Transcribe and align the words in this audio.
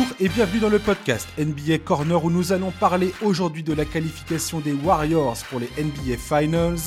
Bonjour 0.00 0.16
et 0.18 0.30
bienvenue 0.30 0.60
dans 0.60 0.70
le 0.70 0.78
podcast 0.78 1.28
NBA 1.36 1.80
Corner 1.84 2.24
où 2.24 2.30
nous 2.30 2.52
allons 2.54 2.70
parler 2.70 3.12
aujourd'hui 3.20 3.62
de 3.62 3.74
la 3.74 3.84
qualification 3.84 4.58
des 4.60 4.72
Warriors 4.72 5.36
pour 5.50 5.60
les 5.60 5.68
NBA 5.76 6.16
Finals, 6.16 6.78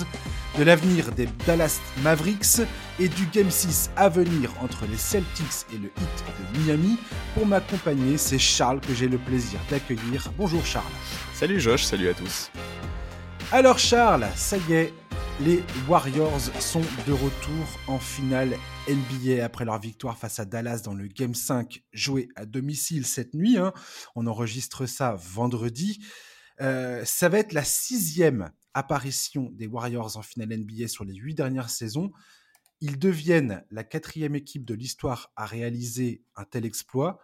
de 0.58 0.64
l'avenir 0.64 1.12
des 1.12 1.28
Dallas 1.46 1.80
Mavericks 2.02 2.62
et 3.00 3.08
du 3.08 3.28
Game 3.28 3.52
6 3.52 3.92
à 3.98 4.10
venir 4.10 4.52
entre 4.64 4.88
les 4.90 4.98
Celtics 4.98 5.68
et 5.72 5.78
le 5.78 5.90
Heat 5.90 6.24
de 6.56 6.60
Miami. 6.60 6.98
Pour 7.36 7.46
m'accompagner, 7.46 8.18
c'est 8.18 8.40
Charles 8.40 8.80
que 8.80 8.96
j'ai 8.96 9.08
le 9.08 9.20
plaisir 9.20 9.60
d'accueillir. 9.70 10.32
Bonjour 10.36 10.66
Charles. 10.66 10.84
Salut 11.36 11.60
Josh, 11.60 11.84
salut 11.84 12.10
à 12.10 12.16
tous. 12.16 12.50
Alors 13.52 13.78
Charles, 13.78 14.26
ça 14.36 14.58
y 14.58 14.74
est, 14.74 14.94
les 15.42 15.64
Warriors 15.88 16.42
sont 16.62 16.82
de 17.08 17.12
retour 17.12 17.80
en 17.88 17.98
finale 17.98 18.56
NBA 18.88 19.44
après 19.44 19.66
leur 19.66 19.80
victoire 19.80 20.18
face 20.18 20.40
à 20.40 20.46
Dallas 20.46 20.82
dans 20.86 20.94
le 20.94 21.08
Game 21.08 21.34
5 21.34 21.84
joué 21.92 22.30
à 22.36 22.46
domicile 22.46 23.06
cette 23.06 23.34
nuit. 23.34 23.58
Hein. 23.58 23.74
On 24.16 24.28
enregistre 24.28 24.86
ça 24.86 25.16
vendredi. 25.16 26.04
Euh, 26.62 27.04
ça 27.06 27.30
va 27.30 27.40
être 27.40 27.54
la 27.54 27.64
sixième 27.64 28.52
apparition 28.74 29.50
des 29.54 29.68
Warriors 29.68 30.18
en 30.18 30.22
finale 30.22 30.50
NBA 30.50 30.88
sur 30.88 31.04
les 31.04 31.16
huit 31.16 31.36
dernières 31.36 31.70
saisons. 31.70 32.12
Ils 32.80 33.00
deviennent 33.00 33.64
la 33.72 33.84
quatrième 33.84 34.36
équipe 34.36 34.66
de 34.66 34.76
l'histoire 34.76 35.32
à 35.36 35.46
réaliser 35.46 36.24
un 36.36 36.44
tel 36.44 36.66
exploit. 36.66 37.20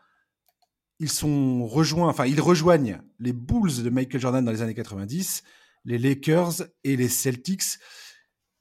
Ils 1.00 1.12
sont 1.12 1.66
rejoints, 1.66 2.10
enfin 2.10 2.26
ils 2.26 2.42
rejoignent 2.42 3.02
les 3.20 3.34
Bulls 3.34 3.84
de 3.84 3.90
Michael 3.90 4.20
Jordan 4.20 4.44
dans 4.44 4.52
les 4.52 4.62
années 4.62 4.74
90, 4.74 5.44
les 5.90 5.98
Lakers 5.98 6.68
et 6.84 6.96
les 6.96 7.10
Celtics. 7.10 7.80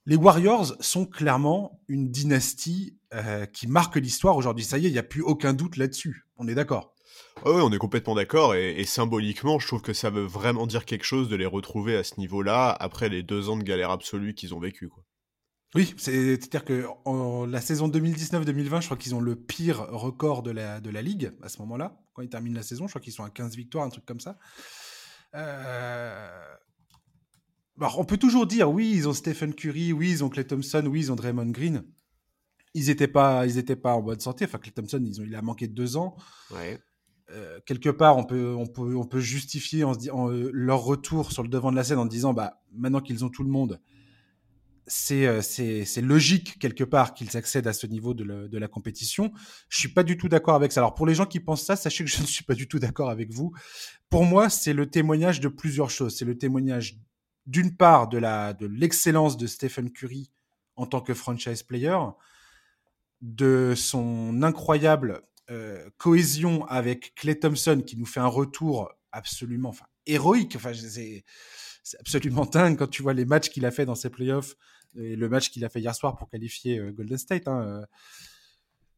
Les 0.07 0.17
Warriors 0.17 0.75
sont 0.81 1.05
clairement 1.05 1.83
une 1.87 2.11
dynastie 2.11 2.97
euh, 3.13 3.45
qui 3.45 3.67
marque 3.67 3.97
l'histoire 3.97 4.37
aujourd'hui. 4.37 4.65
Ça 4.65 4.79
y 4.79 4.87
est, 4.87 4.89
il 4.89 4.93
n'y 4.93 4.99
a 4.99 5.03
plus 5.03 5.21
aucun 5.21 5.53
doute 5.53 5.77
là-dessus. 5.77 6.25
On 6.39 6.49
est 6.49 6.55
d'accord. 6.55 6.95
oui, 7.45 7.61
on 7.63 7.71
est 7.71 7.79
complètement 7.79 8.15
d'accord. 8.15 8.55
Et, 8.55 8.83
symboliquement, 8.85 9.59
je 9.59 9.67
trouve 9.67 9.83
que 9.83 9.93
ça 9.93 10.09
veut 10.09 10.25
vraiment 10.25 10.67
dire 10.67 10.87
quelque 10.87 11.05
chose 11.05 11.29
de 11.29 11.37
les 11.37 11.45
retrouver 11.45 11.98
à 11.98 12.03
ce 12.03 12.19
niveau-là 12.19 12.70
après 12.81 13.11
les 13.11 13.23
deux 13.23 13.51
ans 13.51 13.59
de 13.59 13.63
galère 13.63 13.91
absolue 13.91 14.33
qu'ils 14.33 14.55
ont 14.55 14.61
vécu. 14.61 14.89
Quoi. 14.89 15.05
Oui, 15.75 15.95
c'est-à-dire 15.98 16.65
que 16.65 16.87
en 17.05 17.45
la 17.45 17.61
saison 17.61 17.89
2019-2020, 17.89 18.81
je 18.81 18.87
crois 18.87 18.97
qu'ils 18.97 19.15
ont 19.15 19.20
le 19.20 19.37
pire 19.37 19.87
record 19.91 20.42
de 20.42 20.51
la, 20.51 20.81
de 20.81 20.89
la 20.89 21.03
ligue 21.03 21.33
à 21.42 21.51
ce 21.51 21.59
moment-là. 21.59 22.01
Quand 22.15 22.23
ils 22.23 22.31
terminent 22.31 22.57
la 22.57 22.63
saison, 22.63 22.87
je 22.87 22.92
crois 22.92 23.03
qu'ils 23.03 23.13
sont 23.13 23.25
à 23.25 23.29
15 23.29 23.55
victoires, 23.55 23.85
un 23.85 23.91
truc 23.91 24.07
comme 24.07 24.20
ça. 24.20 24.39
Euh, 25.35 26.57
on 27.81 28.05
peut 28.05 28.17
toujours 28.17 28.47
dire, 28.47 28.71
oui, 28.71 28.93
ils 28.95 29.09
ont 29.09 29.12
Stephen 29.12 29.55
Curry, 29.55 29.93
oui, 29.93 30.11
ils 30.11 30.25
ont 30.25 30.29
Clay 30.29 30.45
Thompson, 30.45 30.84
oui, 30.87 31.01
ils 31.01 31.12
ont 31.12 31.17
Draymond 31.17 31.51
Green. 31.51 31.85
Ils 32.75 32.87
n'étaient 32.87 33.09
pas, 33.09 33.47
ils 33.47 33.59
étaient 33.59 33.77
pas 33.77 33.95
en 33.95 34.03
bonne 34.03 34.20
santé. 34.20 34.45
Enfin, 34.45 34.59
Clay 34.59 34.73
Thompson, 34.73 35.03
ils 35.05 35.20
ont, 35.20 35.25
il 35.25 35.35
a 35.35 35.43
manqué 35.43 35.67
de 35.67 35.75
deux 35.75 35.97
ans. 35.97 36.17
Euh, 37.31 37.61
quelque 37.67 37.91
part, 37.91 38.17
on 38.17 38.25
peut, 38.25 38.55
on 38.55 38.67
peut, 38.67 38.97
on 38.97 39.05
peut 39.05 39.20
justifier 39.20 39.85
en, 39.85 39.93
en 40.12 40.31
euh, 40.31 40.51
leur 40.53 40.83
retour 40.83 41.33
sur 41.33 41.43
le 41.43 41.48
devant 41.48 41.70
de 41.70 41.77
la 41.77 41.85
scène 41.85 41.98
en 41.98 42.07
disant, 42.07 42.33
bah, 42.33 42.62
maintenant 42.73 43.01
qu'ils 43.01 43.25
ont 43.25 43.29
tout 43.29 43.43
le 43.43 43.51
monde, 43.51 43.81
c'est, 44.87 45.27
euh, 45.27 45.42
c'est, 45.42 45.85
c'est 45.85 46.01
logique 46.01 46.59
quelque 46.59 46.85
part 46.85 47.13
qu'ils 47.13 47.37
accèdent 47.37 47.67
à 47.67 47.75
ce 47.75 47.87
niveau 47.87 48.15
de, 48.15 48.48
de, 48.48 48.59
la 48.59 48.69
compétition. 48.69 49.31
Je 49.69 49.79
suis 49.79 49.91
pas 49.91 50.03
du 50.03 50.17
tout 50.17 50.29
d'accord 50.29 50.55
avec 50.55 50.73
ça. 50.73 50.81
Alors 50.81 50.95
pour 50.95 51.07
les 51.07 51.15
gens 51.15 51.27
qui 51.27 51.41
pensent 51.41 51.65
ça, 51.65 51.77
sachez 51.77 52.05
que 52.05 52.11
je 52.11 52.23
ne 52.23 52.27
suis 52.27 52.45
pas 52.45 52.55
du 52.55 52.67
tout 52.67 52.79
d'accord 52.79 53.11
avec 53.11 53.31
vous. 53.31 53.53
Pour 54.09 54.25
moi, 54.25 54.48
c'est 54.48 54.73
le 54.73 54.89
témoignage 54.89 55.41
de 55.41 55.48
plusieurs 55.48 55.91
choses. 55.91 56.17
C'est 56.17 56.25
le 56.25 56.39
témoignage 56.39 56.98
d'une 57.49 57.75
part 57.75 58.09
de 58.09 58.67
l'excellence 58.67 59.37
de 59.37 59.47
Stephen 59.47 59.91
Curry 59.91 60.31
en 60.77 60.87
tant 60.87 61.01
que 61.01 61.15
franchise 61.15 61.63
player, 61.63 61.99
de 63.21 63.73
son 63.75 64.43
incroyable 64.43 65.23
euh, 65.51 65.89
cohésion 65.97 66.67
avec 66.67 67.15
Clay 67.17 67.39
Thompson 67.39 67.83
qui 67.85 67.97
nous 67.97 68.07
fait 68.07 68.21
un 68.21 68.27
retour 68.27 68.93
absolument 69.13 69.71
enfin 69.71 69.87
héroïque. 70.07 70.55
Enfin, 70.57 70.73
c'est 70.75 71.25
absolument 71.99 72.45
dingue 72.53 72.77
quand 72.77 72.87
tu 72.87 73.03
vois 73.03 73.14
les 73.14 73.25
matchs 73.25 73.48
qu'il 73.48 73.64
a 73.64 73.70
fait 73.70 73.87
dans 73.87 73.95
ses 73.95 74.11
playoffs 74.11 74.55
et 74.95 75.17
le 75.17 75.29
match 75.29 75.51
qu'il 75.51 75.64
a 75.64 75.70
fait 75.70 75.81
hier 75.81 75.95
soir 75.95 76.17
pour 76.17 76.29
qualifier 76.29 76.79
euh, 76.79 76.92
Golden 76.92 77.19
State. 77.19 77.48
Hein, 77.48 77.83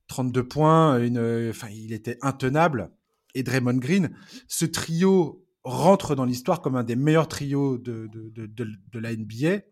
32 0.09 0.41
euh, 0.41 0.44
points, 0.44 0.99
une, 0.99 1.49
enfin, 1.50 1.69
il 1.71 1.93
était 1.93 2.19
intenable. 2.21 2.91
Et 3.34 3.44
Draymond 3.44 3.78
Green, 3.78 4.15
ce 4.49 4.65
trio 4.65 5.40
rentre 5.65 6.15
dans 6.15 6.25
l'histoire 6.25 6.60
comme 6.60 6.76
un 6.76 6.84
des 6.84 6.97
meilleurs 6.97 7.28
trios 7.28 7.78
de, 7.78 8.09
de, 8.09 8.31
de, 8.31 8.47
de 8.54 8.98
la 8.98 9.15
NBA, 9.15 9.62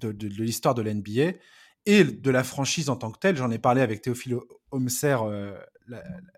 de, 0.00 0.26
l'histoire 0.26 0.74
de 0.74 0.82
la 0.82 0.94
NBA 0.94 1.38
et 1.84 2.04
de 2.04 2.30
la 2.30 2.44
franchise 2.44 2.88
en 2.88 2.96
tant 2.96 3.10
que 3.10 3.18
telle. 3.18 3.36
J'en 3.36 3.50
ai 3.50 3.58
parlé 3.58 3.82
avec 3.82 4.02
Théophile 4.02 4.36
Homser 4.70 5.16
euh, 5.24 5.58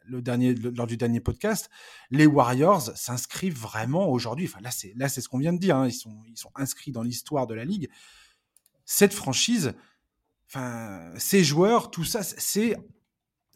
le 0.07 0.23
dernier, 0.23 0.55
lors 0.55 0.87
du 0.87 0.97
dernier 0.97 1.21
podcast. 1.21 1.71
Les 2.11 2.27
Warriors 2.27 2.97
s'inscrivent 2.97 3.59
vraiment 3.59 4.09
aujourd'hui. 4.09 4.47
Enfin, 4.47 4.61
là, 4.61 4.71
c'est 4.71 4.93
là, 4.97 5.09
c'est 5.09 5.21
ce 5.21 5.29
qu'on 5.29 5.39
vient 5.39 5.53
de 5.53 5.59
dire. 5.59 5.77
Hein. 5.77 5.87
Ils 5.87 5.93
sont, 5.93 6.23
ils 6.29 6.39
sont 6.39 6.51
inscrits 6.57 6.93
dans 6.93 7.03
l'histoire 7.03 7.47
de 7.47 7.55
la 7.55 7.65
ligue. 7.65 7.89
Cette 8.85 9.15
franchise, 9.15 9.75
enfin, 10.49 11.13
ces 11.17 11.45
joueurs, 11.45 11.91
tout 11.91 12.05
ça, 12.05 12.23
c'est 12.23 12.77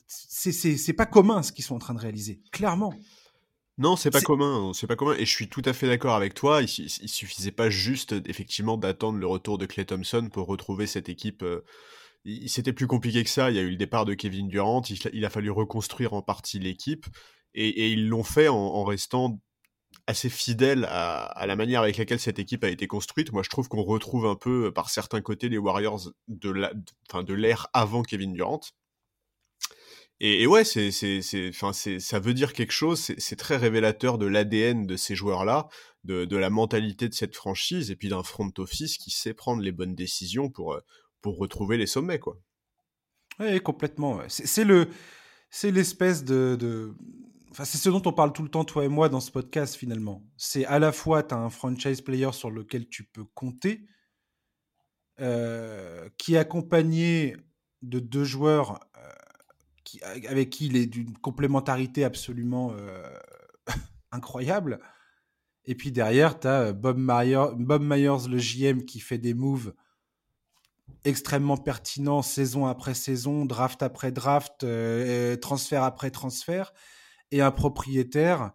c'est 0.06 0.94
pas 0.94 1.04
commun 1.04 1.42
ce 1.42 1.52
qu'ils 1.52 1.64
sont 1.64 1.74
en 1.74 1.80
train 1.80 1.94
de 1.94 2.00
réaliser. 2.00 2.40
Clairement. 2.50 2.94
Non, 3.78 3.94
c'est 3.94 4.10
pas 4.10 4.20
commun, 4.20 4.72
c'est 4.74 4.88
pas 4.88 4.96
commun, 4.96 5.14
et 5.14 5.24
je 5.24 5.32
suis 5.32 5.48
tout 5.48 5.62
à 5.64 5.72
fait 5.72 5.86
d'accord 5.86 6.16
avec 6.16 6.34
toi. 6.34 6.62
Il, 6.62 6.68
il, 6.68 7.08
suffisait 7.08 7.52
pas 7.52 7.70
juste, 7.70 8.12
effectivement, 8.26 8.76
d'attendre 8.76 9.18
le 9.18 9.26
retour 9.26 9.56
de 9.56 9.66
Clay 9.66 9.84
Thompson 9.84 10.28
pour 10.32 10.48
retrouver 10.48 10.88
cette 10.88 11.08
équipe. 11.08 11.44
Euh, 11.44 11.64
c'était 12.46 12.72
plus 12.72 12.88
compliqué 12.88 13.22
que 13.22 13.30
ça. 13.30 13.50
Il 13.50 13.56
y 13.56 13.60
a 13.60 13.62
eu 13.62 13.70
le 13.70 13.76
départ 13.76 14.04
de 14.04 14.14
Kevin 14.14 14.48
Durant. 14.48 14.82
Il, 15.12 15.24
a 15.24 15.30
fallu 15.30 15.52
reconstruire 15.52 16.12
en 16.12 16.22
partie 16.22 16.58
l'équipe, 16.58 17.06
et, 17.54 17.92
ils 17.92 18.08
l'ont 18.08 18.24
fait 18.24 18.48
en, 18.48 18.82
restant 18.82 19.40
assez 20.08 20.28
fidèle 20.28 20.84
à, 20.90 21.44
la 21.46 21.54
manière 21.54 21.82
avec 21.82 21.98
laquelle 21.98 22.20
cette 22.20 22.40
équipe 22.40 22.64
a 22.64 22.68
été 22.68 22.88
construite. 22.88 23.32
Moi, 23.32 23.44
je 23.44 23.48
trouve 23.48 23.68
qu'on 23.68 23.84
retrouve 23.84 24.26
un 24.26 24.34
peu, 24.34 24.72
par 24.72 24.90
certains 24.90 25.20
côtés, 25.20 25.48
les 25.48 25.58
Warriors 25.58 26.10
de 26.26 27.32
l'ère 27.32 27.68
avant 27.72 28.02
Kevin 28.02 28.32
Durant. 28.32 28.60
Et, 30.20 30.48
ouais, 30.48 30.64
c'est, 30.64 30.90
c'est, 30.90 31.22
c'est, 31.22 31.48
enfin, 31.50 31.72
c'est, 31.72 32.00
ça 32.00 32.18
veut 32.18 32.34
dire 32.34 32.52
quelque 32.52 32.72
chose. 32.72 33.00
C'est, 33.18 33.36
très 33.36 33.56
révélateur 33.56 34.18
de 34.18 34.26
l'ADN 34.26 34.84
de 34.84 34.96
ces 34.96 35.14
joueurs-là, 35.14 35.68
de, 36.02 36.36
la 36.36 36.50
mentalité 36.50 37.08
de 37.08 37.14
cette 37.14 37.36
franchise, 37.36 37.90
et 37.92 37.96
puis 37.96 38.08
d'un 38.08 38.24
front 38.24 38.50
office 38.58 38.98
qui 38.98 39.10
sait 39.10 39.34
prendre 39.34 39.62
les 39.62 39.70
bonnes 39.70 39.94
décisions 39.94 40.50
pour, 40.50 40.74
euh, 40.74 40.80
pour 41.20 41.38
retrouver 41.38 41.76
les 41.76 41.86
sommets, 41.86 42.18
quoi. 42.18 42.36
Oui, 43.38 43.60
complètement. 43.60 44.20
C'est, 44.26 44.64
le, 44.64 44.88
c'est 45.50 45.70
l'espèce 45.70 46.24
de. 46.24 46.92
Enfin, 47.52 47.64
c'est 47.64 47.78
ce 47.78 47.88
dont 47.88 48.02
on 48.04 48.12
parle 48.12 48.32
tout 48.32 48.42
le 48.42 48.48
temps, 48.48 48.64
toi 48.64 48.84
et 48.84 48.88
moi, 48.88 49.08
dans 49.08 49.20
ce 49.20 49.30
podcast, 49.30 49.76
finalement. 49.76 50.26
C'est 50.36 50.64
à 50.64 50.80
la 50.80 50.90
fois, 50.90 51.22
tu 51.22 51.34
as 51.34 51.38
un 51.38 51.48
franchise 51.50 52.00
player 52.00 52.32
sur 52.32 52.50
lequel 52.50 52.88
tu 52.88 53.04
peux 53.04 53.24
compter, 53.24 53.86
euh, 55.20 56.08
qui 56.18 56.34
est 56.34 56.38
accompagné 56.38 57.36
de 57.82 58.00
deux 58.00 58.24
joueurs 58.24 58.80
avec 60.28 60.50
qui 60.50 60.66
il 60.66 60.76
est 60.76 60.86
d'une 60.86 61.16
complémentarité 61.18 62.04
absolument 62.04 62.72
euh, 62.72 63.02
incroyable. 64.12 64.80
Et 65.64 65.74
puis 65.74 65.92
derrière, 65.92 66.38
tu 66.40 66.46
as 66.46 66.60
euh, 66.60 66.72
Bob, 66.72 66.98
Bob 66.98 67.82
Myers, 67.82 68.28
le 68.28 68.38
JM, 68.38 68.84
qui 68.84 69.00
fait 69.00 69.18
des 69.18 69.34
moves 69.34 69.74
extrêmement 71.04 71.56
pertinents 71.56 72.22
saison 72.22 72.66
après 72.66 72.94
saison, 72.94 73.44
draft 73.44 73.82
après 73.82 74.10
draft, 74.10 74.64
euh, 74.64 75.36
transfert 75.36 75.82
après 75.82 76.10
transfert, 76.10 76.72
et 77.30 77.40
un 77.40 77.50
propriétaire 77.50 78.52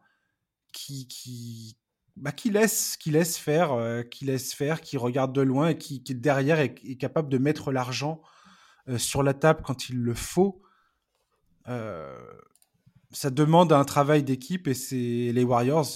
qui, 0.74 1.08
qui, 1.08 1.78
bah, 2.16 2.32
qui, 2.32 2.50
laisse, 2.50 2.98
qui 2.98 3.12
laisse 3.12 3.38
faire, 3.38 4.04
qui 4.10 4.26
laisse 4.26 4.54
faire, 4.54 4.82
qui 4.82 4.98
regarde 4.98 5.34
de 5.34 5.42
loin 5.42 5.70
et 5.70 5.78
qui, 5.78 6.00
derrière 6.02 6.60
est, 6.60 6.74
capable 6.98 7.30
de 7.30 7.38
mettre 7.38 7.72
l'argent 7.72 8.22
sur 8.98 9.24
la 9.24 9.34
table 9.34 9.62
quand 9.64 9.90
il 9.90 9.98
le 9.98 10.16
faut 10.16 10.64
ça 11.66 13.30
demande 13.30 13.72
un 13.72 13.86
travail 13.86 14.24
d'équipe 14.24 14.68
et 14.68 15.34
les 15.34 15.44
Warriors 15.44 15.88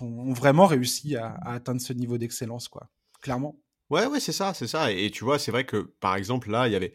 ont 0.00 0.32
vraiment 0.32 0.66
réussi 0.66 1.16
à, 1.16 1.36
atteindre 1.44 1.80
ce 1.80 1.92
niveau 1.92 2.18
d'excellence, 2.18 2.68
quoi. 2.68 2.90
Clairement. 3.20 3.56
Ouais, 3.90 4.06
ouais, 4.06 4.20
c'est 4.20 4.32
ça, 4.32 4.54
c'est 4.54 4.66
ça. 4.66 4.90
Et, 4.90 5.10
tu 5.10 5.24
vois, 5.24 5.38
c'est 5.38 5.50
vrai 5.50 5.64
que 5.64 5.94
par 6.00 6.16
exemple 6.16 6.50
là, 6.50 6.66
il 6.66 6.72
y 6.72 6.76
avait 6.76 6.94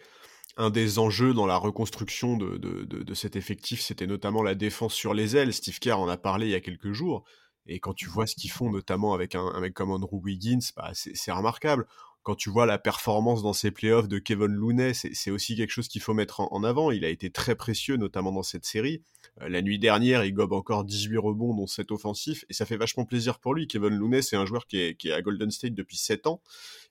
un 0.57 0.69
des 0.69 0.99
enjeux 0.99 1.33
dans 1.33 1.45
la 1.45 1.55
reconstruction 1.55 2.35
de, 2.35 2.57
de, 2.57 2.83
de, 2.83 3.13
cet 3.13 3.37
effectif, 3.37 3.79
c'était 3.79 4.07
notamment 4.07 4.43
la 4.43 4.55
défense 4.55 4.93
sur 4.93 5.13
les 5.13 5.37
ailes. 5.37 5.53
Steve 5.53 5.79
Kerr 5.79 5.97
en 5.97 6.09
a 6.09 6.17
parlé 6.17 6.47
il 6.47 6.51
y 6.51 6.55
a 6.55 6.59
quelques 6.59 6.91
jours. 6.91 7.23
Et 7.67 7.79
quand 7.79 7.93
tu 7.93 8.07
vois 8.07 8.27
ce 8.27 8.35
qu'ils 8.35 8.51
font, 8.51 8.69
notamment 8.69 9.13
avec 9.13 9.35
un, 9.35 9.45
un 9.45 9.61
mec 9.61 9.73
comme 9.73 9.91
Andrew 9.91 10.19
Wiggins, 10.21 10.59
bah, 10.75 10.91
c'est 10.93 11.31
remarquable 11.31 11.87
quand 12.23 12.35
tu 12.35 12.49
vois 12.49 12.65
la 12.65 12.77
performance 12.77 13.41
dans 13.41 13.53
ces 13.53 13.71
playoffs 13.71 14.07
de 14.07 14.19
Kevin 14.19 14.51
Looney, 14.53 14.93
c'est 14.93 15.31
aussi 15.31 15.55
quelque 15.55 15.71
chose 15.71 15.87
qu'il 15.87 16.01
faut 16.01 16.13
mettre 16.13 16.41
en, 16.41 16.63
avant. 16.63 16.91
Il 16.91 17.03
a 17.03 17.09
été 17.09 17.31
très 17.31 17.55
précieux, 17.55 17.97
notamment 17.97 18.31
dans 18.31 18.43
cette 18.43 18.65
série. 18.65 19.01
Euh, 19.41 19.49
la 19.49 19.61
nuit 19.61 19.79
dernière, 19.79 20.23
il 20.23 20.33
gobe 20.33 20.53
encore 20.53 20.83
18 20.83 21.17
rebonds, 21.17 21.55
dont 21.55 21.65
7 21.65 21.91
offensifs, 21.91 22.45
et 22.49 22.53
ça 22.53 22.65
fait 22.65 22.77
vachement 22.77 23.05
plaisir 23.05 23.39
pour 23.39 23.55
lui. 23.55 23.67
Kevin 23.67 23.95
Looney, 23.95 24.21
c'est 24.21 24.35
un 24.35 24.45
joueur 24.45 24.67
qui 24.67 24.79
est, 24.79 24.95
qui 24.95 25.09
est, 25.09 25.13
à 25.13 25.21
Golden 25.21 25.49
State 25.49 25.73
depuis 25.73 25.97
7 25.97 26.27
ans, 26.27 26.41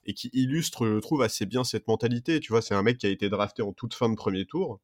et 0.05 0.15
qui 0.15 0.31
illustre, 0.33 0.87
je 0.87 0.99
trouve, 0.99 1.23
assez 1.23 1.47
bien 1.47 1.63
cette 1.63 1.87
mentalité. 1.87 2.41
Tu 2.41 2.53
vois, 2.53 2.63
c'est 2.63 2.75
un 2.75 2.83
mec 2.83 2.99
qui 2.99 3.07
a 3.07 3.11
été 3.11 3.29
drafté 3.29 3.63
en 3.63 3.73
toute 3.73 3.95
fin 3.95 4.09
de 4.09 4.17
premier 4.17 4.47
tour, 4.47 4.81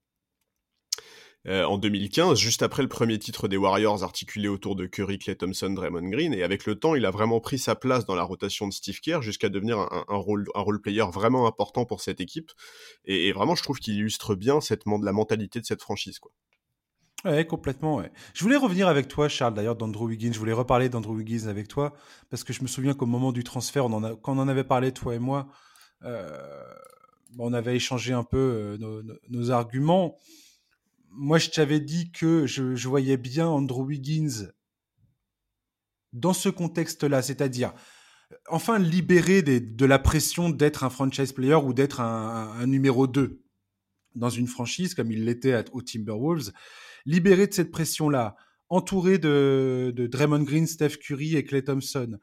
euh, 1.47 1.65
en 1.65 1.79
2015, 1.79 2.39
juste 2.39 2.63
après 2.63 2.83
le 2.83 2.89
premier 2.89 3.19
titre 3.19 3.49
des 3.49 3.57
Warriors 3.57 4.03
articulé 4.03 4.49
autour 4.49 4.75
de 4.75 4.87
Curry, 4.87 5.19
Clay 5.19 5.37
Thompson, 5.37 5.71
Draymond 5.71 6.09
Green. 6.09 6.35
Et 6.35 6.43
avec 6.43 6.67
le 6.67 6.79
temps, 6.79 6.95
il 6.95 7.07
a 7.07 7.11
vraiment 7.11 7.41
pris 7.41 7.59
sa 7.59 7.75
place 7.75 8.05
dans 8.05 8.15
la 8.15 8.25
rotation 8.25 8.67
de 8.67 8.73
Steve 8.73 9.01
Kerr 9.01 9.23
jusqu'à 9.23 9.49
devenir 9.49 9.79
un, 9.79 10.17
rôle, 10.17 10.47
un 10.55 10.61
role 10.61 10.81
player 10.81 11.05
vraiment 11.13 11.47
important 11.47 11.85
pour 11.85 12.01
cette 12.01 12.21
équipe. 12.21 12.51
Et, 13.05 13.33
vraiment, 13.33 13.55
je 13.55 13.63
trouve 13.63 13.79
qu'il 13.79 13.95
illustre 13.95 14.35
bien 14.35 14.61
cette, 14.61 14.83
la 14.87 15.13
mentalité 15.13 15.61
de 15.61 15.67
cette 15.67 15.83
franchise. 15.83 16.19
Quoi. 16.19 16.33
Ouais, 17.25 17.47
complètement. 17.47 18.03
Je 18.35 18.43
voulais 18.43 18.57
revenir 18.57 18.89
avec 18.89 19.09
toi, 19.09 19.29
Charles, 19.29 19.55
d'ailleurs, 19.55 19.77
d'Andrew 19.77 20.07
Wiggins. 20.07 20.33
Je 20.33 20.39
voulais 20.39 20.53
reparler 20.53 20.89
d'Andrew 20.89 21.15
Wiggins 21.15 21.49
avec 21.49 21.69
toi, 21.69 21.93
parce 22.31 22.45
que 22.45 22.53
je 22.53 22.63
me 22.63 22.69
souviens 22.69 22.95
qu'au 22.95 23.07
moment 23.07 23.33
du 23.33 23.43
transfert, 23.43 23.87
on 23.87 23.93
en 23.93 24.05
a, 24.05 24.15
quand 24.17 24.37
on 24.37 24.41
en 24.41 24.49
avait 24.49 24.65
parlé, 24.65 24.93
toi 24.93 25.15
et 25.15 25.19
moi, 25.19 25.49
euh, 26.05 26.39
on 27.39 27.53
avait 27.53 27.77
échangé 27.77 28.13
un 28.13 28.25
peu 28.25 28.79
euh, 28.81 29.03
nos, 29.29 29.51
arguments 29.51 30.17
moi, 31.11 31.39
je 31.39 31.51
t'avais 31.51 31.81
dit 31.81 32.13
que 32.13 32.47
je, 32.47 32.89
voyais 32.89 33.17
bien 33.17 33.47
Andrew 33.47 33.85
Wiggins 33.85 34.51
dans 36.13 36.33
ce 36.33 36.49
contexte-là, 36.49 37.23
c'est-à-dire 37.23 37.75
enfin 38.49 38.79
libéré 38.79 39.43
de 39.43 39.87
la 39.87 39.99
pression 39.99 40.49
d'être 40.49 40.83
un 40.83 40.91
franchise 40.91 41.33
player 41.33 41.55
ou 41.55 41.73
d'être 41.73 42.01
un, 42.01 42.67
numéro 42.67 43.07
2 43.07 43.43
dans 44.15 44.31
une 44.31 44.49
franchise 44.49 44.95
comme 44.95 45.13
il 45.13 45.25
l'était 45.25 45.65
aux 45.73 45.83
Timberwolves, 45.83 46.53
libéré 47.05 47.47
de 47.47 47.55
cette 47.55 47.71
pression-là, 47.71 48.37
entouré 48.69 49.19
de, 49.19 49.93
de 49.95 50.07
Draymond 50.07 50.43
Green, 50.43 50.67
Steph 50.67 50.97
Curry 50.97 51.37
et 51.37 51.45
Clay 51.45 51.63
Thompson, 51.63 52.19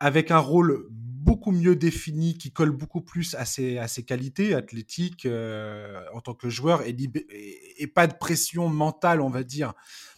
avec 0.00 0.30
un 0.30 0.38
rôle 0.38 0.88
beaucoup 1.24 1.52
mieux 1.52 1.74
défini, 1.74 2.36
qui 2.36 2.52
colle 2.52 2.70
beaucoup 2.70 3.00
plus 3.00 3.34
à 3.34 3.46
ses, 3.46 4.04
qualités 4.06 4.54
athlétiques 4.54 5.24
euh, 5.24 6.04
en 6.12 6.20
tant 6.20 6.34
que 6.34 6.50
joueur 6.50 6.82
et, 6.86 7.86
pas 7.86 8.06
de 8.06 8.14
pression 8.14 8.68
mentale, 8.68 9.22
on 9.22 9.30
va 9.30 9.42
dire, 9.42 9.72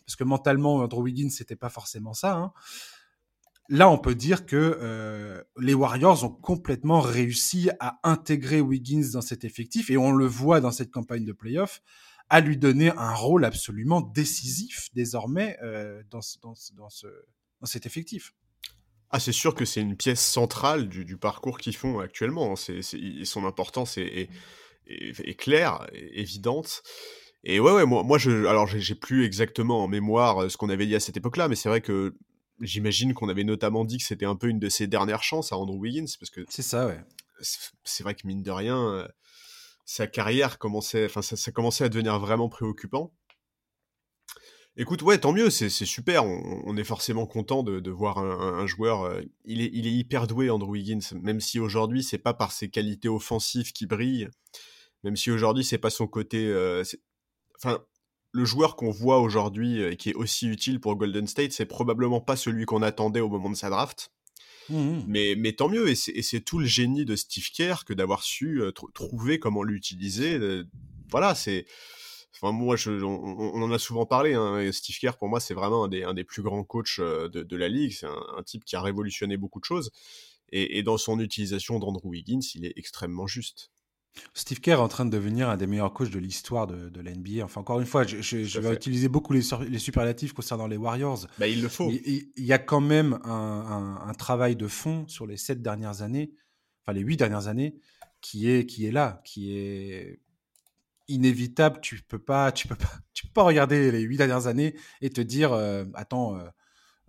parce 0.04 0.16
que 0.16 0.24
mentalement, 0.24 0.76
Andrew 0.76 1.02
Wiggins, 1.02 1.30
c'était 1.30 1.56
pas 1.56 1.70
forcément 1.70 2.12
ça. 2.12 2.34
Hein. 2.34 2.52
Là, 3.68 3.88
on 3.88 3.98
peut 3.98 4.14
dire 4.14 4.46
que 4.46 4.78
euh, 4.80 5.42
les 5.58 5.74
Warriors 5.74 6.24
ont 6.24 6.30
complètement 6.30 7.00
réussi 7.00 7.70
à 7.78 7.98
intégrer 8.02 8.60
Wiggins 8.60 9.10
dans 9.12 9.20
cet 9.20 9.44
effectif, 9.44 9.90
et 9.90 9.96
on 9.96 10.10
le 10.10 10.26
voit 10.26 10.60
dans 10.60 10.72
cette 10.72 10.90
campagne 10.90 11.24
de 11.24 11.32
playoff, 11.32 11.82
à 12.30 12.40
lui 12.40 12.56
donner 12.56 12.90
un 12.90 13.14
rôle 13.14 13.44
absolument 13.44 14.00
décisif 14.00 14.88
désormais 14.92 15.56
euh, 15.62 16.02
dans 16.10 16.20
cet 16.20 17.86
effectif. 17.86 18.32
Ah, 19.10 19.20
c'est 19.20 19.32
sûr 19.32 19.54
que 19.54 19.64
c'est 19.64 19.80
une 19.80 19.96
pièce 19.96 20.20
centrale 20.20 20.88
du, 20.88 21.16
parcours 21.16 21.58
qu'ils 21.58 21.76
font 21.76 22.00
actuellement. 22.00 22.52
Hein. 22.52 22.56
C'est, 22.56 22.82
son 23.24 23.44
importance 23.44 23.98
est, 23.98 24.28
claire, 25.36 25.86
évidente. 25.92 26.82
Et 27.44 27.60
ouais, 27.60 27.72
ouais, 27.72 27.86
moi, 27.86 28.02
moi 28.02 28.18
je, 28.18 28.46
alors 28.46 28.66
j'ai, 28.66 28.94
plus 28.96 29.24
exactement 29.24 29.84
en 29.84 29.88
mémoire 29.88 30.42
euh, 30.42 30.48
ce 30.48 30.56
qu'on 30.56 30.68
avait 30.68 30.86
dit 30.86 30.96
à 30.96 31.00
cette 31.00 31.16
époque-là, 31.16 31.46
mais 31.46 31.54
c'est 31.54 31.68
vrai 31.68 31.80
que 31.80 32.16
j'imagine 32.60 33.14
qu'on 33.14 33.28
avait 33.28 33.44
notamment 33.44 33.84
dit 33.84 33.98
que 33.98 34.04
c'était 34.04 34.26
un 34.26 34.34
peu 34.34 34.48
une 34.48 34.58
de 34.58 34.68
ses 34.68 34.88
dernières 34.88 35.22
chances 35.22 35.52
à 35.52 35.56
Andrew 35.56 35.78
Wiggins, 35.78 36.06
parce 36.18 36.30
que 36.30 36.40
c'est 36.48 36.62
ça, 36.62 36.86
ouais. 36.88 37.00
C'est, 37.84 38.02
vrai 38.02 38.14
que 38.14 38.26
mine 38.26 38.42
de 38.42 38.50
rien, 38.50 38.88
euh, 38.88 39.06
sa 39.84 40.08
carrière 40.08 40.58
commençait, 40.58 41.04
enfin, 41.04 41.22
ça, 41.22 41.36
ça 41.36 41.52
commençait 41.52 41.84
à 41.84 41.88
devenir 41.88 42.18
vraiment 42.18 42.48
préoccupant. 42.48 43.12
Écoute, 44.78 45.00
ouais, 45.00 45.16
tant 45.16 45.32
mieux, 45.32 45.48
c'est 45.48 45.70
super. 45.70 46.26
On, 46.26 46.76
est 46.76 46.84
forcément 46.84 47.26
content 47.26 47.62
de, 47.62 47.90
voir 47.90 48.18
un, 48.18 48.66
joueur. 48.66 49.04
Euh, 49.04 49.22
il, 49.46 49.62
est, 49.62 49.70
il 49.72 49.86
est 49.86 49.92
hyper 49.92 50.26
doué, 50.26 50.50
Andrew 50.50 50.72
Wiggins, 50.72 51.14
même 51.14 51.40
si 51.40 51.58
aujourd'hui, 51.58 52.02
c'est 52.02 52.18
pas 52.18 52.34
par 52.34 52.52
ses 52.52 52.68
qualités 52.68 53.08
offensives 53.08 53.72
qui 53.72 53.86
brille, 53.86 54.28
même 55.02 55.16
si 55.16 55.30
aujourd'hui, 55.30 55.64
c'est 55.64 55.78
pas 55.78 55.88
son 55.88 56.06
côté. 56.06 56.46
Euh, 56.46 56.84
enfin, 57.56 57.78
le 58.32 58.44
joueur 58.44 58.76
qu'on 58.76 58.90
voit 58.90 59.20
aujourd'hui 59.20 59.80
et 59.80 59.82
euh, 59.84 59.94
qui 59.94 60.10
est 60.10 60.14
aussi 60.14 60.46
utile 60.46 60.78
pour 60.78 60.94
Golden 60.96 61.26
State, 61.26 61.52
c'est 61.52 61.64
probablement 61.64 62.20
pas 62.20 62.36
celui 62.36 62.66
qu'on 62.66 62.82
attendait 62.82 63.20
au 63.20 63.30
moment 63.30 63.48
de 63.48 63.56
sa 63.56 63.70
draft. 63.70 64.10
Mmh 64.68 65.04
mais, 65.06 65.36
mais 65.38 65.52
tant 65.52 65.70
mieux, 65.70 65.88
et 65.88 65.94
c'est 65.94 66.40
tout 66.40 66.58
le 66.58 66.66
génie 66.66 67.04
de 67.04 67.16
Steve 67.16 67.50
Kerr 67.50 67.84
que 67.86 67.94
d'avoir 67.94 68.24
su 68.24 68.60
trouver 68.92 69.38
comment 69.38 69.62
l'utiliser. 69.62 70.38
voilà, 71.08 71.34
c'est 71.36 71.66
moi, 72.42 72.76
je, 72.76 72.90
on, 72.90 73.62
en 73.62 73.72
a 73.72 73.78
souvent 73.78 74.06
parlé. 74.06 74.34
Hein, 74.34 74.70
Steve 74.72 74.98
Kerr, 74.98 75.16
pour 75.18 75.28
moi, 75.28 75.40
c'est 75.40 75.54
vraiment 75.54 75.84
un 75.84 75.88
des, 75.88 76.02
un 76.02 76.14
des, 76.14 76.24
plus 76.24 76.42
grands 76.42 76.64
coachs 76.64 76.98
euh, 76.98 77.28
de, 77.28 77.56
la 77.56 77.68
ligue. 77.68 77.92
C'est 77.92 78.06
un, 78.06 78.42
type 78.44 78.64
qui 78.64 78.76
a 78.76 78.80
révolutionné 78.80 79.36
beaucoup 79.36 79.60
de 79.60 79.64
choses. 79.64 79.90
Et, 80.50 80.82
dans 80.82 80.96
son 80.96 81.18
utilisation 81.18 81.78
d'Andrew 81.78 82.08
Wiggins, 82.08 82.40
il 82.54 82.66
est 82.66 82.72
extrêmement 82.76 83.26
juste. 83.26 83.70
Steve 84.32 84.60
Kerr 84.60 84.74
est 84.74 84.76
en 84.76 84.88
train 84.88 85.04
de 85.04 85.10
devenir 85.10 85.48
un 85.50 85.56
des 85.56 85.66
meilleurs 85.66 85.92
coachs 85.92 86.10
de 86.10 86.18
l'histoire 86.18 86.66
de, 86.66 86.88
de 86.88 87.00
l'NBA. 87.00 87.44
Enfin, 87.44 87.60
encore 87.60 87.80
une 87.80 87.86
fois, 87.86 88.04
je, 88.06 88.60
vais 88.60 88.72
utiliser 88.72 89.08
beaucoup 89.08 89.32
les, 89.32 89.42
les, 89.68 89.78
superlatifs 89.78 90.32
concernant 90.32 90.66
les 90.66 90.76
Warriors. 90.76 91.26
Bah, 91.38 91.48
il 91.48 91.60
le 91.60 91.68
faut. 91.68 91.90
Il, 91.90 92.30
y 92.36 92.52
a 92.52 92.58
quand 92.58 92.80
même 92.80 93.18
un, 93.24 93.98
un, 94.06 94.14
travail 94.14 94.56
de 94.56 94.68
fond 94.68 95.06
sur 95.08 95.26
les 95.26 95.36
sept 95.36 95.60
dernières 95.60 96.00
années, 96.00 96.32
enfin 96.82 96.94
les 96.94 97.02
huit 97.02 97.18
dernières 97.18 97.48
années, 97.48 97.74
qui 98.22 98.48
est, 98.48 98.66
qui 98.66 98.86
est 98.86 98.92
là, 98.92 99.20
qui 99.24 99.54
est 99.54 100.20
inévitable. 101.08 101.80
Tu 101.80 102.02
peux 102.02 102.18
pas, 102.18 102.52
tu 102.52 102.68
peux 102.68 102.74
pas, 102.74 102.90
tu 103.14 103.26
peux 103.26 103.32
pas 103.32 103.42
regarder 103.42 103.90
les 103.90 104.00
huit 104.00 104.16
dernières 104.16 104.46
années 104.46 104.76
et 105.00 105.10
te 105.10 105.20
dire, 105.20 105.52
euh, 105.52 105.84
attends, 105.94 106.38
euh, 106.38 106.48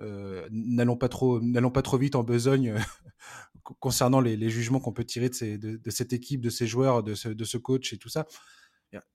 euh, 0.02 0.48
n'allons 0.52 0.98
pas 0.98 1.10
trop, 1.10 1.42
n'allons 1.42 1.72
pas 1.72 1.82
trop 1.82 1.98
vite 1.98 2.16
en 2.16 2.24
besogne 2.24 2.76
concernant 3.80 4.22
les, 4.22 4.50
jugements 4.50 4.80
qu'on 4.80 4.94
peut 4.94 5.06
tirer 5.06 5.30
de, 5.30 5.78
de, 5.78 5.90
cette 5.90 6.14
équipe, 6.14 6.42
de 6.42 6.50
ces 6.50 6.68
joueurs, 6.68 7.04
de 7.04 7.16
ce, 7.16 7.30
de 7.30 7.44
ce 7.44 7.58
coach 7.58 7.94
et 7.94 7.98
tout 7.98 8.10
ça. 8.10 8.28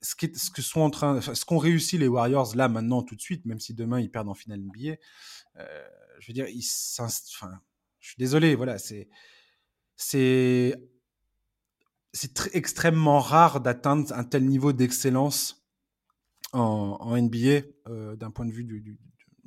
Ce, 0.02 0.14
qui, 0.14 0.30
ce 0.34 0.50
que 0.50 0.60
sont 0.60 0.82
en 0.82 0.90
train, 0.90 1.20
ce 1.22 1.44
qu'ont 1.46 1.56
réussi 1.56 1.96
les 1.96 2.06
Warriors 2.06 2.54
là 2.54 2.68
maintenant 2.68 3.02
tout 3.02 3.16
de 3.16 3.22
suite, 3.22 3.46
même 3.46 3.58
si 3.58 3.72
demain 3.72 4.00
ils 4.00 4.10
perdent 4.10 4.28
en 4.28 4.34
finale 4.34 4.60
NBA, 4.60 4.96
je 6.18 6.26
veux 6.28 6.34
dire, 6.34 6.46
ils 6.48 6.66
enfin, 6.98 7.58
je 7.98 8.08
suis 8.08 8.18
désolé, 8.18 8.54
voilà, 8.54 8.76
c'est 8.76 9.08
c'est 9.96 10.76
c'est 12.12 12.54
extrêmement 12.54 13.20
rare 13.20 13.60
d'atteindre 13.60 14.12
un 14.12 14.24
tel 14.24 14.44
niveau 14.44 14.72
d'excellence 14.72 15.66
en, 16.52 17.16
NBA 17.16 17.66
euh, 17.88 18.16
d'un 18.16 18.30
point 18.30 18.44
de 18.44 18.52
vue 18.52 18.64
du, 18.64 18.98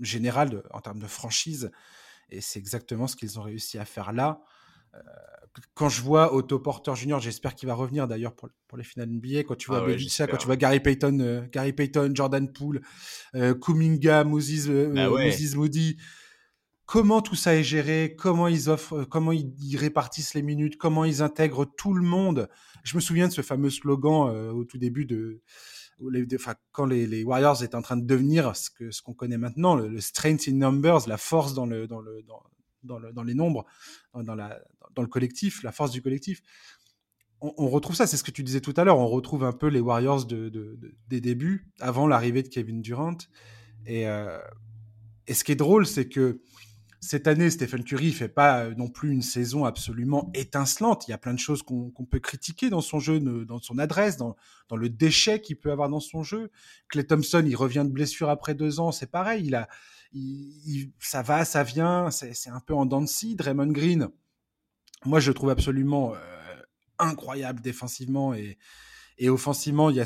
général 0.01 0.63
en 0.71 0.81
termes 0.81 0.99
de 0.99 1.07
franchise. 1.07 1.71
Et 2.29 2.41
c'est 2.41 2.59
exactement 2.59 3.07
ce 3.07 3.15
qu'ils 3.15 3.39
ont 3.39 3.43
réussi 3.43 3.77
à 3.77 3.85
faire 3.85 4.11
là. 4.11 4.41
Euh, 4.95 4.99
quand 5.73 5.89
je 5.89 6.01
vois 6.01 6.33
Otto 6.33 6.59
Porter 6.59 6.95
Jr., 6.95 7.19
j'espère 7.21 7.53
qu'il 7.55 7.67
va 7.67 7.75
revenir 7.75 8.07
d'ailleurs 8.07 8.35
pour, 8.35 8.49
pour, 8.67 8.77
les 8.77 8.83
finales 8.83 9.09
NBA. 9.09 9.43
Quand 9.43 9.55
tu 9.55 9.67
vois 9.67 9.85
ah 9.87 10.27
quand 10.27 10.37
tu 10.37 10.45
vois 10.47 10.57
Gary 10.57 10.79
Payton, 10.79 11.19
euh, 11.21 11.45
Gary 11.51 11.71
Payton, 11.71 12.11
Jordan 12.13 12.51
Poole, 12.51 12.81
Kuminga, 13.61 14.23
Moses, 14.23 14.67
ah 14.67 15.09
Moses 15.09 15.55
Moody, 15.55 15.97
comment 16.85 17.21
tout 17.21 17.35
ça 17.35 17.55
est 17.55 17.63
géré, 17.63 18.15
comment 18.17 18.47
ils 18.47 18.69
offrent, 18.69 19.01
euh, 19.01 19.05
comment 19.05 19.31
ils, 19.31 19.77
répartissent 19.77 20.33
les 20.33 20.41
minutes, 20.41 20.77
comment 20.77 21.05
ils 21.05 21.21
intègrent 21.21 21.65
tout 21.65 21.93
le 21.93 22.03
monde. 22.03 22.49
Je 22.83 22.95
me 22.95 23.01
souviens 23.01 23.27
de 23.27 23.33
ce 23.33 23.41
fameux 23.41 23.69
slogan 23.69 24.29
euh, 24.29 24.51
au 24.51 24.63
tout 24.65 24.77
début 24.77 25.05
de, 25.05 25.41
quand 26.71 26.85
les, 26.85 27.23
Warriors 27.23 27.63
étaient 27.63 27.75
en 27.75 27.81
train 27.81 27.97
de 27.97 28.05
devenir 28.05 28.55
ce 28.55 28.69
que 28.69 28.91
ce 28.91 29.01
qu'on 29.01 29.13
connaît 29.13 29.37
maintenant, 29.37 29.75
le, 29.75 29.99
strength 29.99 30.47
in 30.47 30.53
numbers, 30.53 31.07
la 31.07 31.17
force 31.17 31.53
dans 31.53 31.65
le 31.65 31.87
dans 31.87 32.01
le 32.01 32.21
dans, 32.83 32.99
dans, 32.99 33.23
les 33.23 33.33
nombres, 33.33 33.65
dans, 34.13 34.35
la, 34.35 34.61
dans 34.93 35.01
le 35.01 35.07
collectif, 35.07 35.63
la 35.63 35.71
force 35.71 35.89
du 35.89 36.03
collectif. 36.03 36.43
On, 37.41 37.67
retrouve 37.67 37.95
ça, 37.95 38.07
c'est 38.07 38.15
ce 38.15 38.23
que 38.23 38.31
tu 38.31 38.43
disais 38.43 38.61
tout 38.61 38.73
à 38.77 38.83
l'heure. 38.83 38.99
On 38.99 39.07
retrouve 39.07 39.43
un 39.43 39.51
peu 39.51 39.67
les 39.67 39.79
Warriors 39.79 40.25
de, 40.25 40.79
des 41.07 41.21
débuts, 41.21 41.67
avant 41.79 42.07
l'arrivée 42.07 42.43
de 42.43 42.47
Kevin 42.47 42.81
Durant. 42.81 43.17
Et, 43.87 44.07
euh, 44.07 44.39
et 45.27 45.33
ce 45.33 45.43
qui 45.43 45.51
est 45.51 45.55
drôle, 45.55 45.85
c'est 45.85 46.07
que 46.07 46.41
cette 47.05 47.27
année, 47.27 47.51
Stephen 47.51 47.83
Curry 47.83 48.11
fait 48.11 48.29
pas 48.29 48.63
euh, 48.63 48.75
non 48.75 48.87
plus 48.87 49.11
une 49.11 49.21
saison 49.21 49.63
absolument 49.63 50.31
étincelante. 50.33 51.07
Il 51.07 51.11
y 51.11 51.13
a 51.13 51.19
plein 51.19 51.35
de 51.35 51.39
choses 51.39 51.61
qu'on 51.61 51.91
peut 52.09 52.19
critiquer 52.19 52.71
dans 52.71 52.81
son 52.81 52.99
jeu, 52.99 53.19
dans 53.19 53.59
son 53.59 53.77
adresse, 53.77 54.17
dans, 54.17 54.35
le 54.75 54.89
déchet 54.89 55.39
qu'il 55.39 55.57
peut 55.57 55.71
avoir 55.71 55.87
dans 55.87 55.99
son 55.99 56.23
jeu. 56.23 56.49
Clay 56.89 57.03
Thompson, 57.03 57.43
il 57.45 57.55
revient 57.55 57.83
de 57.85 57.91
blessure 57.91 58.29
après 58.29 58.55
deux 58.55 58.79
ans, 58.79 58.91
c'est 58.91 59.11
pareil. 59.11 59.45
Il 59.45 59.55
a, 59.55 59.67
ça 60.99 61.21
va, 61.21 61.45
ça 61.45 61.63
vient, 61.63 62.09
c'est 62.09 62.49
un 62.49 62.59
peu 62.59 62.73
en 62.73 62.87
dents 62.87 63.01
de. 63.01 63.35
Draymond 63.35 63.71
Green, 63.71 64.09
moi, 65.05 65.19
je 65.19 65.29
le 65.29 65.35
trouve 65.35 65.51
absolument 65.51 66.15
euh, 66.15 66.17
incroyable 66.97 67.61
défensivement 67.61 68.33
et, 68.33 68.57
offensivement. 69.29 69.91
Il, 69.91 70.03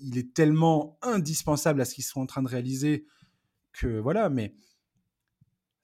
il 0.00 0.18
est 0.18 0.34
tellement 0.34 0.98
indispensable 1.02 1.80
à 1.80 1.84
ce 1.84 1.94
qu'ils 1.94 2.04
sont 2.04 2.22
en 2.22 2.26
train 2.26 2.42
de 2.42 2.48
réaliser 2.48 3.06
que 3.72 3.98
voilà, 3.98 4.28
mais 4.30 4.54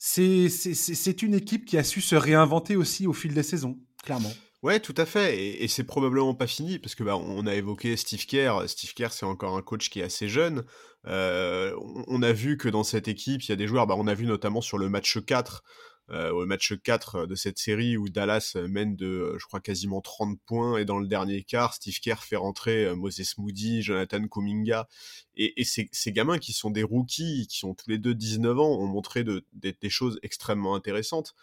c'est 0.03 1.23
une 1.23 1.35
équipe 1.35 1.67
qui 1.67 1.77
a 1.77 1.85
su 1.85 2.01
se 2.01 2.17
réinventer 2.17 2.75
aussi 2.75 3.07
au 3.07 3.13
fil 3.13 3.35
des 3.35 3.43
saisons, 3.43 3.79
clairement. 4.03 4.33
Ouais, 4.63 4.81
tout 4.81 4.95
à 4.97 5.07
fait. 5.07 5.63
Et, 5.63 5.69
c'est 5.69 5.85
probablement 5.85 6.35
pas 6.35 6.47
fini 6.47 6.79
parce 6.79 6.95
que 6.95 7.03
bah, 7.03 7.17
on 7.17 7.47
a 7.47 7.55
évoqué 7.55 7.97
Steve 7.97 8.25
Kerr. 8.27 8.67
Steve 8.67 8.93
Kerr, 8.95 9.13
c'est 9.13 9.27
encore 9.27 9.57
un 9.57 9.63
coach 9.63 9.89
qui 9.89 10.01
est 10.01 10.03
assez 10.03 10.29
jeune. 10.29 10.65
Euh, 11.07 11.75
on 12.09 12.23
a 12.23 12.33
vu 12.33 12.59
que 12.59 12.69
dans 12.69 12.85
cette 12.85 13.09
équipe, 13.09 13.43
il 13.43 13.49
y 13.51 13.53
a 13.53 13.57
des 13.57 13.67
joueurs. 13.67 13.87
Bah, 13.87 13.95
on 13.97 14.07
a 14.07 14.15
vu 14.15 14.27
notamment 14.27 14.61
sur 14.61 14.77
le 14.77 14.89
match 14.89 15.19
4 15.25 15.63
euh, 15.65 15.67
au 16.11 16.45
match 16.47 16.75
4 16.83 17.27
de 17.27 17.35
cette 17.35 17.59
série 17.59 17.97
où 17.97 18.09
Dallas 18.09 18.57
mène 18.69 18.97
de, 18.97 19.37
je 19.39 19.47
crois, 19.47 19.61
quasiment 19.61 20.01
30 20.01 20.39
points. 20.47 20.79
Et 20.79 20.85
dans 20.85 20.99
le 20.99 21.07
dernier 21.07 21.43
quart, 21.43 21.75
Steve 21.75 21.99
Kerr 22.01 22.23
fait 22.23 22.37
rentrer 22.37 22.95
Moses 22.97 23.39
Moody, 23.39 23.83
Jonathan 23.83 24.27
Kuminga. 24.27 24.89
Et, 25.37 25.61
et 25.61 25.65
ces, 25.65 25.89
ces, 25.93 26.13
gamins 26.13 26.39
qui 26.39 26.53
sont 26.53 26.71
des 26.71 26.83
rookies, 26.83 27.47
qui 27.49 27.65
ont 27.65 27.75
tous 27.75 27.89
les 27.91 27.99
deux 27.99 28.15
19 28.15 28.59
ans, 28.59 28.79
ont 28.79 28.87
montré 28.87 29.25
de, 29.25 29.45
des 29.53 29.91
choses 29.91 30.19
extrêmement 30.23 30.75
intéressantes. 30.75 31.35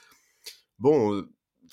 Bon, 0.80 1.24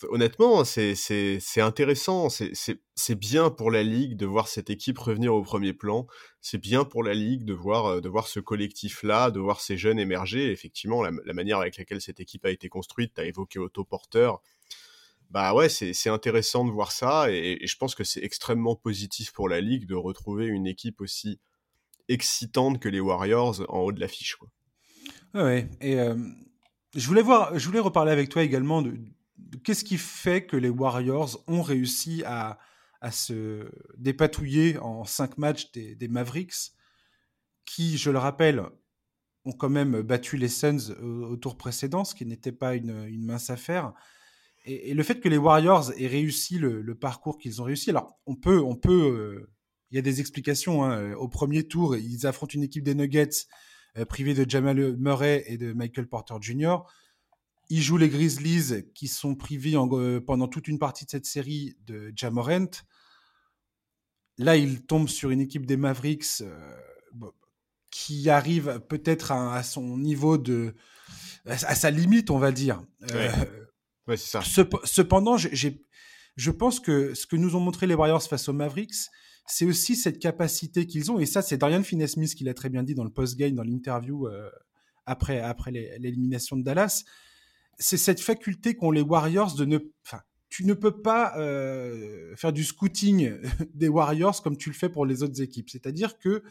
honnêtement, 0.09 0.65
c'est 0.65 1.61
intéressant. 1.61 2.29
C'est 2.29 3.15
bien 3.15 3.51
pour 3.51 3.71
la 3.71 3.83
Ligue 3.83 4.17
de 4.17 4.27
voir 4.27 4.49
cette 4.49 4.71
équipe 4.71 4.99
revenir 4.99 5.35
au 5.35 5.43
premier 5.43 5.73
plan. 5.73 6.07
C'est 6.41 6.59
bien 6.59 6.85
pour 6.85 7.03
la 7.03 7.15
Ligue 7.15 7.45
de 7.45 7.55
voir, 7.55 7.87
euh, 7.87 8.01
de 8.01 8.09
voir 8.09 8.29
ce 8.29 8.41
collectif-là, 8.41 9.31
de 9.31 9.41
voir 9.41 9.61
ces 9.61 9.77
jeunes 9.77 9.99
émerger. 9.99 10.51
Effectivement, 10.51 11.03
la, 11.03 11.33
manière 11.33 11.59
avec 11.59 11.77
laquelle 11.77 12.01
cette 12.01 12.21
équipe 12.21 12.45
a 12.45 12.51
été 12.51 12.69
construite, 12.69 13.13
tu 13.15 13.21
as 13.21 13.25
évoqué 13.25 13.59
autoporteur. 13.59 14.41
Bah 15.31 15.55
ouais, 15.55 15.69
c'est 15.69 16.11
intéressant 16.11 16.65
de 16.65 16.71
voir 16.71 16.93
ça. 16.93 17.31
Et, 17.31 17.67
je 17.67 17.77
pense 17.77 17.95
que 17.95 18.05
c'est 18.05 18.23
extrêmement 18.23 18.77
positif 18.77 19.33
pour 19.33 19.49
la 19.49 19.61
Ligue 19.61 19.87
de 19.87 19.95
retrouver 19.95 20.47
une 20.47 20.67
équipe 20.67 21.01
aussi 21.01 21.41
excitante 22.09 22.79
que 22.79 22.89
les 22.89 23.01
Warriors 23.01 23.65
en 23.69 23.81
haut 23.81 23.93
de 23.93 24.01
l'affiche. 24.01 24.37
Ouais, 25.33 25.69
et 25.81 25.99
euh, 25.99 26.15
je, 26.95 27.07
voulais 27.07 27.23
voir, 27.23 27.59
je 27.59 27.67
voulais 27.67 27.81
reparler 27.81 28.13
avec 28.13 28.29
toi 28.29 28.43
également 28.43 28.83
de 28.83 28.95
qu'est-ce 29.65 29.85
qui 29.85 29.99
fait 29.99 30.47
que 30.47 30.57
les 30.57 30.69
Warriors 30.69 31.43
ont 31.47 31.63
réussi 31.63 32.23
à, 32.25 32.59
se 33.11 33.71
dépatouiller 33.99 34.79
en 34.79 35.05
cinq 35.05 35.37
matchs 35.37 35.71
des, 35.73 36.09
Mavericks, 36.09 36.73
qui, 37.67 37.99
je 37.99 38.11
le 38.11 38.17
rappelle, 38.19 38.63
ont 39.45 39.53
quand 39.53 39.69
même 39.69 40.01
battu 40.01 40.39
les 40.39 40.49
Suns 40.49 40.91
au, 41.03 41.37
tour 41.37 41.59
précédent, 41.59 42.05
ce 42.05 42.15
qui 42.15 42.25
n'était 42.25 42.53
pas 42.53 42.75
une, 42.75 43.09
mince 43.23 43.51
affaire. 43.51 43.93
Et, 44.65 44.95
le 44.95 45.03
fait 45.03 45.21
que 45.21 45.29
les 45.29 45.37
Warriors 45.37 45.93
aient 45.99 46.07
réussi 46.07 46.59
le, 46.59 46.95
parcours 46.95 47.37
qu'ils 47.37 47.61
ont 47.61 47.65
réussi, 47.65 47.91
alors 47.91 48.19
on 48.25 48.37
peut, 48.37 48.63
on 48.63 48.75
peut, 48.75 48.91
euh, 48.91 49.51
il 49.91 49.97
y 49.97 49.99
a 49.99 50.03
des 50.03 50.21
explications. 50.21 50.85
Hein. 50.85 51.13
Au 51.13 51.29
premier 51.29 51.69
tour, 51.69 51.97
ils 51.97 52.27
affrontent 52.27 52.55
une 52.55 52.63
équipe 52.63 52.85
des 52.85 52.95
Nuggets 52.95 53.47
euh, 53.99 54.07
privée 54.07 54.33
de 54.33 54.49
Jamal 54.49 54.97
Murray 54.97 55.45
et 55.47 55.59
de 55.59 55.75
Michael 55.75 56.09
Porter 56.09 56.37
Jr. 56.41 56.79
Il 57.71 57.81
joue 57.81 57.97
les 57.97 58.09
Grizzlies 58.09 58.85
qui 58.95 59.09
sont 59.09 59.35
privés 59.35 59.75
euh, 59.75 60.21
pendant 60.21 60.49
toute 60.49 60.69
une 60.69 60.79
partie 60.79 61.05
de 61.05 61.11
cette 61.11 61.27
série 61.27 61.77
de 61.87 62.13
Jamorant. 62.15 62.71
Là, 64.39 64.57
il 64.57 64.85
tombe 64.85 65.09
sur 65.09 65.31
une 65.31 65.41
équipe 65.41 65.65
des 65.65 65.77
Mavericks 65.77 66.43
euh, 66.43 66.75
qui 67.91 68.29
arrive 68.29 68.81
peut-être 68.89 69.33
à, 69.33 69.63
son 69.63 69.97
niveau 69.97 70.37
de. 70.37 70.75
à, 71.47 71.75
sa 71.75 71.91
limite, 71.91 72.31
on 72.31 72.39
va 72.39 72.53
dire. 72.53 72.83
Euh, 73.13 73.33
ouais. 74.09 74.17
c'est 74.17 74.41
ça. 74.41 74.43
cependant, 74.85 75.37
je 75.39 76.51
pense 76.51 76.81
que 76.81 77.15
ce 77.15 77.27
que 77.27 77.37
nous 77.37 77.57
ont 77.57 77.61
montré 77.61 77.87
les 77.87 77.95
Warriors 77.95 78.23
face 78.23 78.49
aux 78.49 78.53
Mavericks, 78.53 79.09
c'est 79.47 79.65
aussi 79.65 79.95
cette 79.95 80.19
capacité 80.19 80.87
qu'ils 80.87 81.13
ont. 81.13 81.19
Et 81.19 81.27
ça, 81.27 81.41
c'est 81.41 81.57
Darian 81.57 81.83
Finney-Smith 81.83 82.35
qui 82.35 82.45
l'a 82.45 82.55
très 82.55 82.69
bien 82.69 82.83
dit 82.83 82.95
dans 82.95 83.05
le 83.05 83.11
post-game, 83.11 83.55
dans 83.55 83.63
l'interview 83.63 84.29
après, 85.07 85.41
après 85.41 85.71
l'élimination 85.71 86.57
de 86.57 86.63
Dallas 86.63 87.05
c'est 87.79 87.97
cette 87.97 88.21
faculté 88.21 88.75
qu'ont 88.75 88.91
les 88.91 89.01
Warriors 89.01 89.55
de 89.55 89.65
ne. 89.65 89.79
Enfin, 90.07 90.21
tu 90.49 90.65
ne 90.65 90.75
peux 90.75 91.03
pas 91.03 91.37
euh, 91.37 92.35
faire 92.37 92.53
du 92.53 92.65
scouting 92.65 93.33
des 93.75 93.89
Warriors 93.89 94.41
comme 94.43 94.57
tu 94.57 94.71
le 94.71 94.75
fais 94.75 94.89
pour 94.89 95.05
les 95.05 95.23
autres 95.23 95.43
équipes. 95.43 95.69
C'est-à-dire 95.69 96.19
que 96.19 96.45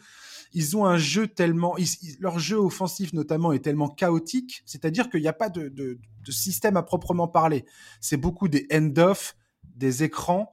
ils 0.52 0.76
ont 0.76 0.84
un 0.84 0.98
jeu 0.98 1.26
tellement, 1.26 1.74
leur 2.20 2.38
jeu 2.38 2.56
offensif 2.56 3.12
notamment 3.12 3.52
est 3.52 3.60
tellement 3.60 3.88
chaotique. 3.88 4.62
C'est-à-dire 4.66 5.08
qu'il 5.08 5.22
n'y 5.22 5.28
a 5.28 5.32
pas 5.32 5.48
de, 5.48 5.98
système 6.28 6.76
à 6.76 6.82
proprement 6.82 7.28
parler. 7.28 7.64
C'est 8.00 8.16
beaucoup 8.16 8.48
des 8.48 8.66
end-off, 8.72 9.36
des 9.74 10.04
écrans 10.04 10.52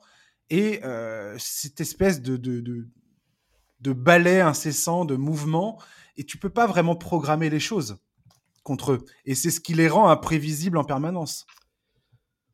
et 0.50 0.84
euh, 0.84 1.36
cette 1.38 1.82
espèce 1.82 2.22
de, 2.22 2.38
de 2.38 3.94
balai 3.94 4.40
incessant, 4.40 5.06
de 5.06 5.16
mouvement. 5.16 5.78
Et 6.18 6.24
tu 6.24 6.38
peux 6.38 6.50
pas 6.50 6.68
vraiment 6.68 6.96
programmer 6.96 7.50
les 7.50 7.60
choses 7.60 7.98
contre 8.64 8.94
eux. 8.94 9.06
Et 9.26 9.36
c'est 9.36 9.52
ce 9.52 9.60
qui 9.60 9.74
les 9.74 9.88
rend 9.88 10.10
imprévisibles 10.10 10.78
en 10.78 10.84
permanence. 10.84 11.46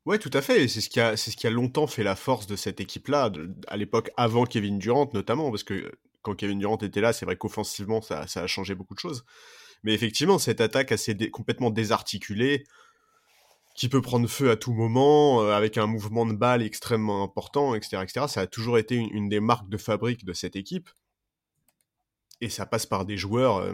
Ouais, 0.05 0.19
tout 0.19 0.31
à 0.33 0.41
fait. 0.41 0.67
C'est 0.67 0.81
ce 0.81 0.89
qui 0.89 0.99
a, 0.99 1.17
c'est 1.17 1.31
ce 1.31 1.37
qui 1.37 1.47
a 1.47 1.49
longtemps 1.49 1.87
fait 1.87 2.03
la 2.03 2.15
force 2.15 2.47
de 2.47 2.55
cette 2.55 2.79
équipe-là, 2.79 3.31
à 3.67 3.77
l'époque 3.77 4.09
avant 4.15 4.45
Kevin 4.45 4.79
Durant 4.79 5.09
notamment, 5.13 5.49
parce 5.49 5.63
que 5.63 5.91
quand 6.21 6.35
Kevin 6.35 6.59
Durant 6.59 6.77
était 6.77 7.01
là, 7.01 7.13
c'est 7.13 7.25
vrai 7.25 7.35
qu'offensivement, 7.35 8.01
ça, 8.01 8.27
ça, 8.27 8.41
a 8.41 8.47
changé 8.47 8.73
beaucoup 8.73 8.93
de 8.93 8.99
choses. 8.99 9.25
Mais 9.83 9.93
effectivement, 9.93 10.39
cette 10.39 10.61
attaque 10.61 10.91
assez 10.91 11.15
complètement 11.29 11.71
désarticulée, 11.71 12.63
qui 13.77 13.89
peut 13.89 14.01
prendre 14.01 14.27
feu 14.27 14.49
à 14.49 14.57
tout 14.57 14.73
moment, 14.73 15.43
euh, 15.43 15.51
avec 15.53 15.77
un 15.77 15.85
mouvement 15.85 16.25
de 16.25 16.33
balle 16.33 16.63
extrêmement 16.63 17.23
important, 17.23 17.75
etc., 17.75 18.01
etc., 18.01 18.25
ça 18.27 18.41
a 18.41 18.47
toujours 18.47 18.79
été 18.79 18.95
une, 18.95 19.29
des 19.29 19.39
marques 19.39 19.69
de 19.69 19.77
fabrique 19.77 20.25
de 20.25 20.33
cette 20.33 20.55
équipe. 20.55 20.89
Et 22.41 22.49
ça 22.49 22.65
passe 22.65 22.87
par 22.87 23.05
des 23.05 23.17
joueurs 23.17 23.57
euh, 23.57 23.73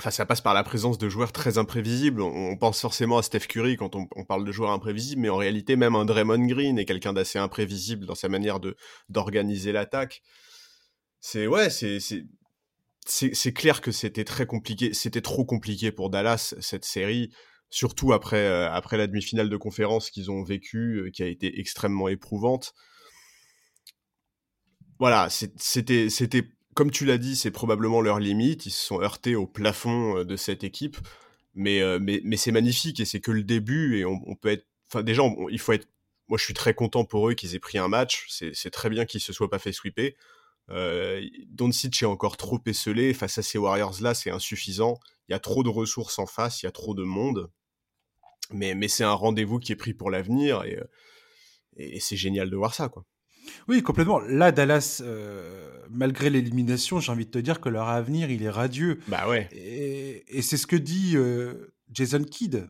Enfin, 0.00 0.12
ça 0.12 0.26
passe 0.26 0.40
par 0.40 0.54
la 0.54 0.62
présence 0.62 0.96
de 0.96 1.08
joueurs 1.08 1.32
très 1.32 1.58
imprévisibles. 1.58 2.22
On, 2.22 2.56
pense 2.56 2.80
forcément 2.80 3.18
à 3.18 3.22
Steph 3.22 3.48
Curry 3.48 3.76
quand 3.76 3.96
on, 3.96 4.24
parle 4.24 4.44
de 4.44 4.52
joueurs 4.52 4.70
imprévisibles, 4.70 5.22
mais 5.22 5.28
en 5.28 5.36
réalité, 5.36 5.74
même 5.74 5.96
un 5.96 6.04
Draymond 6.04 6.46
Green 6.46 6.78
est 6.78 6.84
quelqu'un 6.84 7.12
d'assez 7.12 7.40
imprévisible 7.40 8.06
dans 8.06 8.14
sa 8.14 8.28
manière 8.28 8.60
de 8.60 8.76
d'organiser 9.08 9.72
l'attaque. 9.72 10.22
C'est 11.20 11.48
ouais, 11.48 11.68
c'est 11.68 11.98
c'est 13.06 13.52
clair 13.52 13.80
que 13.80 13.90
c'était 13.90 14.24
très 14.24 14.46
compliqué, 14.46 14.92
c'était 14.94 15.22
trop 15.22 15.44
compliqué 15.44 15.90
pour 15.90 16.10
Dallas 16.10 16.54
cette 16.60 16.84
série, 16.84 17.32
surtout 17.70 18.12
après 18.12 18.46
euh, 18.46 18.70
après 18.70 18.98
la 18.98 19.08
demi-finale 19.08 19.48
de 19.50 19.56
conférence 19.56 20.10
qu'ils 20.10 20.30
ont 20.30 20.44
vécue, 20.44 21.06
euh, 21.06 21.10
qui 21.10 21.24
a 21.24 21.26
été 21.26 21.58
extrêmement 21.58 22.08
éprouvante. 22.08 22.74
Voilà, 25.00 25.28
c'était 25.30 26.10
c'était 26.10 26.44
comme 26.78 26.92
tu 26.92 27.04
l'as 27.04 27.18
dit, 27.18 27.34
c'est 27.34 27.50
probablement 27.50 28.00
leur 28.00 28.20
limite. 28.20 28.66
Ils 28.66 28.70
se 28.70 28.86
sont 28.86 29.00
heurtés 29.00 29.34
au 29.34 29.48
plafond 29.48 30.18
euh, 30.18 30.24
de 30.24 30.36
cette 30.36 30.62
équipe. 30.62 30.96
Mais, 31.54 31.82
euh, 31.82 31.98
mais, 32.00 32.20
mais 32.22 32.36
c'est 32.36 32.52
magnifique 32.52 33.00
et 33.00 33.04
c'est 33.04 33.18
que 33.18 33.32
le 33.32 33.42
début. 33.42 33.98
Et 33.98 34.04
on, 34.04 34.36
peut 34.36 34.50
être. 34.50 34.64
Enfin, 34.88 35.02
déjà, 35.02 35.24
il 35.50 35.58
faut 35.58 35.72
être. 35.72 35.88
Moi, 36.28 36.38
je 36.38 36.44
suis 36.44 36.54
très 36.54 36.74
content 36.74 37.04
pour 37.04 37.28
eux 37.28 37.34
qu'ils 37.34 37.56
aient 37.56 37.58
pris 37.58 37.78
un 37.78 37.88
match. 37.88 38.26
C'est 38.28 38.70
très 38.70 38.90
bien 38.90 39.06
qu'ils 39.06 39.20
se 39.20 39.32
soient 39.32 39.50
pas 39.50 39.58
fait 39.58 39.72
sweeper. 39.72 40.12
Euh, 40.70 41.20
Doncic 41.48 42.00
est 42.00 42.06
encore 42.06 42.36
trop 42.36 42.60
esselé. 42.64 43.12
Face 43.12 43.38
à 43.38 43.42
ces 43.42 43.58
Warriors-là, 43.58 44.14
c'est 44.14 44.30
insuffisant. 44.30 45.00
Il 45.28 45.32
y 45.32 45.34
a 45.34 45.40
trop 45.40 45.64
de 45.64 45.70
ressources 45.70 46.20
en 46.20 46.26
face, 46.26 46.62
il 46.62 46.66
y 46.66 46.68
a 46.68 46.72
trop 46.72 46.94
de 46.94 47.02
monde. 47.02 47.50
Mais, 48.52 48.76
mais 48.76 48.86
c'est 48.86 49.02
un 49.02 49.14
rendez-vous 49.14 49.58
qui 49.58 49.72
est 49.72 49.76
pris 49.76 49.94
pour 49.94 50.12
l'avenir 50.12 50.62
et, 50.62 50.76
euh, 50.76 50.84
et 51.76 51.98
c'est 51.98 52.16
génial 52.16 52.50
de 52.50 52.56
voir 52.56 52.72
ça, 52.72 52.88
quoi. 52.88 53.04
Oui, 53.68 53.82
complètement. 53.82 54.20
Là, 54.20 54.52
Dallas, 54.52 55.00
euh, 55.04 55.70
malgré 55.90 56.30
l'élimination, 56.30 57.00
j'ai 57.00 57.12
envie 57.12 57.26
de 57.26 57.30
te 57.30 57.38
dire 57.38 57.60
que 57.60 57.68
leur 57.68 57.88
avenir, 57.88 58.30
il 58.30 58.42
est 58.42 58.50
radieux. 58.50 59.00
Bah 59.08 59.28
ouais. 59.28 59.48
Et, 59.52 60.42
c'est 60.42 60.56
ce 60.56 60.66
que 60.66 60.76
dit 60.76 61.12
euh, 61.16 61.74
Jason 61.92 62.22
Kidd. 62.22 62.68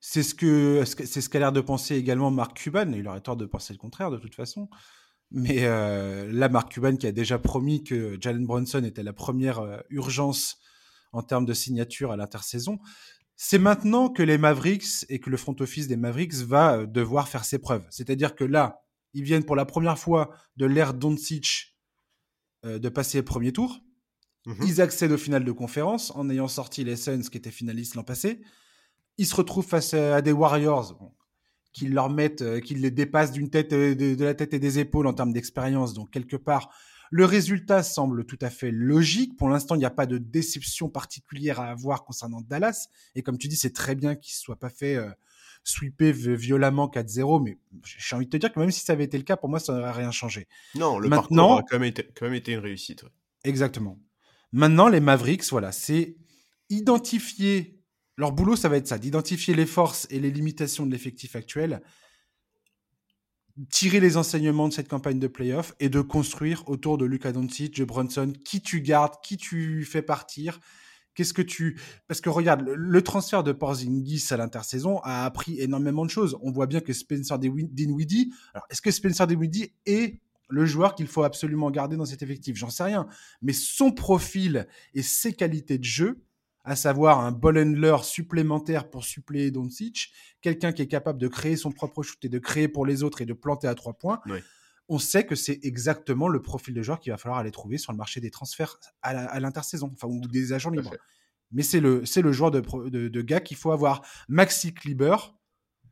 C'est 0.00 0.22
ce 0.22 0.34
que 0.34 0.84
c'est 0.84 1.20
ce 1.20 1.28
qu'a 1.28 1.40
l'air 1.40 1.52
de 1.52 1.60
penser 1.60 1.96
également 1.96 2.30
Mark 2.30 2.56
Cuban. 2.56 2.92
Il 2.92 3.08
aurait 3.08 3.20
tort 3.20 3.36
de 3.36 3.46
penser 3.46 3.72
le 3.72 3.78
contraire 3.78 4.10
de 4.10 4.18
toute 4.18 4.34
façon. 4.34 4.68
Mais 5.32 5.64
euh, 5.64 6.30
là, 6.32 6.48
Mark 6.48 6.70
Cuban 6.70 6.96
qui 6.96 7.08
a 7.08 7.12
déjà 7.12 7.38
promis 7.38 7.82
que 7.82 8.16
Jalen 8.20 8.46
Brunson 8.46 8.84
était 8.84 9.02
la 9.02 9.12
première 9.12 9.82
urgence 9.90 10.58
en 11.12 11.22
termes 11.22 11.46
de 11.46 11.54
signature 11.54 12.12
à 12.12 12.16
l'intersaison. 12.16 12.78
C'est 13.36 13.58
maintenant 13.58 14.08
que 14.08 14.22
les 14.22 14.38
Mavericks 14.38 15.04
et 15.10 15.20
que 15.20 15.28
le 15.28 15.36
front 15.36 15.56
office 15.60 15.88
des 15.88 15.96
Mavericks 15.96 16.34
va 16.34 16.86
devoir 16.86 17.28
faire 17.28 17.44
ses 17.44 17.58
preuves. 17.58 17.84
C'est-à-dire 17.90 18.34
que 18.34 18.44
là, 18.44 18.85
ils 19.16 19.22
viennent 19.22 19.44
pour 19.44 19.56
la 19.56 19.64
première 19.64 19.98
fois 19.98 20.30
de 20.58 20.66
l'ère 20.66 20.92
Doncic 20.92 21.74
euh, 22.66 22.78
de 22.78 22.88
passer 22.90 23.18
le 23.18 23.24
premier 23.24 23.50
tour. 23.50 23.80
Mhm. 24.44 24.58
Ils 24.66 24.80
accèdent 24.82 25.12
au 25.12 25.18
final 25.18 25.42
de 25.42 25.52
conférence 25.52 26.12
en 26.14 26.28
ayant 26.28 26.48
sorti 26.48 26.84
les 26.84 26.96
Suns 26.96 27.22
qui 27.22 27.38
étaient 27.38 27.50
finalistes 27.50 27.94
l'an 27.94 28.04
passé. 28.04 28.42
Ils 29.16 29.26
se 29.26 29.34
retrouvent 29.34 29.66
face 29.66 29.94
à 29.94 30.20
des 30.20 30.32
Warriors 30.32 30.98
qui 31.72 31.88
leur 31.88 32.10
mettent, 32.10 32.42
euh, 32.42 32.60
qui 32.60 32.74
les 32.74 32.90
dépassent 32.90 33.32
d'une 33.32 33.48
tête, 33.48 33.72
euh, 33.72 33.94
de, 33.94 34.22
la 34.22 34.34
tête 34.34 34.52
et 34.52 34.58
des 34.58 34.78
épaules 34.78 35.06
en 35.06 35.14
termes 35.14 35.32
d'expérience. 35.32 35.94
Donc 35.94 36.10
quelque 36.10 36.36
part, 36.36 36.70
le 37.10 37.24
résultat 37.24 37.82
semble 37.82 38.26
tout 38.26 38.38
à 38.42 38.50
fait 38.50 38.70
logique. 38.70 39.38
Pour 39.38 39.48
l'instant, 39.48 39.76
il 39.76 39.78
n'y 39.78 39.86
a 39.86 39.90
pas 39.90 40.06
de 40.06 40.18
déception 40.18 40.90
particulière 40.90 41.58
à 41.58 41.70
avoir 41.70 42.04
concernant 42.04 42.42
Dallas. 42.42 42.88
Et 43.14 43.22
comme 43.22 43.38
tu 43.38 43.48
dis, 43.48 43.56
c'est 43.56 43.72
très 43.72 43.94
bien 43.94 44.14
qu'il 44.14 44.34
ne 44.34 44.40
soit 44.40 44.58
pas 44.58 44.70
fait 44.70 44.98
sweeper 45.66 46.12
violemment 46.12 46.86
4-0, 46.86 47.42
mais 47.42 47.58
j'ai 47.84 48.16
envie 48.16 48.26
de 48.26 48.30
te 48.30 48.36
dire 48.36 48.52
que 48.52 48.60
même 48.60 48.70
si 48.70 48.80
ça 48.80 48.92
avait 48.92 49.04
été 49.04 49.18
le 49.18 49.24
cas, 49.24 49.36
pour 49.36 49.48
moi, 49.48 49.58
ça 49.58 49.74
n'aurait 49.74 49.90
rien 49.90 50.12
changé. 50.12 50.46
Non, 50.76 50.98
le 50.98 51.08
Maintenant, 51.08 51.56
parcours 51.56 51.58
a 51.58 51.62
quand 51.62 51.78
même 51.78 51.88
été, 51.88 52.08
quand 52.14 52.26
même 52.26 52.34
été 52.34 52.52
une 52.52 52.60
réussite. 52.60 53.04
Exactement. 53.44 53.98
Maintenant, 54.52 54.88
les 54.88 55.00
Mavericks, 55.00 55.44
voilà, 55.50 55.72
c'est 55.72 56.16
identifier. 56.70 57.80
Leur 58.16 58.32
boulot, 58.32 58.56
ça 58.56 58.68
va 58.68 58.76
être 58.76 58.86
ça, 58.86 58.96
d'identifier 58.96 59.54
les 59.54 59.66
forces 59.66 60.06
et 60.08 60.20
les 60.20 60.30
limitations 60.30 60.86
de 60.86 60.92
l'effectif 60.92 61.36
actuel, 61.36 61.82
tirer 63.70 64.00
les 64.00 64.16
enseignements 64.16 64.68
de 64.68 64.72
cette 64.72 64.88
campagne 64.88 65.18
de 65.18 65.26
playoff 65.26 65.74
et 65.80 65.88
de 65.88 66.00
construire 66.00 66.66
autour 66.68 66.96
de 66.96 67.04
Luka 67.04 67.32
Doncic, 67.32 67.76
de 67.76 67.84
Brunson, 67.84 68.32
qui 68.44 68.62
tu 68.62 68.80
gardes, 68.80 69.14
qui 69.22 69.36
tu 69.36 69.84
fais 69.84 70.00
partir, 70.00 70.60
Qu'est-ce 71.16 71.32
que 71.32 71.42
tu 71.42 71.80
parce 72.06 72.20
que 72.20 72.28
regarde 72.28 72.62
le, 72.62 73.02
transfert 73.02 73.42
de 73.42 73.50
Porzingis 73.52 74.26
à 74.30 74.36
l'intersaison 74.36 75.00
a 75.02 75.24
appris 75.24 75.58
énormément 75.60 76.04
de 76.04 76.10
choses. 76.10 76.38
On 76.42 76.52
voit 76.52 76.66
bien 76.66 76.80
que 76.80 76.92
Spencer 76.92 77.38
Dinwiddie, 77.38 78.32
alors 78.54 78.66
est-ce 78.70 78.82
que 78.82 78.90
Spencer 78.90 79.26
Dinwiddie 79.26 79.72
est 79.86 80.20
le 80.48 80.66
joueur 80.66 80.94
qu'il 80.94 81.08
faut 81.08 81.24
absolument 81.24 81.70
garder 81.70 81.96
dans 81.96 82.04
cet 82.04 82.22
effectif? 82.22 82.56
J'en 82.56 82.70
sais 82.70 82.84
rien, 82.84 83.08
mais 83.40 83.54
son 83.54 83.92
profil 83.92 84.68
et 84.94 85.02
ses 85.02 85.32
qualités 85.32 85.78
de 85.78 85.84
jeu, 85.84 86.22
à 86.64 86.76
savoir 86.76 87.20
un 87.20 87.32
ball 87.32 87.58
handler 87.58 87.96
supplémentaire 88.02 88.90
pour 88.90 89.04
suppléer 89.04 89.50
Doncic, 89.50 90.12
quelqu'un 90.42 90.72
qui 90.72 90.82
est 90.82 90.88
capable 90.88 91.18
de 91.18 91.28
créer 91.28 91.56
son 91.56 91.72
propre 91.72 92.02
shoot 92.02 92.22
et 92.24 92.28
de 92.28 92.38
créer 92.38 92.68
pour 92.68 92.84
les 92.84 93.02
autres 93.02 93.22
et 93.22 93.26
de 93.26 93.32
planter 93.32 93.68
à 93.68 93.74
trois 93.74 93.94
points. 93.94 94.20
On 94.88 94.98
sait 94.98 95.26
que 95.26 95.34
c'est 95.34 95.58
exactement 95.62 96.28
le 96.28 96.40
profil 96.40 96.74
de 96.74 96.82
joueur 96.82 97.00
qu'il 97.00 97.12
va 97.12 97.18
falloir 97.18 97.40
aller 97.40 97.50
trouver 97.50 97.78
sur 97.78 97.92
le 97.92 97.98
marché 97.98 98.20
des 98.20 98.30
transferts 98.30 98.78
à 99.02 99.40
l'intersaison, 99.40 99.90
enfin, 99.92 100.06
ou 100.06 100.20
des 100.28 100.52
agents 100.52 100.70
libres. 100.70 100.94
Mais 101.52 101.62
c'est 101.62 101.80
le, 101.80 102.04
c'est 102.04 102.22
le 102.22 102.32
joueur 102.32 102.50
de, 102.50 102.60
de, 102.88 103.22
gars 103.22 103.40
qu'il 103.40 103.56
faut 103.56 103.70
avoir. 103.70 104.02
Maxi 104.28 104.74
Kleber, 104.74 105.16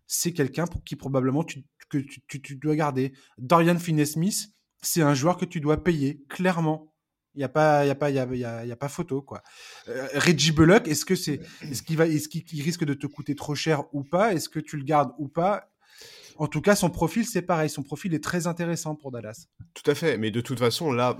c'est 0.07 0.33
quelqu'un 0.33 0.67
pour 0.67 0.83
qui 0.85 0.97
probablement 0.97 1.45
tu, 1.45 1.65
que 1.89 1.99
tu, 1.99 2.43
tu, 2.43 2.57
dois 2.57 2.77
garder. 2.77 3.13
Dorian 3.39 3.79
Finney-Smith, 3.79 4.49
c'est 4.83 5.03
un 5.03 5.15
joueur 5.15 5.37
que 5.37 5.45
tu 5.45 5.61
dois 5.61 5.83
payer, 5.83 6.25
clairement. 6.29 6.93
Il 7.35 7.39
n'y 7.39 7.45
a 7.45 7.49
pas, 7.49 7.85
il 7.85 7.89
y 7.89 7.91
a 7.91 7.95
pas, 7.97 8.11
il 8.11 8.17
y 8.17 8.45
a, 8.45 8.65
y 8.65 8.73
a, 8.73 8.77
pas 8.77 8.89
photo 8.89 9.21
quoi. 9.21 9.43
Euh, 9.89 10.07
Reggie 10.15 10.53
Bullock, 10.53 10.87
est-ce 10.87 11.05
que 11.05 11.17
c'est, 11.17 11.41
est-ce 11.63 11.83
qu'il 11.83 11.97
va, 11.97 12.07
est-ce 12.07 12.29
qu'il 12.29 12.63
risque 12.63 12.85
de 12.85 12.95
te 12.95 13.09
coûter 13.09 13.35
trop 13.35 13.57
cher 13.57 13.93
ou 13.93 14.05
pas? 14.05 14.35
Est-ce 14.35 14.49
que 14.49 14.61
tu 14.61 14.77
le 14.77 14.85
gardes 14.85 15.13
ou 15.19 15.29
pas? 15.29 15.74
En 16.37 16.47
tout 16.47 16.61
cas, 16.61 16.75
son 16.75 16.91
profil 16.91 17.25
c'est 17.27 17.43
pareil. 17.43 17.71
Son 17.71 17.83
profil 17.83 18.15
est 18.15 18.23
très 18.23 18.47
intéressant 18.47 18.95
pour 18.95 19.11
Dallas. 19.11 19.47
Tout 19.75 19.91
à 19.91 19.95
fait. 19.95 20.19
Mais 20.19 20.31
de 20.31 20.41
toute 20.41 20.59
façon, 20.59 20.93
là, 20.93 21.17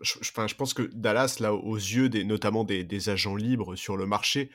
je, 0.00 0.54
pense 0.54 0.74
que 0.74 0.82
Dallas, 0.94 1.36
là, 1.40 1.54
aux 1.54 1.76
yeux 1.76 2.08
des, 2.08 2.24
notamment 2.24 2.64
des, 2.64 3.08
agents 3.08 3.36
libres 3.36 3.76
sur 3.76 3.96
le 3.96 4.06
marché, 4.06 4.50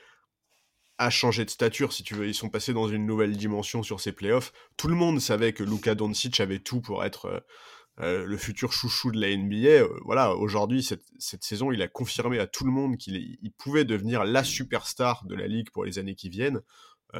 a 0.97 1.09
changé 1.09 1.45
de 1.45 1.49
stature, 1.49 1.93
si 1.93 2.03
tu 2.03 2.15
veux. 2.15 2.27
Ils 2.27 2.33
sont 2.33 2.49
passés 2.49 2.73
dans 2.73 2.89
une 2.89 3.05
nouvelle 3.05 3.37
dimension 3.37 3.83
sur 3.83 4.01
ces 4.01 4.11
playoffs. 4.11 4.51
Tout 4.77 4.87
le 4.87 4.95
monde 4.95 5.19
savait 5.19 5.53
que 5.53 5.63
Luka 5.63 5.95
Doncic 5.95 6.39
avait 6.39 6.59
tout 6.59 6.81
pour 6.81 7.05
être 7.05 7.25
euh, 7.25 7.39
euh, 8.01 8.25
le 8.25 8.37
futur 8.37 8.73
chouchou 8.73 9.11
de 9.11 9.19
la 9.19 9.35
NBA. 9.35 9.67
Euh, 9.67 9.99
voilà, 10.03 10.35
aujourd'hui, 10.35 10.83
cette, 10.83 11.43
saison, 11.43 11.71
il 11.71 11.81
a 11.81 11.87
confirmé 11.87 12.39
à 12.39 12.47
tout 12.47 12.65
le 12.65 12.71
monde 12.71 12.97
qu'il 12.97 13.53
pouvait 13.57 13.85
devenir 13.85 14.25
la 14.25 14.43
superstar 14.43 15.25
de 15.25 15.35
la 15.35 15.47
ligue 15.47 15.69
pour 15.71 15.85
les 15.85 15.99
années 15.99 16.15
qui 16.15 16.29
viennent, 16.29 16.61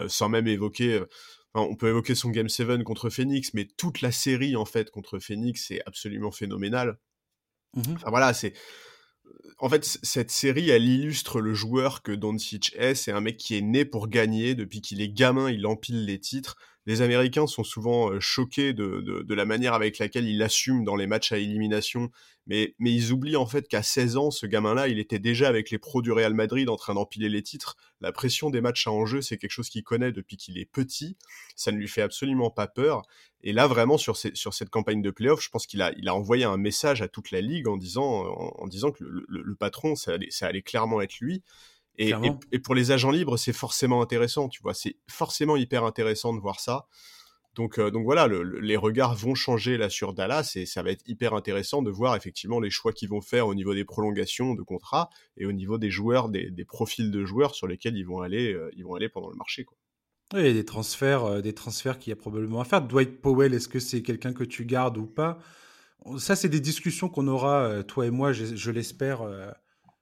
sans 0.08 0.30
même 0.30 0.48
évoquer. 0.48 1.02
On 1.54 1.76
peut 1.76 1.90
évoquer 1.90 2.16
son 2.16 2.30
Game 2.30 2.50
7 2.50 2.84
contre 2.84 3.10
Phoenix, 3.10 3.54
mais 3.54 3.66
toute 3.66 4.02
la 4.02 4.12
série, 4.12 4.56
en 4.56 4.66
fait, 4.66 4.92
contre 4.92 5.20
Phoenix, 5.20 5.72
est 5.72 5.82
absolument 5.86 6.32
phénoménale. 6.32 7.00
Mmh 7.76 7.94
enfin 7.96 8.10
voilà, 8.10 8.34
c'est 8.34 8.54
en 9.60 9.70
fait, 9.70 9.86
cette 9.86 10.32
série, 10.32 10.70
elle 10.70 10.86
illustre 10.86 11.42
le 11.42 11.54
joueur 11.54 12.02
que 12.02 12.12
Doncic 12.12 12.74
est. 12.78 12.96
C'est 12.96 13.12
un 13.12 13.22
mec 13.22 13.38
qui 13.38 13.58
est 13.58 13.62
né 13.62 13.86
pour 13.86 14.08
gagner. 14.08 14.56
Depuis 14.56 14.82
qu'il 14.82 15.02
est 15.02 15.10
gamin, 15.10 15.52
il 15.52 15.68
empile 15.68 16.06
les 16.06 16.20
titres 16.20 16.56
les 16.90 17.04
Américains 17.04 17.46
sont 17.46 17.64
souvent 17.64 18.12
euh, 18.12 18.20
choqués 18.20 18.74
de, 18.74 19.24
la 19.36 19.46
manière 19.46 19.76
avec 19.76 20.00
laquelle 20.00 20.28
il 20.28 20.42
assume 20.42 20.84
dans 20.84 20.96
les 20.96 21.06
matchs 21.06 21.32
à 21.32 21.38
élimination, 21.38 22.10
mais, 22.48 22.74
mais 22.80 22.92
ils 22.92 23.12
oublient 23.12 23.36
en 23.36 23.46
fait 23.46 23.68
qu'à 23.68 23.84
16 23.84 24.18
ans, 24.18 24.32
ce 24.32 24.48
gamin-là, 24.48 24.88
il 24.88 24.98
était 24.98 25.20
déjà 25.20 25.48
avec 25.50 25.70
les 25.70 25.78
pros 25.78 26.02
du 26.02 26.12
Real 26.12 26.34
Madrid 26.34 26.68
en 26.68 26.78
train 26.78 26.96
d'empiler 26.96 27.30
les 27.30 27.44
titres. 27.44 27.78
La 28.02 28.12
pression 28.12 28.50
des 28.50 28.60
matchs 28.60 28.88
à 28.88 28.92
enjeu, 28.92 29.22
c'est 29.22 29.38
quelque 29.38 29.52
chose 29.52 29.70
qu'il 29.70 29.84
connaît 29.84 30.12
depuis 30.12 30.36
qu'il 30.36 30.58
est 30.58 30.66
petit. 30.66 31.16
Ça 31.56 31.72
ne 31.72 31.78
lui 31.78 31.88
fait 31.88 32.02
absolument 32.02 32.50
pas 32.50 32.66
peur. 32.66 33.04
Et 33.44 33.54
là, 33.54 33.68
vraiment, 33.68 34.00
sur, 34.00 34.18
sur 34.18 34.56
cette 34.56 34.72
campagne 34.72 35.04
de 35.04 35.12
playoff, 35.12 35.44
je 35.44 35.50
pense 35.50 35.68
qu'il 35.68 35.84
a, 35.84 35.92
il 35.96 36.10
a 36.10 36.16
envoyé 36.16 36.44
un 36.46 36.58
message 36.58 37.04
à 37.04 37.08
toute 37.08 37.30
la 37.30 37.42
ligue 37.42 37.68
en 37.68 37.78
disant, 37.78 38.26
en, 38.26 38.68
disant 38.68 38.92
que 38.92 39.04
le, 39.04 39.56
patron, 39.56 39.94
ça 39.94 40.18
allait 40.42 40.64
clairement 40.64 41.02
être 41.02 41.20
lui. 41.20 41.44
Et, 41.98 42.14
pour 42.64 42.76
les 42.76 42.92
agents 42.92 43.12
libres, 43.12 43.38
c'est 43.38 43.54
forcément 43.54 44.02
intéressant, 44.02 44.48
tu 44.48 44.62
vois. 44.62 44.74
C'est 44.74 44.96
forcément 45.10 45.58
hyper 45.58 45.84
intéressant 45.84 46.34
de 46.34 46.40
voir 46.40 46.60
ça. 46.60 46.88
Donc, 47.56 47.78
euh, 47.78 47.92
donc 47.92 48.06
voilà, 48.06 48.30
les 48.62 48.78
regards 48.78 49.16
vont 49.16 49.36
changer 49.36 49.76
là 49.76 49.90
sur 49.90 50.14
Dallas 50.14 50.54
et 50.56 50.66
ça 50.66 50.82
va 50.82 50.92
être 50.92 51.04
hyper 51.08 51.34
intéressant 51.34 51.82
de 51.82 51.92
voir 51.92 52.16
effectivement 52.16 52.60
les 52.60 52.70
choix 52.70 52.94
qu'ils 52.94 53.10
vont 53.10 53.20
faire 53.20 53.48
au 53.48 53.56
niveau 53.56 53.74
des 53.74 53.84
prolongations 53.84 54.54
de 54.54 54.62
contrats 54.62 55.10
et 55.36 55.46
au 55.46 55.52
niveau 55.52 55.78
des 55.78 55.90
joueurs, 55.90 56.30
des, 56.30 56.54
profils 56.66 57.12
de 57.12 57.26
joueurs 57.26 57.56
sur 57.56 57.68
lesquels 57.68 57.98
ils 57.98 58.06
vont 58.06 58.22
aller, 58.22 58.54
euh, 58.54 58.70
ils 58.78 58.86
vont 58.86 58.94
aller 58.94 59.10
pendant 59.10 59.30
le 59.30 59.36
marché. 59.36 59.66
Quoi. 59.66 59.78
Oui, 60.34 60.54
des 60.54 60.64
transferts, 60.64 61.26
euh, 61.26 61.42
des 61.42 61.54
transferts 61.54 62.00
qu'il 62.00 62.12
y 62.12 62.14
a 62.14 62.16
probablement 62.16 62.62
à 62.62 62.66
faire. 62.66 62.82
Dwight 62.82 63.20
Powell, 63.20 63.54
est-ce 63.54 63.68
que 63.68 63.80
c'est 63.80 64.04
quelqu'un 64.04 64.32
que 64.32 64.44
tu 64.46 64.64
gardes 64.64 64.98
ou 64.98 65.08
pas? 65.08 65.40
Ça, 66.18 66.38
c'est 66.38 66.48
des 66.48 66.62
discussions 66.62 67.10
qu'on 67.10 67.28
aura, 67.28 67.84
toi 67.84 68.06
et 68.06 68.10
moi, 68.10 68.32
je 68.32 68.72
l'espère 68.72 69.22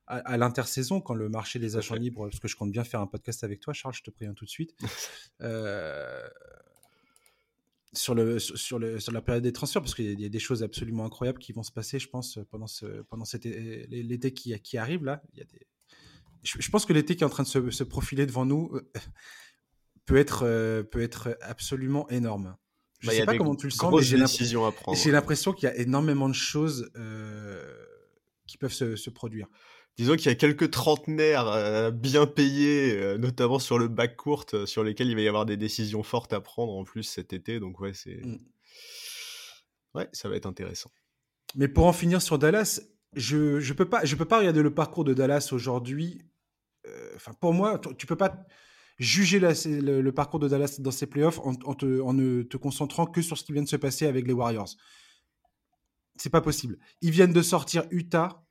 à, 0.07 0.37
l'intersaison, 0.37 1.01
quand 1.01 1.13
le 1.13 1.27
marché 1.27 1.59
des 1.59 1.75
agents 1.75 1.95
libres, 1.95 2.27
parce 2.27 2.39
que 2.39 2.47
je 2.47 2.55
compte 2.55 2.71
bien 2.71 2.83
faire 2.83 3.01
un 3.01 3.07
podcast 3.07 3.43
avec 3.43 3.59
toi, 3.59 3.73
Charles, 3.73 3.93
je 3.93 4.03
te 4.03 4.09
préviens 4.09 4.33
tout 4.33 4.45
de 4.45 4.49
suite, 4.49 4.73
euh, 5.41 6.27
sur, 7.91 8.15
le, 8.15 8.39
sur, 8.39 8.79
le, 8.79 8.99
sur 8.99 9.11
la 9.11 9.21
période 9.21 9.43
des 9.43 9.51
transferts, 9.51 9.81
parce 9.81 9.93
qu'il 9.93 10.19
y, 10.19 10.25
a 10.25 10.29
des 10.29 10.39
choses 10.39 10.63
absolument 10.63 11.05
incroyables 11.05 11.39
qui 11.39 11.51
vont 11.51 11.63
se 11.63 11.71
passer, 11.71 11.99
je 11.99 12.07
pense, 12.07 12.39
pendant, 12.49 12.67
ce, 12.67 12.85
pendant 13.03 13.25
l'été 13.89 14.33
qui, 14.33 14.57
qui 14.61 14.77
arrive 14.77 15.03
là. 15.03 15.21
Il 15.33 15.39
y 15.39 15.41
a 15.41 15.45
des... 15.45 15.67
je, 16.43 16.69
pense 16.69 16.85
que 16.85 16.93
l'été 16.93 17.17
qui 17.17 17.23
est 17.23 17.27
en 17.27 17.29
train 17.29 17.43
de 17.43 17.69
se, 17.69 17.83
profiler 17.83 18.25
devant 18.25 18.45
nous 18.45 18.71
euh, 18.73 18.89
peut, 20.05 20.17
être, 20.17 20.43
euh, 20.45 20.83
peut 20.83 21.01
être 21.01 21.37
absolument 21.41 22.07
énorme. 22.09 22.55
Je 22.99 23.07
ne 23.07 23.11
bah, 23.11 23.17
sais 23.17 23.25
pas 23.25 23.37
comment 23.37 23.55
tu 23.55 23.67
le 23.67 23.71
sens, 23.71 23.93
mais 23.93 24.95
j'ai 24.95 25.11
l'impression 25.11 25.51
qu'il 25.51 25.67
y 25.67 25.71
a 25.71 25.75
énormément 25.75 26.29
de 26.29 26.33
choses 26.33 26.89
qui 28.47 28.57
peuvent 28.57 28.71
se, 28.71 28.95
se 28.95 29.09
produire 29.09 29.47
disons 29.97 30.15
qu'il 30.15 30.27
y 30.27 30.29
a 30.29 30.35
quelques 30.35 30.71
trentenaires 30.71 31.47
euh, 31.47 31.91
bien 31.91 32.27
payés, 32.27 32.95
euh, 32.95 33.17
notamment 33.17 33.59
sur 33.59 33.79
le 33.79 33.87
bac 33.87 34.15
court, 34.15 34.45
euh, 34.53 34.65
sur 34.65 34.83
lesquels 34.83 35.07
il 35.07 35.15
va 35.15 35.21
y 35.21 35.27
avoir 35.27 35.45
des 35.45 35.57
décisions 35.57 36.03
fortes 36.03 36.33
à 36.33 36.41
prendre 36.41 36.73
en 36.73 36.83
plus 36.83 37.03
cet 37.03 37.33
été. 37.33 37.59
Donc 37.59 37.79
ouais, 37.79 37.93
c'est 37.93 38.21
mmh. 38.23 38.37
ouais, 39.95 40.07
ça 40.11 40.29
va 40.29 40.35
être 40.35 40.45
intéressant. 40.45 40.91
Mais 41.55 41.67
pour 41.67 41.85
en 41.85 41.93
finir 41.93 42.21
sur 42.21 42.37
Dallas, 42.37 42.81
je 43.15 43.59
je 43.59 43.73
peux 43.73 43.89
pas 43.89 44.05
je 44.05 44.15
peux 44.15 44.25
pas 44.25 44.39
regarder 44.39 44.61
le 44.61 44.73
parcours 44.73 45.03
de 45.03 45.13
Dallas 45.13 45.49
aujourd'hui. 45.51 46.21
Enfin, 47.15 47.33
pour 47.33 47.53
moi, 47.53 47.81
tu 47.97 48.05
peux 48.07 48.15
pas 48.15 48.47
juger 48.97 49.39
le, 49.41 50.09
parcours 50.11 50.39
de 50.39 50.47
Dallas 50.47 50.77
dans 50.79 50.91
ses 50.91 51.05
playoffs 51.05 51.37
en, 51.39 51.53
en, 51.65 51.73
te, 51.73 51.99
en 51.99 52.13
ne 52.13 52.43
te 52.43 52.55
concentrant 52.55 53.05
que 53.05 53.21
sur 53.21 53.37
ce 53.37 53.43
qui 53.43 53.51
vient 53.51 53.61
de 53.61 53.67
se 53.67 53.75
passer 53.75 54.07
avec 54.07 54.25
les 54.25 54.31
Warriors. 54.31 54.69
C'est 56.15 56.29
pas 56.29 56.39
possible. 56.39 56.79
Ils 57.01 57.11
viennent 57.11 57.33
de 57.33 57.41
sortir 57.41 57.83
Utah 57.91 58.46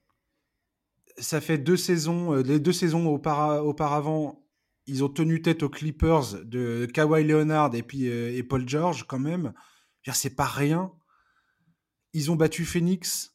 ça 1.19 1.41
fait 1.41 1.59
deux 1.59 1.77
saisons, 1.77 2.35
euh, 2.35 2.43
les 2.43 2.61
deux 2.61 2.73
saisons 2.73 3.07
auparavant, 3.07 4.47
ils 4.87 5.03
ont 5.03 5.09
tenu 5.09 5.43
tête 5.43 5.63
aux 5.63 5.69
Clippers 5.69 6.45
de 6.45 6.87
Kawhi 6.87 7.25
Leonard 7.25 7.75
et 7.75 7.83
puis 7.83 8.09
euh, 8.09 8.37
et 8.37 8.43
Paul 8.43 8.69
George 8.69 9.07
quand 9.07 9.19
même. 9.19 9.53
C'est 10.13 10.37
pas 10.37 10.47
rien. 10.47 10.93
Ils 12.13 12.31
ont 12.31 12.37
battu 12.37 12.65
Phoenix. 12.65 13.33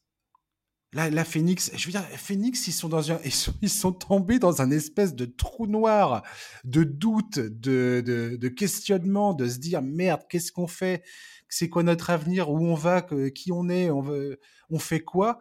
Là, 0.94 1.10
la 1.10 1.26
Phoenix, 1.26 1.70
je 1.76 1.86
veux 1.86 1.91
dire, 1.91 2.04
Phoenix, 2.17 2.67
ils 2.67 2.72
sont 2.72 2.88
dans 2.88 3.12
un, 3.12 3.20
ils 3.26 3.34
sont, 3.34 3.54
ils 3.62 3.70
sont 3.70 3.91
tombés 3.91 4.39
dans 4.39 4.62
un 4.62 4.72
espèce 4.72 5.13
de 5.13 5.26
trou 5.26 5.67
noir, 5.67 6.24
de 6.63 6.84
doute, 6.84 7.39
de, 7.39 8.02
de, 8.06 8.38
de 8.38 8.48
questionnement, 8.48 9.34
de 9.34 9.50
se 9.50 9.58
dire 9.58 9.82
merde, 9.82 10.22
qu'est-ce 10.30 10.52
qu'on 10.54 10.67
fait? 10.67 11.04
C'est 11.50 11.67
quoi 11.67 11.84
notre 11.84 12.10
avenir? 12.10 12.50
Où 12.50 12.65
on 12.65 12.76
va? 12.76 13.02
Qui 13.02 13.52
on 13.52 13.67
est? 13.67 13.89
On 13.89 14.02
veut, 14.02 14.39
on 14.70 14.80
fait 14.80 15.02
quoi? 15.02 15.39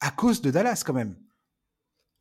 À 0.00 0.10
cause 0.10 0.40
de 0.40 0.50
Dallas 0.50 0.82
quand 0.84 0.94
même. 0.94 1.16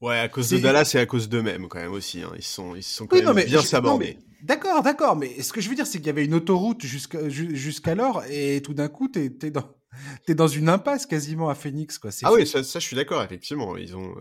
Ouais, 0.02 0.20
à 0.20 0.30
cause 0.30 0.50
de 0.50 0.60
Dallas 0.60 0.92
et 0.96 0.98
à 0.98 1.06
cause 1.06 1.28
d'eux-mêmes 1.28 1.68
quand 1.68 1.80
même 1.80 1.92
aussi. 1.92 2.22
Hein. 2.22 2.32
Ils 2.36 2.44
sont, 2.44 2.76
ils 2.76 2.84
sont 2.84 3.08
quand 3.08 3.34
même 3.34 3.46
bien 3.46 3.62
sabordés. 3.62 4.18
D'accord, 4.42 4.82
d'accord, 4.82 5.18
mais 5.18 5.42
ce 5.42 5.52
que 5.52 5.60
je 5.60 5.68
veux 5.68 5.76
dire, 5.76 5.86
c'est 5.86 5.98
qu'il 5.98 6.08
y 6.08 6.12
avait 6.12 6.24
une 6.24 6.34
autoroute 6.34 6.86
jusqu'alors 6.86 8.24
et 8.30 8.62
tout 8.62 8.74
d'un 8.74 8.88
coup, 8.88 9.10
t'es 9.10 9.26
es 9.44 9.52
dans, 9.52 9.70
es 10.30 10.36
dans 10.36 10.48
une 10.48 10.70
impasse 10.70 11.06
quasiment 11.06 11.50
à 11.50 11.56
Phoenix, 11.56 11.98
quoi. 11.98 12.12
Ah 12.24 12.32
oui, 12.32 12.48
ça, 12.48 12.64
ça, 12.64 12.80
je 12.80 12.86
suis 12.86 12.96
d'accord, 12.96 13.22
effectivement. 13.22 13.76
Ils 13.76 13.98
ont. 13.98 14.16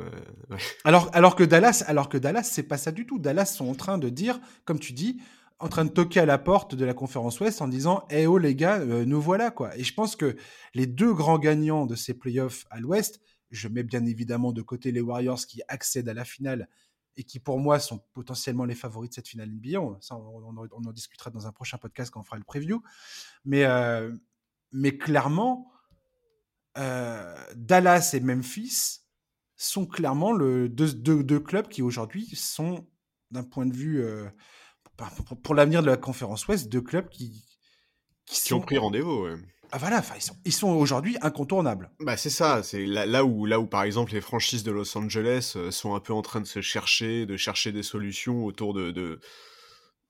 Euh, 0.51 0.57
alors, 0.85 1.09
alors 1.13 1.37
que 1.37 1.45
Dallas, 1.45 1.85
alors 1.87 2.09
que 2.09 2.19
Dallas, 2.19 2.45
c'est 2.45 2.65
pas 2.65 2.79
ça 2.79 2.91
du 2.91 3.07
tout. 3.07 3.21
Dallas 3.21 3.47
sont 3.47 3.69
en 3.69 3.75
train 3.75 3.99
de 3.99 4.09
dire, 4.09 4.41
comme 4.65 4.81
tu 4.81 4.93
dis, 4.93 5.21
en 5.61 5.69
train 5.69 5.85
de 5.85 5.91
toquer 5.91 6.21
à 6.21 6.27
la 6.27 6.39
porte 6.39 6.75
de 6.75 6.85
la 6.85 6.95
conférence 6.95 7.39
Ouest 7.41 7.63
en 7.63 7.69
disant 7.69 8.05
Eh 8.11 8.27
oh 8.27 8.39
les 8.39 8.55
gars, 8.55 8.79
euh, 8.79 9.05
nous 9.05 9.21
voilà 9.21 9.51
quoi. 9.51 9.77
Et 9.77 9.85
je 9.85 9.95
pense 9.95 10.17
que 10.17 10.37
les 10.75 10.87
deux 10.87 11.13
grands 11.13 11.39
gagnants 11.39 11.87
de 11.87 11.95
ces 11.95 12.15
playoffs 12.15 12.67
à 12.71 12.81
l'Ouest, 12.81 13.21
je 13.51 13.69
mets 13.69 13.83
bien 13.83 14.05
évidemment 14.07 14.53
de 14.53 14.63
côté 14.63 14.93
les 14.93 15.01
Warriors 15.01 15.47
qui 15.47 15.63
accèdent 15.69 16.09
à 16.09 16.15
la 16.15 16.25
finale 16.25 16.69
et 17.17 17.25
qui 17.25 17.41
pour 17.41 17.59
moi 17.59 17.81
sont 17.81 17.99
potentiellement 18.13 18.65
les 18.65 18.77
favoris 18.77 19.11
de 19.11 19.15
cette 19.15 19.29
finale 19.29 19.51
NBA. 19.51 19.81
On, 19.81 19.99
en 20.11 20.93
discutera 20.93 21.31
dans 21.31 21.47
un 21.47 21.53
prochain 21.53 21.77
podcast 21.77 22.13
quand 22.13 22.21
on 22.21 22.23
fera 22.23 22.37
le 22.37 22.45
preview. 22.45 22.81
Mais, 23.45 23.65
euh, 23.65 24.15
mais 24.71 24.97
clairement, 24.97 25.73
euh, 26.77 27.37
Dallas 27.57 28.11
et 28.15 28.21
Memphis 28.21 29.01
sont 29.57 29.85
clairement 29.85 30.31
le, 30.33 30.69
deux, 30.69 31.41
clubs 31.41 31.67
qui 31.67 31.83
aujourd'hui 31.83 32.27
sont, 32.37 32.87
d'un 33.33 33.43
point 33.43 33.67
de 33.67 33.75
vue, 33.75 34.01
euh, 34.01 34.29
pour, 35.43 35.57
l'avenir 35.57 35.83
de 35.83 35.89
la 35.89 35.97
conférence 35.97 36.47
Ouest, 36.47 36.69
deux 36.69 36.83
clubs 36.83 37.09
qui, 37.09 37.45
qui, 38.27 38.53
ont 38.55 38.61
pris 38.61 38.79
rendez-vous. 38.79 39.27
Ah 39.71 39.79
voilà, 39.79 40.03
ils 40.45 40.53
sont, 40.53 40.69
aujourd'hui 40.69 41.17
incontournables. 41.21 41.91
Bah 42.01 42.17
c'est 42.17 42.31
ça, 42.31 42.63
c'est 42.63 42.87
là, 42.87 43.25
où 43.25 43.45
là 43.45 43.61
où 43.61 43.67
par 43.67 43.83
exemple 43.83 44.13
les 44.13 44.21
franchises 44.21 44.63
de 44.63 44.71
Los 44.71 44.97
Angeles 44.97 45.55
euh, 45.57 45.71
sont 45.71 45.95
un 45.95 46.01
peu 46.01 46.13
en 46.13 46.23
train 46.23 46.41
de 46.41 46.47
se 46.47 46.61
chercher, 46.61 47.27
de 47.27 47.37
chercher 47.37 47.73
des 47.73 47.83
solutions 47.83 48.45
autour 48.45 48.73
de, 48.73 48.91
de 48.91 49.21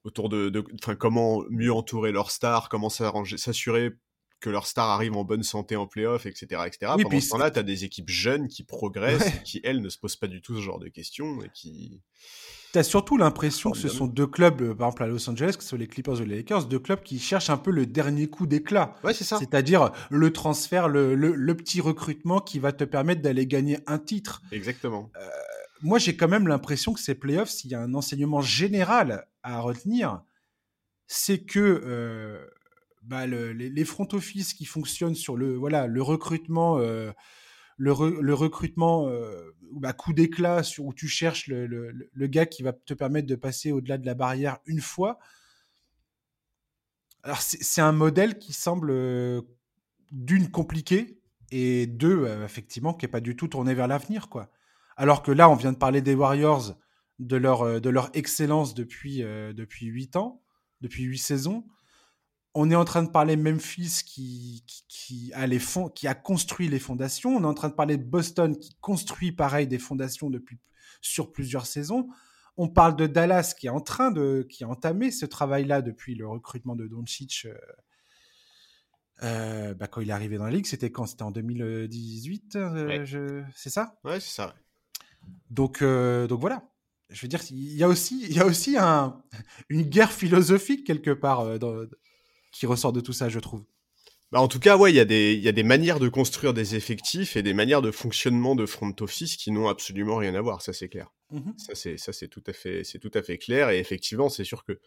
autour 0.04 0.28
de, 0.28 0.64
enfin 0.80 0.94
comment 0.94 1.42
mieux 1.50 1.72
entourer 1.72 2.12
leurs 2.12 2.30
stars, 2.30 2.68
comment 2.68 2.88
s'assurer 2.88 3.92
que 4.40 4.50
leurs 4.50 4.66
stars 4.66 4.88
arrivent 4.88 5.16
en 5.16 5.24
bonne 5.24 5.42
santé 5.42 5.76
en 5.76 5.86
playoff, 5.86 6.26
etc., 6.26 6.62
etc. 6.66 6.92
Oui, 6.96 7.02
Pendant 7.02 7.20
ce 7.20 7.28
temps-là, 7.30 7.50
tu 7.50 7.58
as 7.58 7.62
des 7.62 7.84
équipes 7.84 8.08
jeunes 8.08 8.48
qui 8.48 8.62
progressent, 8.62 9.42
qui 9.44 9.60
elles 9.64 9.80
ne 9.80 9.88
se 9.88 9.98
posent 9.98 10.16
pas 10.16 10.28
du 10.28 10.40
tout 10.40 10.56
ce 10.56 10.60
genre 10.60 10.78
de 10.78 10.88
questions 10.88 11.42
et 11.42 11.50
qui 11.52 12.00
tu 12.72 12.78
as 12.78 12.82
surtout 12.82 13.16
l'impression 13.16 13.70
que 13.70 13.78
ce 13.78 13.88
sont 13.88 14.06
deux 14.06 14.26
clubs, 14.26 14.60
euh, 14.60 14.74
par 14.74 14.88
exemple 14.88 15.02
à 15.02 15.06
Los 15.06 15.30
Angeles, 15.30 15.54
que 15.56 15.62
ce 15.62 15.70
soit 15.70 15.78
les 15.78 15.86
Clippers 15.86 16.20
ou 16.20 16.24
les 16.24 16.36
Lakers, 16.36 16.66
deux 16.66 16.78
clubs 16.78 17.02
qui 17.02 17.18
cherchent 17.18 17.48
un 17.48 17.56
peu 17.56 17.70
le 17.70 17.86
dernier 17.86 18.28
coup 18.28 18.46
d'éclat. 18.46 18.94
Ouais, 19.02 19.14
c'est 19.14 19.24
ça. 19.24 19.38
C'est-à-dire 19.38 19.90
le 20.10 20.32
transfert, 20.34 20.86
le, 20.88 21.14
le, 21.14 21.56
petit 21.56 21.80
recrutement 21.80 22.40
qui 22.40 22.58
va 22.58 22.72
te 22.72 22.84
permettre 22.84 23.22
d'aller 23.22 23.46
gagner 23.46 23.78
un 23.86 23.98
titre. 23.98 24.42
Exactement. 24.52 25.10
Euh, 25.16 25.28
moi, 25.80 25.98
j'ai 25.98 26.14
quand 26.14 26.28
même 26.28 26.46
l'impression 26.46 26.92
que 26.92 27.00
ces 27.00 27.14
playoffs, 27.14 27.48
s'il 27.48 27.70
y 27.70 27.74
a 27.74 27.80
un 27.80 27.94
enseignement 27.94 28.42
général 28.42 29.26
à 29.42 29.60
retenir, 29.60 30.20
c'est 31.06 31.38
que 31.38 31.58
euh, 31.58 32.46
bah, 33.08 33.26
le, 33.26 33.52
les, 33.52 33.84
front 33.84 34.08
office 34.12 34.54
qui 34.54 34.64
fonctionnent 34.64 35.14
sur 35.14 35.36
le, 35.36 35.56
voilà, 35.56 35.86
le 35.86 36.02
recrutement 36.02 36.78
le, 37.78 38.34
recrutement 38.34 39.08
euh, 39.08 39.54
bah, 39.72 39.92
coup 39.92 40.12
d'éclat 40.12 40.62
où 40.78 40.92
tu 40.92 41.08
cherches 41.08 41.46
le, 41.46 42.26
gars 42.26 42.46
qui 42.46 42.62
va 42.62 42.72
te 42.72 42.94
permettre 42.94 43.28
de 43.28 43.36
passer 43.36 43.72
au-delà 43.72 43.98
de 43.98 44.06
la 44.06 44.14
barrière 44.14 44.58
une 44.66 44.80
fois. 44.80 45.18
Alors 47.22 47.40
c'est 47.40 47.80
un 47.80 47.92
modèle 47.92 48.38
qui 48.38 48.52
semble 48.52 48.90
euh, 48.90 49.42
d'une 50.10 50.50
compliqué 50.50 51.20
et 51.50 51.86
deux 51.86 52.24
euh, 52.24 52.44
effectivement 52.44 52.94
qui 52.94 53.06
est 53.06 53.08
pas 53.08 53.20
du 53.20 53.36
tout 53.36 53.48
tourné 53.48 53.74
vers 53.74 53.88
l'avenir 53.88 54.28
quoi. 54.28 54.50
Alors 54.96 55.22
que 55.22 55.30
là 55.30 55.48
on 55.48 55.54
vient 55.54 55.72
de 55.72 55.78
parler 55.78 56.00
des 56.00 56.14
Warriors 56.14 56.76
de 57.18 57.36
leur 57.36 57.80
de 57.80 57.90
leur 57.90 58.10
excellence 58.14 58.74
depuis 58.74 59.18
depuis 59.18 59.86
huit 59.86 60.16
ans, 60.16 60.42
depuis 60.80 61.02
huit 61.04 61.18
saisons 61.18 61.64
on 62.60 62.72
est 62.72 62.74
en 62.74 62.84
train 62.84 63.04
de 63.04 63.10
parler 63.10 63.36
Memphis 63.36 64.02
qui, 64.04 64.64
qui, 64.88 65.32
a 65.32 65.46
les 65.46 65.60
fonds, 65.60 65.88
qui 65.88 66.08
a 66.08 66.14
construit 66.16 66.66
les 66.66 66.80
fondations. 66.80 67.36
On 67.36 67.44
est 67.44 67.46
en 67.46 67.54
train 67.54 67.68
de 67.68 67.74
parler 67.74 67.96
de 67.96 68.02
Boston 68.02 68.58
qui 68.58 68.76
construit 68.80 69.30
pareil 69.30 69.68
des 69.68 69.78
fondations 69.78 70.28
depuis 70.28 70.58
sur 71.00 71.30
plusieurs 71.30 71.66
saisons. 71.66 72.08
On 72.56 72.68
parle 72.68 72.96
de 72.96 73.06
Dallas 73.06 73.54
qui 73.56 73.68
est 73.68 73.70
en 73.70 73.80
train 73.80 74.10
de 74.10 74.44
qui 74.50 74.64
a 74.64 74.68
entamé 74.68 75.12
ce 75.12 75.24
travail-là 75.24 75.82
depuis 75.82 76.16
le 76.16 76.26
recrutement 76.26 76.74
de 76.74 76.88
Doncic. 76.88 77.46
Euh, 77.46 77.54
euh, 79.22 79.74
bah, 79.74 79.86
quand 79.86 80.00
il 80.00 80.08
est 80.10 80.12
arrivé 80.12 80.36
dans 80.36 80.46
la 80.46 80.50
ligue, 80.50 80.66
c'était 80.66 80.90
quand? 80.90 81.06
C'était 81.06 81.22
en 81.22 81.30
2018, 81.30 82.56
euh, 82.56 83.44
c'est 83.54 83.70
ça? 83.70 84.00
Ouais, 84.02 84.18
c'est 84.18 84.34
ça. 84.34 84.56
Donc, 85.48 85.84
donc 85.84 86.40
voilà. 86.40 86.68
Je 87.10 87.22
veux 87.22 87.28
dire, 87.28 87.40
il 87.50 87.76
y 87.76 87.84
a 87.84 87.88
aussi, 87.88 88.20
il 88.24 88.36
y 88.36 88.40
a 88.40 88.44
aussi 88.44 88.76
un, 88.76 89.22
une 89.68 89.82
guerre 89.82 90.12
philosophique 90.12 90.84
quelque 90.84 91.12
part 91.12 91.60
dans, 91.60 91.86
qui 92.52 92.66
ressort 92.66 92.92
de 92.92 93.00
tout 93.00 93.12
ça, 93.12 93.28
je 93.28 93.38
trouve. 93.38 93.64
Bah 94.30 94.40
en 94.40 94.48
tout 94.48 94.60
cas, 94.60 94.76
ouais, 94.76 94.92
il 94.92 94.96
y, 94.96 95.00
a 95.00 95.06
des, 95.06 95.34
y 95.36 95.48
a 95.48 95.52
des 95.52 95.62
manières 95.62 96.00
de 96.00 96.08
construire 96.08 96.52
des 96.52 96.74
effectifs 96.74 97.36
et 97.36 97.42
des 97.42 97.54
manières 97.54 97.80
de 97.80 97.90
fonctionnement 97.90 98.54
de 98.54 98.66
front 98.66 98.94
office 99.00 99.36
qui 99.36 99.50
n'ont 99.50 99.68
absolument 99.68 100.16
rien 100.16 100.34
à 100.34 100.40
voir, 100.42 100.60
ça 100.60 100.74
c'est 100.74 100.88
clair. 100.88 101.10
Mmh 101.30 101.52
ça 101.56 102.12
c'est 102.12 102.28
tout 102.28 102.42
à 102.46 102.54
fait 102.54 102.84
c'est 102.84 102.98
tout 102.98 103.10
à 103.12 103.22
fait 103.22 103.36
clair 103.36 103.68
et 103.68 103.78
effectivement 103.78 104.30
c'est 104.30 104.44
sûr 104.44 104.64
que 104.64 104.80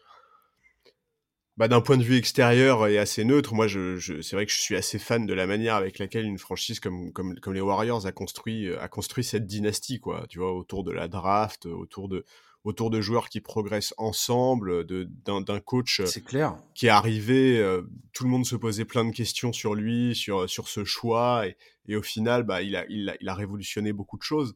bah, 1.58 1.68
d'un 1.68 1.82
point 1.82 1.98
de 1.98 2.04
vue 2.04 2.18
extérieur 2.18 2.88
et 2.88 2.98
assez 2.98 3.24
neutre, 3.24 3.54
moi 3.54 3.68
je, 3.68 3.98
je 3.98 4.22
c'est 4.22 4.36
vrai 4.36 4.46
que 4.46 4.52
je 4.52 4.58
suis 4.58 4.76
assez 4.76 4.98
fan 4.98 5.28
de 5.28 5.34
la 5.34 5.46
manière 5.46 5.76
avec 5.76 6.00
laquelle 6.00 6.26
une 6.26 6.40
franchise 6.40 6.80
comme 6.80 7.12
comme 7.12 7.36
comme 7.40 7.54
les 7.54 7.62
Warriors 7.62 8.06
a 8.08 8.12
construit 8.12 8.74
a 8.74 8.88
construit 8.88 9.24
cette 9.24 9.46
dynastie 9.46 10.00
quoi, 10.00 10.26
tu 10.30 10.40
vois, 10.40 10.54
autour 10.54 10.84
de 10.84 10.92
la 10.92 11.08
draft, 11.08 11.66
autour 11.68 12.10
de 12.10 12.26
autour 12.64 12.92
de 12.92 13.02
joueurs 13.02 13.30
qui 13.30 13.42
progressent 13.42 13.94
ensemble, 13.98 14.86
d'un 14.86 15.60
coach 15.60 16.00
euh, 16.00 16.20
clair. 16.26 16.56
qui 16.76 16.86
est 16.86 16.90
arrivé, 16.90 17.58
euh, 17.58 17.82
tout 18.14 18.24
le 18.24 18.30
monde 18.30 18.46
se 18.46 18.56
posait 18.56 18.86
plein 18.86 19.04
de 19.04 19.12
questions 19.12 19.52
sur 19.52 19.74
lui, 19.74 20.16
sur, 20.16 20.48
sur 20.50 20.68
ce 20.68 20.86
choix, 20.86 21.48
et, 21.48 21.58
et 21.88 21.96
au 21.96 22.04
final, 22.04 22.44
bah, 22.44 22.62
il, 22.62 22.76
a, 22.76 22.86
il, 22.90 23.10
a, 23.10 23.16
il 23.20 23.30
a 23.30 23.34
révolutionné 23.34 23.94
beaucoup 23.94 24.18
de 24.18 24.24
choses. 24.24 24.56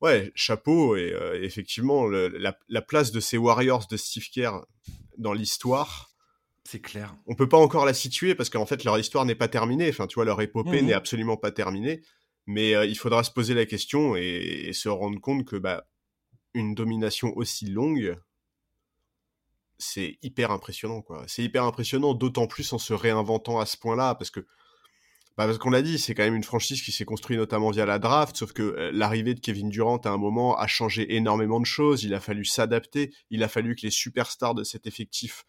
Ouais, 0.00 0.32
chapeau, 0.34 0.96
et 0.96 1.12
euh, 1.12 1.40
effectivement, 1.42 2.06
la, 2.06 2.56
la, 2.68 2.82
place 2.82 3.12
de 3.12 3.20
ces 3.20 3.36
Warriors 3.36 3.86
de 3.86 3.96
Steve 3.96 4.28
Kerr 4.32 4.64
dans 5.18 5.34
l'histoire, 5.34 6.10
c'est 6.64 6.80
clair. 6.80 7.14
On 7.26 7.34
peut 7.34 7.48
pas 7.48 7.58
encore 7.58 7.84
la 7.84 7.94
situer 7.94 8.34
parce 8.34 8.48
qu'en 8.48 8.64
fait 8.64 8.84
leur 8.84 8.98
histoire 8.98 9.24
n'est 9.24 9.34
pas 9.34 9.48
terminée. 9.48 9.88
Enfin, 9.88 10.06
tu 10.06 10.14
vois, 10.14 10.24
leur 10.24 10.40
épopée 10.40 10.82
mmh 10.82 10.86
n'est 10.86 10.92
absolument 10.92 11.36
pas 11.36 11.50
terminée. 11.50 12.00
Mais 12.46 12.88
il 12.88 12.94
faudra 12.94 13.24
se 13.24 13.30
poser 13.30 13.54
la 13.54 13.66
question 13.66 14.16
et, 14.16 14.66
et, 14.68 14.72
se 14.72 14.88
rendre 14.88 15.20
compte 15.20 15.44
que 15.44 15.56
bah 15.56 15.84
une 16.54 16.74
domination 16.74 17.36
aussi 17.36 17.66
longue, 17.66 18.16
c'est 19.78 20.18
hyper 20.22 20.50
impressionnant, 20.50 21.02
quoi. 21.02 21.24
C'est 21.26 21.42
hyper 21.42 21.64
impressionnant, 21.64 22.14
d'autant 22.14 22.46
plus 22.46 22.72
en 22.72 22.78
se 22.78 22.92
réinventant 22.92 23.58
à 23.58 23.66
ce 23.66 23.76
point-là, 23.76 24.14
parce 24.14 24.30
que, 24.30 24.40
bah 25.36 25.46
parce 25.46 25.58
qu'on 25.58 25.70
l'a 25.70 25.82
dit, 25.82 25.98
c'est 25.98 26.14
quand 26.14 26.22
même 26.22 26.34
une 26.34 26.44
franchise 26.44 26.82
qui 26.82 26.92
s'est 26.92 27.04
construite 27.04 27.38
notamment 27.38 27.70
via 27.70 27.86
la 27.86 27.98
draft, 27.98 28.36
sauf 28.36 28.52
que 28.52 28.62
euh, 28.62 28.90
l'arrivée 28.92 29.34
de 29.34 29.40
Kevin 29.40 29.70
Durant 29.70 29.96
à 29.98 30.10
un 30.10 30.18
moment 30.18 30.56
a 30.56 30.66
changé 30.66 31.14
énormément 31.14 31.60
de 31.60 31.66
choses, 31.66 32.04
il 32.04 32.14
a 32.14 32.20
fallu 32.20 32.44
s'adapter, 32.44 33.14
il 33.30 33.42
a 33.42 33.48
fallu 33.48 33.74
que 33.74 33.82
les 33.82 33.90
superstars 33.90 34.54
de 34.54 34.64
cet 34.64 34.86
effectif 34.86 35.44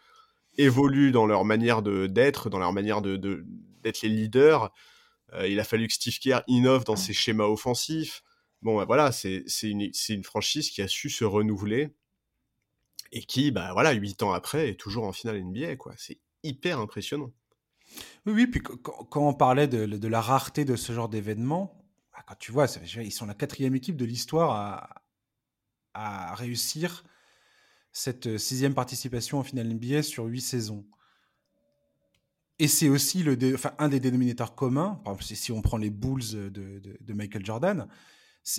évoluent 0.58 1.12
dans 1.12 1.26
leur 1.26 1.46
manière 1.46 1.82
d'être, 1.82 2.50
dans 2.50 2.60
leur 2.60 2.74
manière 2.74 3.02
de 3.02 3.18
d'être 3.82 4.02
les 4.02 4.10
leaders. 4.10 4.72
Euh, 5.34 5.48
il 5.48 5.60
a 5.60 5.64
fallu 5.64 5.88
que 5.88 5.94
Steve 5.94 6.20
Kerr 6.20 6.42
innove 6.48 6.84
dans 6.84 6.96
ses 6.96 7.14
schémas 7.14 7.46
offensifs. 7.46 8.24
Bon, 8.62 8.78
bah, 8.78 8.86
voilà, 8.86 9.12
c'est 9.12 9.44
une, 9.64 9.92
une 10.10 10.24
franchise 10.24 10.70
qui 10.70 10.82
a 10.82 10.88
su 10.88 11.10
se 11.10 11.24
renouveler 11.24 11.96
et 13.12 13.24
qui, 13.24 13.52
bah 13.52 13.74
voilà, 13.74 13.92
huit 13.92 14.24
ans 14.24 14.32
après, 14.32 14.70
est 14.70 14.80
toujours 14.80 15.06
en 15.06 15.12
finale 15.12 15.44
NBA, 15.44 15.76
quoi. 15.76 15.94
C'est 15.98 16.20
hyper 16.44 16.80
impressionnant. 16.80 17.32
Oui, 18.26 18.34
oui, 18.34 18.48
puis 18.48 18.62
quand, 18.62 19.28
on 19.28 19.34
parlait 19.34 19.68
de, 19.68 19.86
de, 19.86 20.08
la 20.08 20.22
rareté 20.22 20.64
de 20.64 20.76
ce 20.76 20.94
genre 20.94 21.10
d'événement, 21.10 21.84
bah, 22.14 22.24
quand 22.26 22.36
tu 22.40 22.52
vois, 22.52 22.68
ils 22.98 23.12
sont 23.12 23.26
la 23.26 23.34
quatrième 23.34 23.76
équipe 23.76 23.98
de 23.98 24.06
l'histoire 24.06 24.52
à, 24.52 25.02
à, 25.94 26.36
réussir 26.36 27.04
cette 27.92 28.28
euh, 28.28 28.38
sixième 28.38 28.74
participation 28.74 29.40
en 29.40 29.44
finale 29.44 29.68
NBA 29.68 30.04
sur 30.04 30.24
huit 30.26 30.42
saisons. 30.42 30.86
Et 32.60 32.70
c'est 32.70 32.88
aussi 32.88 33.24
le 33.24 33.36
enfin, 33.56 33.74
un 33.80 33.90
des 33.90 34.00
dénominateurs 34.00 34.56
communs, 34.56 35.02
si 35.20 35.52
on 35.52 35.62
prend 35.62 35.78
les 35.78 35.90
Bulls 35.90 36.52
de, 36.52 36.80
de 36.80 37.14
Michael 37.14 37.44
Jordan, 37.44 37.88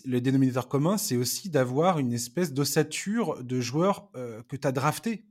le 0.05 0.21
dénominateur 0.21 0.69
commun, 0.69 0.97
c'est 0.97 1.17
aussi 1.17 1.51
d'avoir 1.51 1.99
une 1.99 2.13
espèce 2.13 2.53
d'ossature 2.53 3.43
de 3.43 3.61
joueurs 3.61 4.11
euh, 4.15 4.43
que 4.45 4.57
tu 4.57 4.67
as 4.67 4.73
drafté. 4.73 5.27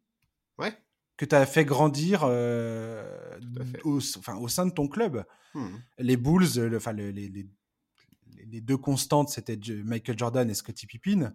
Ouais. 0.58 0.78
Que 1.18 1.26
tu 1.26 1.36
as 1.36 1.46
fait 1.46 1.66
grandir 1.66 2.24
euh, 2.26 3.40
au, 3.84 4.00
enfin, 4.18 4.36
au 4.38 4.48
sein 4.48 4.66
de 4.66 4.72
ton 4.72 4.88
club. 4.88 5.26
Hmm. 5.54 5.78
Les 6.00 6.18
Bulls, 6.18 6.76
enfin, 6.76 6.94
les, 6.94 7.12
les, 7.12 7.30
les, 7.30 8.62
deux 8.62 8.78
constantes, 8.78 9.30
c'était 9.30 9.58
Michael 9.84 10.18
Jordan 10.18 10.50
et 10.50 10.54
Scottie 10.54 10.88
Pippen. 10.88 11.34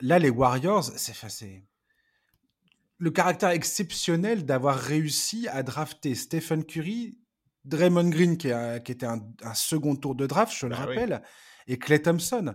Là, 0.00 0.18
les 0.18 0.30
Warriors, 0.30 0.84
c'est 0.84 1.14
le 2.98 3.10
caractère 3.10 3.50
exceptionnel 3.50 4.44
d'avoir 4.44 4.76
réussi 4.78 5.48
à 5.48 5.62
drafter 5.62 6.14
Stephen 6.14 6.64
Curry, 6.64 7.18
Draymond 7.66 8.08
Green, 8.08 8.38
qui, 8.38 8.48
qui 8.84 8.92
était 8.92 9.06
un, 9.06 9.20
second 9.54 9.96
tour 9.96 10.14
de 10.14 10.26
draft, 10.26 10.54
je 10.56 10.66
le 10.66 10.70
bah 10.70 10.78
rappelle, 10.78 11.22
et 11.66 11.78
Clay 11.78 12.00
Thompson. 12.00 12.54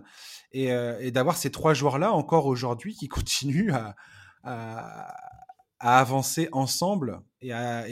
Euh, 0.54 0.98
et, 1.00 1.10
d'avoir 1.10 1.36
ces 1.36 1.50
trois 1.50 1.74
joueurs-là 1.74 2.12
encore 2.12 2.46
aujourd'hui 2.46 2.94
qui 2.94 3.08
continuent 3.08 3.72
à, 3.72 3.96
à, 4.42 5.14
avancer 5.80 6.48
ensemble 6.52 7.20
et 7.40 7.52
à, 7.52 7.88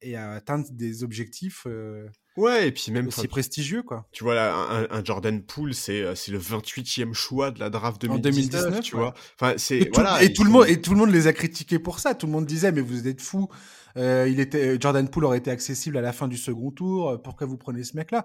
et 0.00 0.16
à, 0.16 0.32
atteindre 0.32 0.66
des 0.70 1.02
objectifs. 1.04 1.64
Euh, 1.66 2.08
ouais, 2.38 2.68
et 2.68 2.72
puis 2.72 2.90
même 2.90 3.08
aussi 3.08 3.28
prestigieux, 3.28 3.82
quoi. 3.82 4.06
Tu 4.12 4.24
vois, 4.24 4.34
là, 4.34 4.86
un, 4.90 5.04
Jordan 5.04 5.42
Poole, 5.42 5.74
c'est 5.74 6.02
euh, 6.02 6.14
c'est 6.14 6.32
le 6.32 6.38
28e 6.38 7.12
choix 7.12 7.50
de 7.50 7.60
la 7.60 7.70
draft 7.70 8.00
2019, 8.00 8.18
en 8.18 8.68
2019 8.70 8.80
tu 8.80 8.96
vois. 8.96 9.14
Enfin, 9.40 9.54
c'est 9.56 9.78
et, 9.78 9.90
voilà, 9.92 10.22
et 10.22 10.32
tout 10.32 10.44
le 10.44 10.50
monde 10.50 10.66
et 10.68 10.80
tout 10.80 10.92
le 10.92 10.96
monde 10.96 11.10
les 11.10 11.26
a 11.26 11.32
critiqués 11.32 11.78
pour 11.78 11.98
ça. 11.98 12.14
Tout 12.14 12.26
le 12.26 12.32
monde 12.32 12.46
disait, 12.46 12.72
mais 12.72 12.80
vous 12.80 13.06
êtes 13.08 13.20
fous. 13.20 13.48
il 13.96 14.40
était 14.40 14.80
Jordan 14.80 15.08
Poole 15.08 15.24
aurait 15.24 15.38
été 15.38 15.50
accessible 15.50 15.96
à 15.96 16.00
la 16.00 16.12
fin 16.12 16.28
du 16.28 16.36
second 16.36 16.70
tour. 16.70 17.20
Pourquoi 17.22 17.46
vous 17.46 17.56
prenez 17.56 17.84
ce 17.84 17.96
mec-là? 17.96 18.24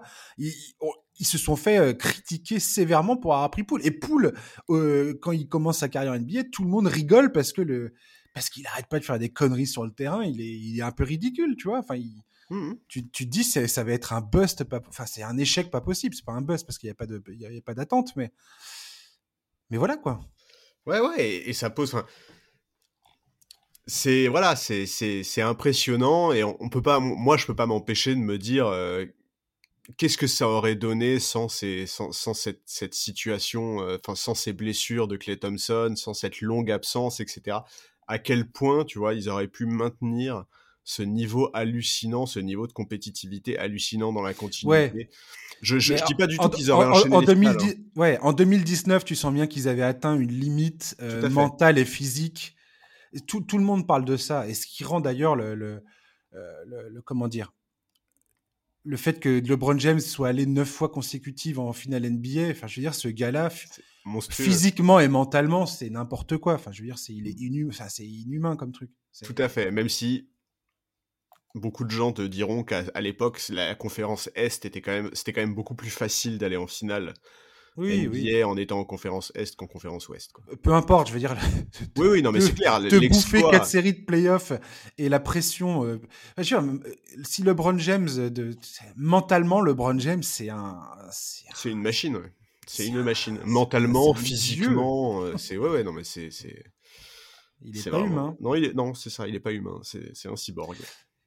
Ils 1.18 1.26
se 1.26 1.38
sont 1.38 1.56
fait 1.56 1.78
euh, 1.78 1.92
critiquer 1.92 2.58
sévèrement 2.58 3.16
pour 3.16 3.34
avoir 3.34 3.50
pris 3.50 3.62
Poul. 3.62 3.80
Et 3.84 3.92
Poul, 3.92 4.34
euh, 4.70 5.14
quand 5.22 5.32
il 5.32 5.48
commence 5.48 5.78
sa 5.78 5.88
carrière 5.88 6.18
NBA, 6.18 6.44
tout 6.52 6.64
le 6.64 6.70
monde 6.70 6.86
rigole 6.86 7.30
parce 7.32 7.52
que 7.52 7.62
le 7.62 7.94
parce 8.34 8.50
qu'il 8.50 8.66
arrête 8.66 8.88
pas 8.88 8.98
de 8.98 9.04
faire 9.04 9.18
des 9.20 9.28
conneries 9.28 9.68
sur 9.68 9.84
le 9.84 9.92
terrain. 9.92 10.24
Il 10.24 10.40
est, 10.40 10.58
il 10.58 10.78
est 10.78 10.82
un 10.82 10.90
peu 10.90 11.04
ridicule, 11.04 11.54
tu 11.56 11.68
vois. 11.68 11.78
Enfin, 11.78 11.94
mmh 12.50 12.72
tu, 12.88 13.08
tu 13.10 13.24
te 13.24 13.30
dis 13.30 13.44
ça, 13.44 13.66
ça 13.68 13.84
va 13.84 13.92
être 13.92 14.12
un 14.12 14.20
bust, 14.20 14.64
pas, 14.64 14.80
enfin 14.88 15.06
c'est 15.06 15.22
un 15.22 15.36
échec 15.38 15.70
pas 15.70 15.80
possible. 15.80 16.14
C'est 16.14 16.24
pas 16.24 16.32
un 16.32 16.42
bust 16.42 16.66
parce 16.66 16.78
qu'il 16.78 16.88
n'y 16.88 16.92
a 16.92 16.94
pas 16.94 17.06
de, 17.06 17.22
il 17.28 17.40
y 17.40 17.58
a 17.58 17.62
pas 17.62 17.74
d'attente, 17.74 18.14
mais 18.16 18.32
mais 19.70 19.78
voilà 19.78 19.96
quoi. 19.96 20.20
Ouais 20.86 21.00
ouais, 21.00 21.24
et, 21.48 21.52
ça 21.54 21.70
pose. 21.70 21.96
c'est 23.86 24.28
voilà, 24.28 24.54
c'est 24.56 24.86
c'est 24.86 25.42
impressionnant 25.42 26.32
et 26.32 26.44
on, 26.44 26.68
peut 26.68 26.82
pas, 26.82 27.00
moi 27.00 27.36
je 27.36 27.46
peux 27.46 27.56
pas 27.56 27.66
m'empêcher 27.66 28.14
de 28.14 28.20
me 28.20 28.36
dire 28.38 28.66
euh, 28.66 29.06
qu'est-ce 29.96 30.18
que 30.18 30.26
ça 30.26 30.48
aurait 30.48 30.74
donné 30.74 31.20
sans 31.20 31.48
ces 31.48 31.86
sans, 31.86 32.12
sans 32.12 32.34
cette, 32.34 32.62
cette 32.66 32.94
situation, 32.94 33.82
euh, 33.82 33.98
enfin 34.00 34.14
sans 34.14 34.34
ces 34.34 34.52
blessures 34.52 35.08
de 35.08 35.16
Clay 35.16 35.38
Thompson, 35.38 35.94
sans 35.96 36.14
cette 36.14 36.40
longue 36.40 36.70
absence, 36.70 37.20
etc. 37.20 37.58
À 38.06 38.18
quel 38.18 38.50
point 38.50 38.84
tu 38.84 38.98
vois 38.98 39.14
ils 39.14 39.30
auraient 39.30 39.48
pu 39.48 39.64
maintenir 39.66 40.44
ce 40.84 41.02
niveau 41.02 41.50
hallucinant, 41.54 42.26
ce 42.26 42.38
niveau 42.38 42.66
de 42.66 42.72
compétitivité 42.72 43.58
hallucinant 43.58 44.12
dans 44.12 44.22
la 44.22 44.34
continuité. 44.34 45.08
Je, 45.62 45.78
je, 45.78 45.94
dis 45.94 46.14
pas 46.14 46.26
du 46.26 46.36
tout 46.36 46.50
qu'ils 46.50 46.70
auraient 46.70 46.86
enchaîné 46.86 47.16
en, 47.16 47.20
les 47.20 47.26
2010, 47.26 47.70
hein. 47.70 47.74
ouais, 47.96 48.18
en 48.20 48.34
2019, 48.34 49.04
tu 49.04 49.16
sens 49.16 49.32
bien 49.32 49.46
qu'ils 49.46 49.66
avaient 49.66 49.82
atteint 49.82 50.14
une 50.14 50.30
limite 50.30 50.94
euh, 51.00 51.30
mentale 51.30 51.78
et 51.78 51.86
physique. 51.86 52.54
tout, 53.26 53.40
tout, 53.40 53.56
le 53.56 53.64
monde 53.64 53.86
parle 53.86 54.04
de 54.04 54.18
ça. 54.18 54.46
Et 54.46 54.52
ce 54.52 54.66
qui 54.66 54.84
rend 54.84 55.00
d'ailleurs 55.00 55.36
le, 55.36 55.54
le, 55.54 55.82
euh, 56.34 56.90
le, 56.90 57.00
comment 57.00 57.28
dire, 57.28 57.54
le 58.82 58.98
fait 58.98 59.20
que 59.20 59.40
LeBron 59.40 59.78
James 59.78 60.00
soit 60.00 60.28
allé 60.28 60.44
neuf 60.44 60.68
fois 60.68 60.90
consécutives 60.90 61.58
en 61.58 61.72
finale 61.72 62.10
NBA, 62.10 62.50
enfin, 62.50 62.66
je 62.66 62.76
veux 62.76 62.82
dire, 62.82 62.94
ce 62.94 63.08
gars-là, 63.08 63.50
physiquement 64.28 65.00
et 65.00 65.08
mentalement, 65.08 65.64
c'est 65.64 65.88
n'importe 65.88 66.36
quoi. 66.36 66.54
Enfin, 66.54 66.72
je 66.72 66.82
veux 66.82 66.88
dire, 66.88 66.98
c'est 66.98 67.14
il 67.14 67.26
est 67.26 67.40
inhumain, 67.40 67.70
enfin, 67.70 67.88
c'est 67.88 68.06
inhumain 68.06 68.56
comme 68.56 68.72
truc. 68.72 68.90
Tout 69.22 69.34
à 69.38 69.48
fait. 69.48 69.70
Même 69.70 69.88
si 69.88 70.28
beaucoup 71.54 71.84
de 71.84 71.90
gens 71.90 72.12
te 72.12 72.22
diront 72.22 72.64
qu'à 72.64 73.00
l'époque, 73.00 73.40
la 73.48 73.74
conférence 73.74 74.30
Est 74.34 74.64
était 74.64 74.80
quand 74.80 74.92
même, 74.92 75.10
c'était 75.12 75.32
quand 75.32 75.40
même 75.40 75.54
beaucoup 75.54 75.74
plus 75.74 75.90
facile 75.90 76.38
d'aller 76.38 76.56
en 76.56 76.66
finale. 76.66 77.14
Oui, 77.76 78.06
oui. 78.06 78.44
en 78.44 78.56
étant 78.56 78.78
en 78.78 78.84
conférence 78.84 79.32
Est 79.34 79.56
qu'en 79.56 79.66
conférence 79.66 80.08
Ouest. 80.08 80.32
Quoi. 80.32 80.44
Peu 80.62 80.72
importe, 80.74 81.08
je 81.08 81.12
veux 81.12 81.18
dire. 81.18 81.36
oui, 81.96 82.06
oui, 82.06 82.22
non, 82.22 82.30
mais 82.30 82.40
c'est 82.40 82.54
clair. 82.54 82.80
Te 82.80 83.08
bouffer 83.08 83.42
quatre 83.50 83.66
séries 83.66 83.94
de 83.94 84.04
playoffs 84.04 84.52
et 84.96 85.08
la 85.08 85.18
pression. 85.18 85.84
Euh... 85.84 86.00
Dire, 86.38 86.62
si 87.24 87.42
LeBron 87.42 87.76
James, 87.78 88.08
de, 88.30 88.56
mentalement, 88.94 89.60
LeBron 89.60 89.98
James, 89.98 90.22
c'est 90.22 90.50
un. 90.50 90.80
C'est 91.10 91.70
une 91.70 91.82
machine, 91.82 92.16
ouais. 92.16 92.32
C'est 92.66 92.86
une 92.86 93.02
machine. 93.02 93.40
Mentalement, 93.44 94.14
physiquement, 94.14 95.22
euh, 95.22 95.36
c'est 95.36 95.56
ouais, 95.56 95.68
ouais, 95.68 95.82
non, 95.82 95.92
mais 95.92 96.04
c'est. 96.04 96.30
Il 97.62 97.76
est, 97.76 97.90
pas 97.90 98.00
humain. 98.00 98.36
Non, 98.40 98.54
il 98.54 98.64
est... 98.66 98.74
non, 98.74 98.94
c'est 98.94 99.10
ça, 99.10 99.26
il 99.26 99.34
est 99.34 99.40
pas 99.40 99.52
humain. 99.52 99.80
C'est 99.82 100.28
un 100.28 100.36
cyborg. 100.36 100.76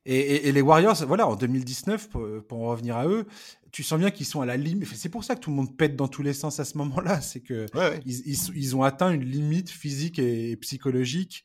Et, 0.10 0.54
les 0.54 0.62
Warriors, 0.62 0.96
voilà, 1.06 1.28
en 1.28 1.36
2019, 1.36 2.08
pour, 2.48 2.62
en 2.62 2.68
revenir 2.68 2.96
à 2.96 3.08
eux, 3.08 3.28
tu 3.74 3.84
sens 3.84 4.00
bien 4.00 4.10
qu'ils 4.10 4.26
sont 4.26 4.40
à 4.40 4.46
la 4.46 4.56
limite. 4.56 4.88
C'est 4.96 5.10
pour 5.10 5.26
ça 5.26 5.36
que 5.36 5.42
tout 5.42 5.50
le 5.50 5.58
monde 5.58 5.76
pète 5.76 5.98
dans 5.98 6.08
tous 6.08 6.24
les 6.24 6.34
sens 6.34 6.62
à 6.62 6.66
ce 6.66 6.78
moment-là. 6.78 7.20
C'est 7.22 7.42
que 7.42 7.66
Ils, 8.06 8.76
ont 8.78 8.84
atteint 8.84 9.12
une 9.12 9.26
limite 9.26 9.70
physique 9.70 10.18
et, 10.18 10.56
psychologique. 10.58 11.44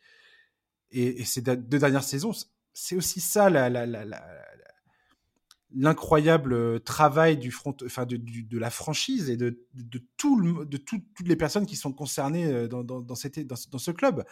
Et, 0.92 1.24
ces 1.24 1.40
deux 1.40 1.78
dernières 1.78 2.04
saisons, 2.04 2.30
c'est 2.72 2.94
aussi 2.94 3.20
ça 3.20 3.50
l'incroyable 5.74 6.80
travail 6.82 7.38
du 7.38 7.50
front, 7.50 7.76
enfin 7.84 8.06
de, 8.06 8.58
la 8.58 8.70
franchise 8.70 9.28
et 9.28 9.36
de, 9.36 9.58
tout 10.16 10.64
de 10.64 10.76
toutes 10.76 11.02
les 11.24 11.36
personnes 11.36 11.66
qui 11.66 11.74
sont 11.74 11.92
concernées 11.92 12.46
euh, 12.46 12.68
dans, 12.68 12.84
dans, 12.84 13.00
dans 13.00 13.16
ce 13.16 13.90
club. 13.90 14.24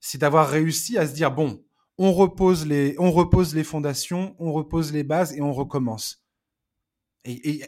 C'est 0.00 0.16
d'avoir 0.16 0.48
réussi 0.48 0.96
à 0.96 1.06
se 1.06 1.12
dire 1.12 1.30
bon, 1.30 1.62
on 2.02 2.12
repose 2.12 2.66
les, 2.66 2.94
fondations, 3.62 4.34
on 4.38 4.52
repose 4.52 4.90
les 4.90 5.04
bases 5.04 5.34
et 5.36 5.42
on 5.42 5.52
recommence. 5.52 6.24
Et, 7.26 7.62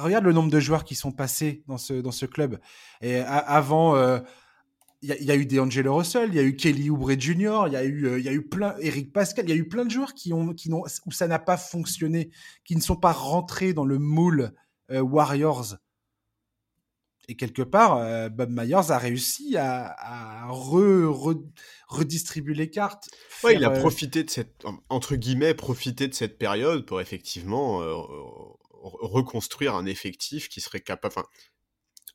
regarde 0.00 0.24
le 0.24 0.32
nombre 0.32 0.50
de 0.50 0.58
joueurs 0.58 0.82
qui 0.82 0.96
sont 0.96 1.12
passés 1.12 1.62
dans 1.68 1.78
ce, 1.78 2.26
club. 2.26 2.58
Et 3.00 3.18
avant, 3.18 3.94
euh, 3.94 4.18
il 5.02 5.22
y, 5.22 5.30
a 5.30 5.36
eu 5.36 5.46
des 5.46 5.60
Angelo 5.60 5.94
Russell, 5.94 6.30
il 6.30 6.34
y 6.34 6.40
a 6.40 6.42
eu 6.42 6.56
Kelly 6.56 6.90
Oubre 6.90 7.12
Jr., 7.16 7.66
il 7.68 7.74
y 7.74 7.76
a 7.76 7.84
eu, 7.84 8.06
euh, 8.06 8.76
Eric 8.80 9.12
Pascal, 9.12 9.44
il 9.44 9.50
y 9.50 9.52
a 9.52 9.56
eu 9.56 9.68
plein 9.68 9.84
de 9.84 9.90
joueurs 9.92 10.14
qui 10.14 10.32
ont, 10.32 10.52
qui 10.52 10.68
où 10.72 11.12
ça 11.12 11.28
n'a 11.28 11.38
pas 11.38 11.56
fonctionné, 11.56 12.30
qui 12.64 12.74
ne 12.74 12.80
sont 12.80 12.96
pas 12.96 13.12
rentrés 13.12 13.72
dans 13.72 13.84
le 13.84 14.00
moule 14.00 14.52
euh, 14.90 15.00
Warriors. 15.00 15.76
Et 17.28 17.34
quelque 17.34 17.62
part, 17.62 17.96
euh, 17.96 18.28
Bob 18.28 18.50
Myers 18.50 18.90
a 18.90 18.98
réussi 18.98 19.56
à, 19.56 20.46
redistribuer 21.88 22.54
les 22.54 22.70
cartes. 22.70 23.08
Ouais, 23.42 23.56
il 23.56 23.64
a 23.64 23.70
euh, 23.70 23.80
profité 23.80 24.22
de 24.22 24.30
cette, 24.30 24.64
entre 24.88 25.16
guillemets, 25.16 25.54
profité 25.54 26.06
de 26.06 26.14
cette 26.14 26.38
période 26.38 26.86
pour 26.86 27.00
effectivement 27.00 27.82
euh, 27.82 27.94
reconstruire 28.72 29.74
un 29.74 29.86
effectif 29.86 30.48
qui 30.48 30.60
serait 30.60 30.80
capable, 30.80 31.14
enfin, 31.16 31.26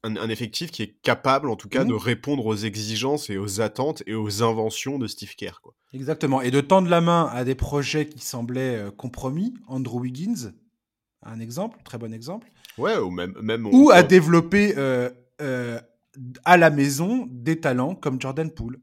un, 0.03 0.29
effectif 0.29 0.71
qui 0.71 0.83
est 0.83 1.01
capable, 1.01 1.49
en 1.49 1.57
tout 1.57 1.67
cas, 1.67 1.83
de 1.83 1.93
mmh. 1.93 1.97
répondre 1.97 2.45
aux 2.45 2.55
exigences 2.55 3.29
et 3.29 3.37
aux 3.37 3.59
attentes 3.59 4.03
et 4.07 4.15
aux 4.15 4.43
inventions 4.43 4.97
de 4.97 5.07
Steve 5.07 5.35
Kerr. 5.35 5.59
Quoi. 5.61 5.75
Exactement. 5.93 6.41
Et 6.41 6.51
de 6.51 6.61
tendre 6.61 6.89
la 6.89 7.01
main 7.01 7.29
à 7.33 7.43
des 7.43 7.55
projets 7.55 8.07
qui 8.07 8.19
semblaient 8.19 8.85
compromis. 8.97 9.53
Andrew 9.67 9.99
Wiggins, 9.99 10.53
un 11.23 11.39
exemple, 11.39 11.79
très 11.83 11.97
bon 11.97 12.13
exemple. 12.13 12.47
Ouais, 12.77 12.97
ou 12.97 13.09
même. 13.09 13.33
même 13.41 13.67
ou 13.67 13.91
à 13.91 14.03
développer 14.03 14.73
euh, 14.77 15.09
euh, 15.41 15.79
à 16.45 16.57
la 16.57 16.69
maison 16.69 17.27
des 17.29 17.59
talents 17.59 17.95
comme 17.95 18.19
Jordan 18.19 18.51
Poole. 18.51 18.79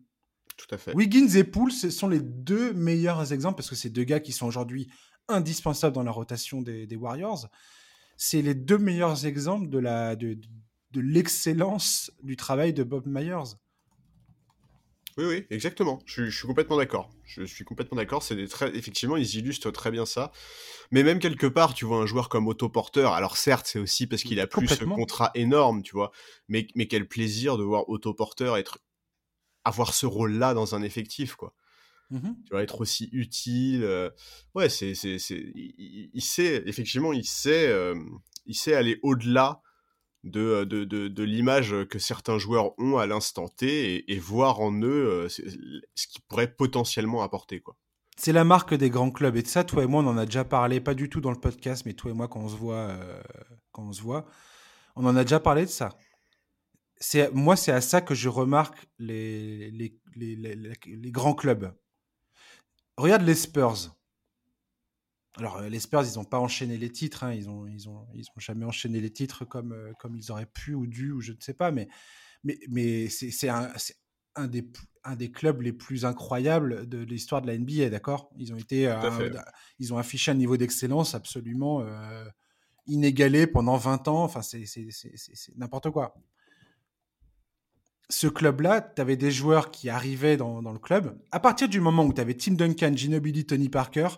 Tout 0.57 0.75
à 0.75 0.79
fait. 0.79 0.95
Wiggins 0.95 1.29
et 1.37 1.45
Poole, 1.45 1.73
ce 1.73 1.91
sont 1.91 2.09
les 2.09 2.21
deux 2.21 2.73
meilleurs 2.73 3.33
exemples 3.33 3.57
parce 3.57 3.71
que 3.71 3.77
c'est 3.77 3.91
deux 3.91 4.05
gars 4.05 4.21
qui 4.21 4.33
sont 4.33 4.47
aujourd'hui 4.47 4.91
indispensables 5.29 5.95
dans 5.95 6.03
la 6.03 6.11
rotation 6.11 6.63
des, 6.63 6.97
Warriors. 6.97 7.49
C'est 8.17 8.43
les 8.43 8.55
deux 8.55 8.79
meilleurs 8.79 9.27
exemples 9.27 9.69
de 9.69 9.79
la 9.79 10.17
de, 10.17 10.39
de 10.91 11.01
l'excellence 11.01 12.11
du 12.23 12.37
travail 12.37 12.73
de 12.73 12.83
Bob 12.83 13.07
Myers. 13.07 13.55
Oui, 15.19 15.25
oui, 15.25 15.47
exactement. 15.51 15.99
Je, 16.07 16.31
suis 16.31 16.47
complètement 16.47 16.77
d'accord. 16.77 17.11
Je 17.25 17.43
suis 17.43 17.65
complètement 17.65 17.97
d'accord. 17.97 18.23
C'est 18.23 18.47
très, 18.47 18.75
effectivement, 18.77 19.17
ils 19.17 19.35
illustrent 19.35 19.73
très 19.73 19.91
bien 19.91 20.07
ça. 20.07 20.31
Mais 20.93 21.03
même 21.03 21.19
quelque 21.19 21.49
part, 21.49 21.75
tu 21.75 21.85
vois 21.85 21.99
un 21.99 22.07
joueur 22.07 22.29
comme 22.29 22.47
Otto 22.47 22.69
Porter. 22.69 23.13
Alors 23.13 23.37
certes, 23.37 23.67
c'est 23.67 23.81
aussi 23.81 24.07
parce 24.07 24.23
qu'il 24.23 24.39
a 24.39 24.47
plus 24.47 24.69
ce 24.69 24.85
contrat 24.85 25.33
énorme, 25.35 25.83
tu 25.83 25.91
vois. 25.93 26.13
Mais, 26.47 26.69
mais 26.77 26.87
quel 26.87 27.09
plaisir 27.09 27.59
de 27.59 27.65
voir 27.65 27.89
Otto 27.89 28.15
Porter 28.15 28.53
être, 28.57 28.79
avoir 29.65 29.93
ce 29.93 30.07
rôle-là 30.07 30.55
dans 30.55 30.77
un 30.77 30.83
effectif, 30.83 31.35
quoi. 31.35 31.53
Mmh 32.11 32.31
tu 32.45 32.51
vois, 32.53 32.63
être 32.63 32.81
aussi 32.81 33.09
utile. 33.11 33.83
Euh, 33.83 34.09
ouais, 34.55 34.69
c'est, 34.69 34.95
c'est, 34.95 35.19
c'est, 35.19 35.53
il, 35.55 36.23
sait, 36.23 36.63
effectivement, 36.65 37.13
il 37.13 37.27
sait, 37.27 37.67
euh, 37.67 37.95
il 38.47 38.55
sait 38.55 38.75
aller 38.75 39.01
au-delà 39.03 39.63
de, 40.29 40.65
de, 40.65 40.85
de, 40.85 41.23
l'image 41.23 41.75
que 41.89 41.99
certains 41.99 42.39
joueurs 42.39 42.79
ont 42.79 42.99
à 42.99 43.07
l'instant 43.07 43.49
T 43.49 44.11
et, 44.13 44.19
voir 44.19 44.61
en 44.61 44.73
eux 44.83 45.29
ce 45.29 46.07
qu'ils 46.07 46.23
pourraient 46.29 46.53
potentiellement 46.53 47.23
apporter. 47.23 47.61
quoi. 47.61 47.77
C'est 48.17 48.33
la 48.33 48.45
marque 48.45 48.75
des 48.75 48.91
grands 48.91 49.11
clubs. 49.11 49.37
Et 49.37 49.43
de 49.43 49.49
ça, 49.49 49.65
toi 49.65 49.85
et 49.85 49.87
moi, 49.87 50.03
on 50.03 50.07
en 50.07 50.19
a 50.19 50.27
déjà 50.27 50.45
parlé, 50.45 50.81
pas 50.81 50.95
du 50.95 51.09
tout 51.09 51.21
dans 51.21 51.31
le 51.31 51.41
podcast, 51.41 51.85
mais 51.87 51.95
toi 51.95 52.11
et 52.11 52.15
moi, 52.15 52.29
quand 52.29 52.41
on 52.41 52.49
se 52.49 52.57
voit, 52.57 52.89
quand 53.73 53.85
on, 53.85 53.93
se 53.93 54.03
voit 54.03 54.27
on 54.97 55.07
en 55.07 55.17
a 55.17 55.23
déjà 55.23 55.41
parlé 55.41 55.63
de 55.65 55.71
ça. 55.71 55.91
C'est, 57.01 57.33
moi, 57.33 57.55
c'est 57.55 57.73
à 57.73 57.81
ça 57.81 58.01
que 58.01 58.15
je 58.15 58.29
remarque 58.29 58.87
les, 58.99 59.71
les, 59.71 59.97
les, 60.17 60.37
les 60.37 61.11
grands 61.13 61.35
clubs. 61.35 61.73
Regarde 62.97 63.23
les 63.23 63.37
Spurs. 63.37 63.95
Alors, 65.39 65.59
euh, 65.59 65.69
les 65.69 65.79
Spurs, 65.79 66.05
ils 66.05 66.19
n'ont 66.19 66.25
pas 66.25 66.41
enchaîné 66.41 66.77
les 66.77 66.91
titres. 66.91 67.25
Hein. 67.25 67.33
Ils, 67.33 67.49
ont, 67.49 67.67
ils, 67.67 67.89
ont, 67.89 68.07
ils 68.15 68.25
ont 68.37 68.41
jamais 68.41 68.65
enchaîné 68.65 69.01
les 69.01 69.11
titres 69.11 69.45
comme, 69.45 69.73
euh, 69.73 69.93
comme 69.99 70.17
ils 70.17 70.33
auraient 70.33 70.47
pu 70.47 70.75
ou 70.75 70.87
dû, 70.87 71.13
ou 71.13 71.21
je 71.21 71.33
ne 71.33 71.41
sais 71.41 71.55
pas. 71.55 71.71
Mais, 71.71 71.89
mais, 72.43 72.59
mais 72.69 73.09
c'est 73.09 73.49
un, 73.49 73.73
un, 74.35 74.49
des, 74.49 74.69
un 75.05 75.15
des 75.15 75.31
clubs 75.31 75.63
les 75.63 75.73
plus 75.73 76.05
incroyables 76.05 76.89
de 76.89 76.99
l'histoire 76.99 77.41
de 77.41 77.47
la 77.47 77.57
NBA, 77.57 77.89
d'accord? 77.91 78.31
Ils, 78.37 78.53
ont 78.53 78.57
été, 78.57 78.89
euh, 78.89 79.31
ils 79.79 79.95
ont 79.95 79.99
affiché 79.99 80.33
un 80.33 80.35
niveau 80.35 80.57
d'excellence 80.57 81.15
absolument 81.15 81.85
inégalé 82.87 83.47
pendant 83.47 83.77
20 83.77 84.09
ans. 84.09 84.25
Enfin, 84.25 84.43
c'est 84.43 84.65
n'importe 85.57 85.91
quoi. 85.91 86.15
Ce 88.11 88.27
club-là, 88.27 88.81
tu 88.81 89.03
avais 89.03 89.17
des 89.17 89.31
joueurs 89.31 89.71
qui 89.71 89.91
arrivaient 89.91 90.39
dans, 90.39 90.63
dans, 90.63 90.73
le 90.73 90.79
club. 90.79 91.19
À 91.31 91.41
partir 91.41 91.69
du 91.69 91.79
moment 91.79 92.07
où 92.07 92.13
tu 92.15 92.23
avais 92.23 92.33
Tim 92.33 92.53
Duncan, 92.53 92.93
Ginobili, 92.97 93.45
Tony 93.45 93.69
Parker, 93.69 94.09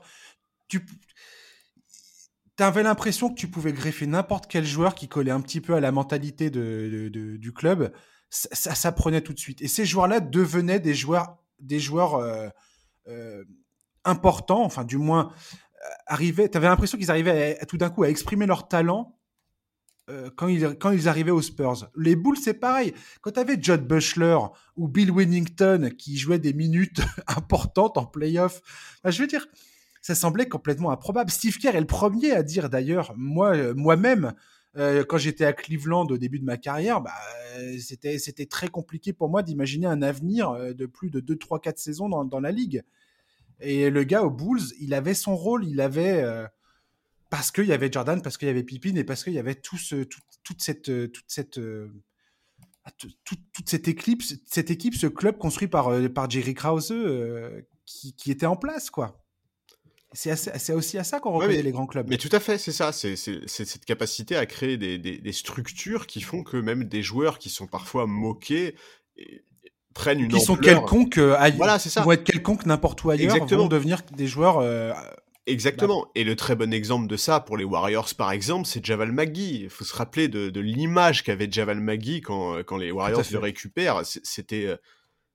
tu 2.61 2.65
avais 2.65 2.83
l'impression 2.83 3.31
que 3.31 3.35
tu 3.35 3.49
pouvais 3.49 3.73
greffer 3.73 4.07
n'importe 4.07 4.47
quel 4.47 4.65
joueur 4.65 4.95
qui 4.95 5.09
collait 5.09 5.31
un 5.31 5.41
petit 5.41 5.61
peu 5.61 5.75
à 5.75 5.81
la 5.81 5.93
mentalité 5.93 6.51
de, 6.51 7.09
du 7.09 7.53
club. 7.53 7.93
Ça, 8.29 8.75
ça, 8.75 8.93
prenait 8.93 9.23
tout 9.23 9.33
de 9.33 9.39
suite. 9.39 9.61
Et 9.61 9.67
ces 9.67 9.85
joueurs-là 9.85 10.21
devenaient 10.21 10.79
des 10.79 10.95
joueurs, 10.95 11.39
des 11.59 11.81
euh, 11.91 12.49
euh, 13.09 13.45
importants, 14.05 14.63
enfin 14.63 14.85
du 14.85 14.99
moins 14.99 15.33
euh, 15.33 15.89
arrivaient. 16.07 16.49
Tu 16.49 16.57
avais 16.57 16.69
l'impression 16.69 16.97
qu'ils 16.97 17.11
arrivaient 17.11 17.59
tout 17.67 17.77
d'un 17.77 17.91
coup 17.91 18.05
à 18.05 18.09
exprimer 18.09 18.47
leur 18.47 18.69
talent 18.69 19.17
quand 20.37 20.49
ils, 20.49 20.77
quand 20.79 20.91
arrivaient 21.07 21.31
aux 21.31 21.41
Spurs. 21.41 21.89
Les 21.97 22.17
Bulls, 22.17 22.37
c'est 22.37 22.55
pareil. 22.55 22.93
Quand 23.21 23.31
tu 23.31 23.39
avais 23.39 23.57
Judd 23.61 23.87
Bushler 23.87 24.39
ou 24.77 24.89
Bill 24.89 25.13
Winnington 25.13 25.91
qui 25.97 26.19
jouaient 26.19 26.41
des 26.41 26.53
minutes 26.53 27.01
importantes 27.29 27.97
en 27.97 28.07
playoff, 28.07 28.61
je 29.05 29.23
veux 29.23 29.29
dire, 29.29 29.47
ça 30.01 30.15
semblait 30.15 30.49
complètement 30.49 30.91
improbable. 30.91 31.31
Steve 31.31 31.59
Kerr 31.59 31.77
est 31.77 31.81
le 31.81 31.87
premier 31.87 32.33
à 32.33 32.43
dire 32.43 32.71
d'ailleurs, 32.71 33.13
moi, 33.17 33.55
euh, 33.55 33.75
moi-même, 33.75 34.33
Euh, 34.77 35.05
quand 35.05 35.19
j'étais 35.19 35.45
à 35.45 35.53
Cleveland 35.53 36.07
au 36.07 36.17
début 36.17 36.39
de 36.39 36.45
ma 36.45 36.57
carrière, 36.57 37.01
bah, 37.01 37.13
c'était 37.81 38.19
c'était 38.19 38.47
très 38.47 38.69
compliqué 38.69 39.13
pour 39.13 39.29
moi 39.29 39.43
d'imaginer 39.43 39.87
un 39.87 40.01
avenir 40.01 40.51
euh, 40.51 40.73
de 40.73 40.87
plus 40.87 41.11
de 41.11 41.19
2, 41.21 41.37
3, 41.37 41.61
4 41.61 41.79
saisons 41.79 42.09
dans, 42.09 42.41
la 42.41 42.53
ligue. 42.53 42.83
Et 43.61 43.91
le 43.91 44.05
gars 44.05 44.23
aux 44.23 44.31
Bulls, 44.31 44.63
il 44.81 44.95
avait 44.95 45.15
son 45.15 45.37
rôle, 45.37 45.67
il 45.67 45.81
avait 45.81 46.23
euh, 46.23 46.47
parce 47.31 47.51
qu'il 47.51 47.67
y 47.67 47.73
avait 47.73 47.91
Jordan, 47.91 48.23
parce 48.23 48.39
qu'il 48.39 48.49
y 48.49 48.51
avait 48.51 48.63
Pippin 48.63 48.95
et 48.95 49.05
parce 49.05 49.25
qu'il 49.25 49.33
y 49.33 49.39
avait 49.39 49.57
toute 49.57 49.81
cette 50.61 50.83
toute 51.13 51.25
cette 51.29 51.61
ah, 52.85 52.91
toute, 53.25 53.69
cette 53.69 53.89
équipe, 53.89 54.23
cette 54.47 54.71
équipe, 54.71 54.95
ce 54.95 55.09
club 55.09 55.37
construit 55.39 55.69
par 55.69 55.91
par 56.15 56.31
Jerry 56.31 56.55
Krause 56.55 56.95
qui, 57.85 58.15
qui 58.15 58.31
était 58.31 58.47
en 58.47 58.57
place 58.57 58.91
quoi. 58.91 59.21
C'est 60.13 60.73
aussi 60.73 60.99
à 60.99 61.05
ça 61.05 61.21
qu'on 61.21 61.33
reconnaît 61.33 61.63
les 61.63 61.71
grands 61.71 61.87
clubs. 61.87 62.09
Mais 62.09 62.17
tout 62.17 62.29
à 62.33 62.41
fait, 62.41 62.59
c'est 62.59 62.73
ça. 62.73 62.93
C'est 62.93 63.17
cette 63.17 63.85
capacité 63.85 64.37
à 64.37 64.47
créer 64.47 64.77
des, 64.77 64.99
des, 64.99 65.19
des, 65.19 65.33
structures 65.33 66.07
qui 66.07 66.21
font 66.21 66.43
que 66.43 66.57
même 66.57 66.85
des 66.85 67.03
joueurs 67.03 67.39
qui 67.39 67.49
sont 67.49 67.67
parfois 67.67 68.07
moqués 68.07 68.75
prennent 69.95 70.21
une 70.21 70.29
qui 70.29 70.41
sont 70.41 70.57
quelconques 70.57 71.19
euh, 71.19 71.37
voilà, 71.57 71.79
c'est 71.79 71.91
ça. 71.91 72.03
vont 72.03 72.13
être 72.13 72.25
quelconques 72.25 72.67
n'importe 72.67 73.03
où 73.05 73.11
ailleurs 73.11 73.35
Exactement. 73.35 73.63
vont 73.63 73.69
devenir 73.69 74.03
des 74.17 74.27
joueurs 74.27 74.59
euh, 74.59 74.93
Exactement. 75.47 76.07
Et 76.15 76.23
le 76.23 76.37
très 76.37 76.55
bon 76.55 76.73
exemple 76.73 77.09
de 77.09 77.17
ça 77.17 77.41
pour 77.41 77.57
les 77.57 77.65
Warriors, 77.65 78.09
par 78.17 78.31
exemple, 78.31 78.67
c'est 78.67 78.85
Javal 78.85 79.11
McGee. 79.11 79.63
Il 79.63 79.71
faut 79.71 79.85
se 79.85 79.97
rappeler 79.97 80.29
de, 80.29 80.49
de 80.49 80.61
l'image 80.61 81.25
qu'avait 81.25 81.51
Javal 81.51 81.81
McGee 81.81 82.21
quand, 82.21 82.63
quand 82.63 82.77
les 82.77 82.93
Warriors 82.93 83.25
le 83.33 83.39
récupèrent. 83.39 84.03
C'était 84.05 84.67
euh, 84.67 84.77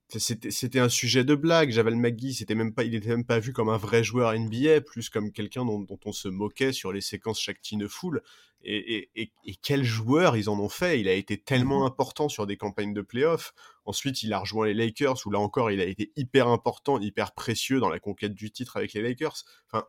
c'était 0.07 0.79
un 0.79 0.89
sujet 0.89 1.23
de 1.23 1.35
blague. 1.35 1.71
Javal 1.71 1.95
McGee, 1.95 2.33
c'était 2.33 2.55
même 2.55 2.73
pas, 2.73 2.83
il 2.83 2.95
était 2.95 3.09
même 3.09 3.25
pas 3.25 3.39
vu 3.39 3.53
comme 3.53 3.69
un 3.69 3.77
vrai 3.77 4.03
joueur 4.03 4.37
NBA, 4.37 4.81
plus 4.81 5.09
comme 5.09 5.31
quelqu'un 5.31 5.65
dont, 5.65 5.85
on 6.05 6.11
se 6.11 6.27
moquait 6.27 6.73
sur 6.73 6.91
les 6.91 7.01
séquences 7.01 7.39
Shakti 7.39 7.77
Full. 7.87 8.21
Et, 8.67 9.09
et, 9.15 9.31
et, 9.45 9.55
quel 9.61 9.83
joueur 9.83 10.37
ils 10.37 10.49
en 10.49 10.59
ont 10.59 10.69
fait 10.69 10.99
Il 10.99 11.07
a 11.07 11.13
été 11.13 11.37
tellement 11.37 11.81
mhm. 11.81 11.87
important 11.87 12.29
sur 12.29 12.47
des 12.47 12.57
campagnes 12.57 12.93
de 12.93 13.01
playoffs. 13.01 13.53
Ensuite, 13.85 14.23
il 14.23 14.33
a 14.33 14.39
rejoint 14.39 14.65
les 14.65 14.73
Lakers, 14.73 15.17
où 15.25 15.31
là 15.31 15.39
encore, 15.39 15.69
il 15.69 15.79
a 15.79 15.85
été 15.85 16.11
hyper 16.15 16.47
important, 16.47 16.99
hyper 16.99 17.33
précieux 17.33 17.79
dans 17.79 17.89
la 17.89 17.99
conquête 17.99 18.33
du 18.33 18.51
titre 18.51 18.77
avec 18.77 18.93
les 18.93 19.01
Lakers. 19.01 19.43
Enfin, 19.67 19.85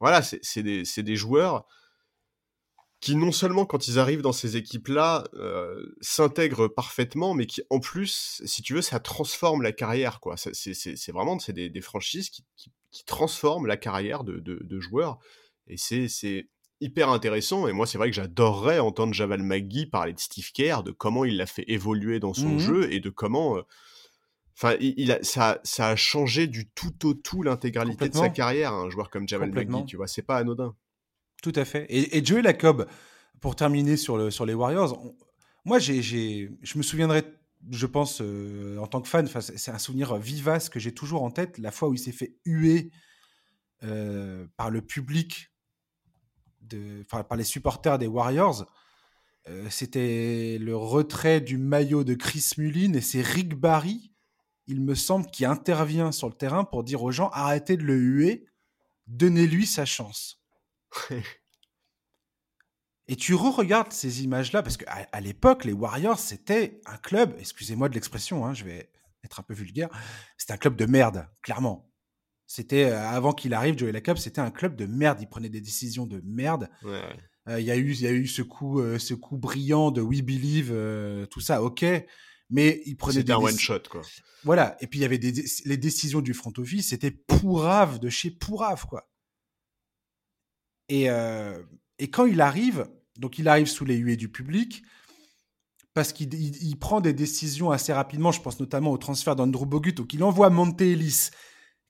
voilà, 0.00 0.22
c'est 0.22 0.62
des, 0.62 0.84
des 0.84 1.16
joueurs 1.16 1.66
qui 3.00 3.14
non 3.14 3.32
seulement 3.32 3.66
quand 3.66 3.88
ils 3.88 3.98
arrivent 3.98 4.22
dans 4.22 4.32
ces 4.32 4.56
équipes-là 4.56 5.24
euh, 5.34 5.94
s'intègrent 6.00 6.68
parfaitement, 6.68 7.34
mais 7.34 7.46
qui 7.46 7.62
en 7.70 7.78
plus, 7.78 8.42
si 8.44 8.62
tu 8.62 8.74
veux, 8.74 8.82
ça 8.82 9.00
transforme 9.00 9.62
la 9.62 9.72
carrière. 9.72 10.20
quoi. 10.20 10.36
C'est 10.36 11.12
vraiment 11.12 11.38
c'est 11.38 11.52
des, 11.52 11.68
des, 11.68 11.80
franchises 11.80 12.30
qui, 12.30 12.44
qui, 12.56 12.72
qui, 12.90 13.04
transforment 13.04 13.66
la 13.66 13.76
carrière 13.76 14.24
de, 14.24 14.38
de, 14.38 14.58
de 14.62 14.80
joueurs. 14.80 15.18
Et 15.68 15.76
c'est 15.76 16.48
hyper 16.80 17.10
intéressant. 17.10 17.68
Et 17.68 17.72
moi, 17.72 17.86
c'est 17.86 17.98
vrai 17.98 18.08
que 18.10 18.16
j'adorerais 18.16 18.78
entendre 18.78 19.12
Javal 19.12 19.42
McGee 19.42 19.86
parler 19.86 20.12
de 20.12 20.20
Steve 20.20 20.50
Kerr, 20.52 20.82
de 20.82 20.90
comment 20.90 21.24
il 21.24 21.36
l'a 21.36 21.46
fait 21.46 21.64
évoluer 21.68 22.18
dans 22.18 22.34
son 22.34 22.54
mmh 22.54 22.58
jeu 22.58 22.92
et 22.92 23.00
de 23.00 23.10
comment... 23.10 23.58
Euh, 23.58 23.62
enfin, 24.56 24.76
il, 24.80 25.12
a, 25.12 25.22
ça, 25.22 25.60
ça 25.64 25.88
a 25.88 25.96
changé 25.96 26.46
du 26.46 26.68
tout 26.70 27.06
au 27.06 27.14
tout 27.14 27.42
l'intégralité 27.42 28.08
de 28.08 28.14
sa 28.14 28.30
carrière, 28.30 28.72
un 28.72 28.88
joueur 28.88 29.10
comme 29.10 29.28
Javal 29.28 29.52
McGee, 29.52 29.84
tu 29.86 29.96
vois, 29.96 30.06
c'est 30.06 30.22
pas 30.22 30.36
anodin. 30.38 30.74
Tout 31.42 31.52
à 31.54 31.64
fait. 31.64 31.86
Et, 31.88 32.18
et 32.18 32.24
Joey 32.24 32.42
Lacob, 32.42 32.86
pour 33.40 33.56
terminer 33.56 33.96
sur, 33.96 34.32
sur 34.32 34.46
les 34.46 34.54
Warriors, 34.54 35.14
moi, 35.66 35.80
j'ai, 35.80 36.00
je 36.00 36.78
me 36.78 36.82
souviendrai, 36.84 37.24
je 37.70 37.86
pense, 37.86 38.20
euh, 38.20 38.78
en 38.78 38.86
tant 38.86 39.00
que 39.00 39.08
fan, 39.08 39.26
c'est 39.26 39.72
un 39.72 39.78
souvenir 39.78 40.16
vivace 40.16 40.68
que 40.68 40.78
j'ai 40.78 40.94
toujours 40.94 41.24
en 41.24 41.32
tête, 41.32 41.58
la 41.58 41.72
fois 41.72 41.88
où 41.88 41.94
il 41.94 41.98
s'est 41.98 42.12
fait 42.12 42.36
huer 42.44 42.92
euh, 43.82 44.46
par 44.56 44.70
le 44.70 44.80
public, 44.80 45.50
par 47.08 47.36
les 47.36 47.42
supporters 47.42 47.98
des 47.98 48.06
Warriors. 48.06 48.64
Euh, 49.48 49.66
c'était 49.68 50.58
le 50.60 50.76
retrait 50.76 51.40
du 51.40 51.58
maillot 51.58 52.04
de 52.04 52.14
Chris 52.14 52.50
Mullin 52.58 52.92
et 52.94 53.00
c'est 53.00 53.22
Rick 53.22 53.54
Barry, 53.54 54.12
il 54.68 54.80
me 54.80 54.94
semble, 54.94 55.26
qui 55.32 55.44
intervient 55.44 56.12
sur 56.12 56.28
le 56.28 56.34
terrain 56.34 56.62
pour 56.62 56.84
dire 56.84 57.02
aux 57.02 57.10
gens 57.10 57.30
arrêtez 57.32 57.76
de 57.76 57.82
le 57.82 57.96
huer, 57.96 58.46
donnez-lui 59.08 59.66
sa 59.66 59.84
chance. 59.84 60.45
Et 63.08 63.16
tu 63.16 63.34
re-regardes 63.34 63.92
ces 63.92 64.24
images-là, 64.24 64.62
parce 64.62 64.76
qu'à 64.76 65.06
à, 65.12 65.20
l'époque, 65.20 65.64
les 65.64 65.72
Warriors, 65.72 66.18
c'était 66.18 66.80
un 66.86 66.96
club, 66.96 67.36
excusez-moi 67.38 67.88
de 67.88 67.94
l'expression, 67.94 68.44
hein, 68.44 68.52
je 68.52 68.64
vais 68.64 68.90
être 69.24 69.38
un 69.38 69.44
peu 69.44 69.54
vulgaire, 69.54 69.88
c'était 70.36 70.52
un 70.52 70.56
club 70.56 70.76
de 70.76 70.86
merde, 70.86 71.28
clairement. 71.42 71.92
C'était, 72.48 72.84
euh, 72.84 73.08
avant 73.08 73.32
qu'il 73.32 73.54
arrive, 73.54 73.78
Joey 73.78 73.92
Lacob, 73.92 74.16
c'était 74.16 74.40
un 74.40 74.50
club 74.50 74.76
de 74.76 74.86
merde, 74.86 75.18
il 75.20 75.28
prenait 75.28 75.48
des 75.48 75.60
décisions 75.60 76.06
de 76.06 76.20
merde. 76.24 76.68
Euh, 76.84 77.60
il 77.60 77.64
y, 77.64 77.70
a 77.70 77.76
eu, 77.76 77.92
y 77.94 78.06
a 78.06 78.12
eu 78.12 78.26
ce 78.26 78.42
coup, 78.42 78.80
euh, 78.80 78.98
ce 78.98 79.14
coup 79.14 79.36
brillant 79.36 79.92
de 79.92 80.00
We 80.00 80.22
Believe, 80.22 80.72
tout 81.30 81.40
ça, 81.40 81.62
ok. 81.62 81.84
Mais 82.50 82.82
il 82.86 82.96
prenait 82.96 83.14
des. 83.14 83.20
C'était 83.20 83.32
un 83.32 83.38
one-shot, 83.38 83.82
quoi. 83.90 84.02
Voilà. 84.44 84.76
Et 84.80 84.86
puis, 84.86 85.00
il 85.00 85.02
y 85.02 85.04
avait 85.04 85.18
des, 85.18 85.44
les 85.64 85.76
décisions 85.76 86.20
du 86.20 86.34
front 86.34 86.52
office, 86.58 86.88
c'était 86.88 87.10
pourrave 87.10 87.98
de 87.98 88.08
chez 88.08 88.30
pourrave, 88.30 88.86
quoi. 88.86 89.08
Et, 90.88 91.10
euh, 91.10 91.62
et 91.98 92.08
quand 92.08 92.26
il 92.26 92.40
arrive, 92.40 92.86
donc 93.18 93.38
il 93.38 93.48
arrive 93.48 93.66
sous 93.66 93.84
les 93.84 93.96
huées 93.96 94.16
du 94.16 94.28
public, 94.28 94.82
parce 95.94 96.12
qu'il 96.12 96.78
prend 96.78 97.00
des 97.00 97.14
décisions 97.14 97.70
assez 97.70 97.92
rapidement, 97.92 98.30
je 98.30 98.40
pense 98.42 98.60
notamment 98.60 98.92
au 98.92 98.98
transfert 98.98 99.34
d'Andrew 99.34 99.66
Bogut, 99.66 99.92
donc 99.92 100.12
il 100.12 100.22
envoie 100.22 100.50
Monte 100.50 100.80
Ellis, 100.82 101.30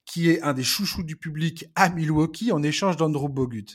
qui 0.05 0.31
est 0.31 0.41
un 0.43 0.55
des 0.55 0.63
chouchous 0.63 1.03
du 1.03 1.17
public, 1.17 1.67
à 1.75 1.89
Milwaukee 1.89 2.53
en 2.53 2.63
échange 2.63 2.97
d'Andrew 2.97 3.29
Bogut. 3.29 3.67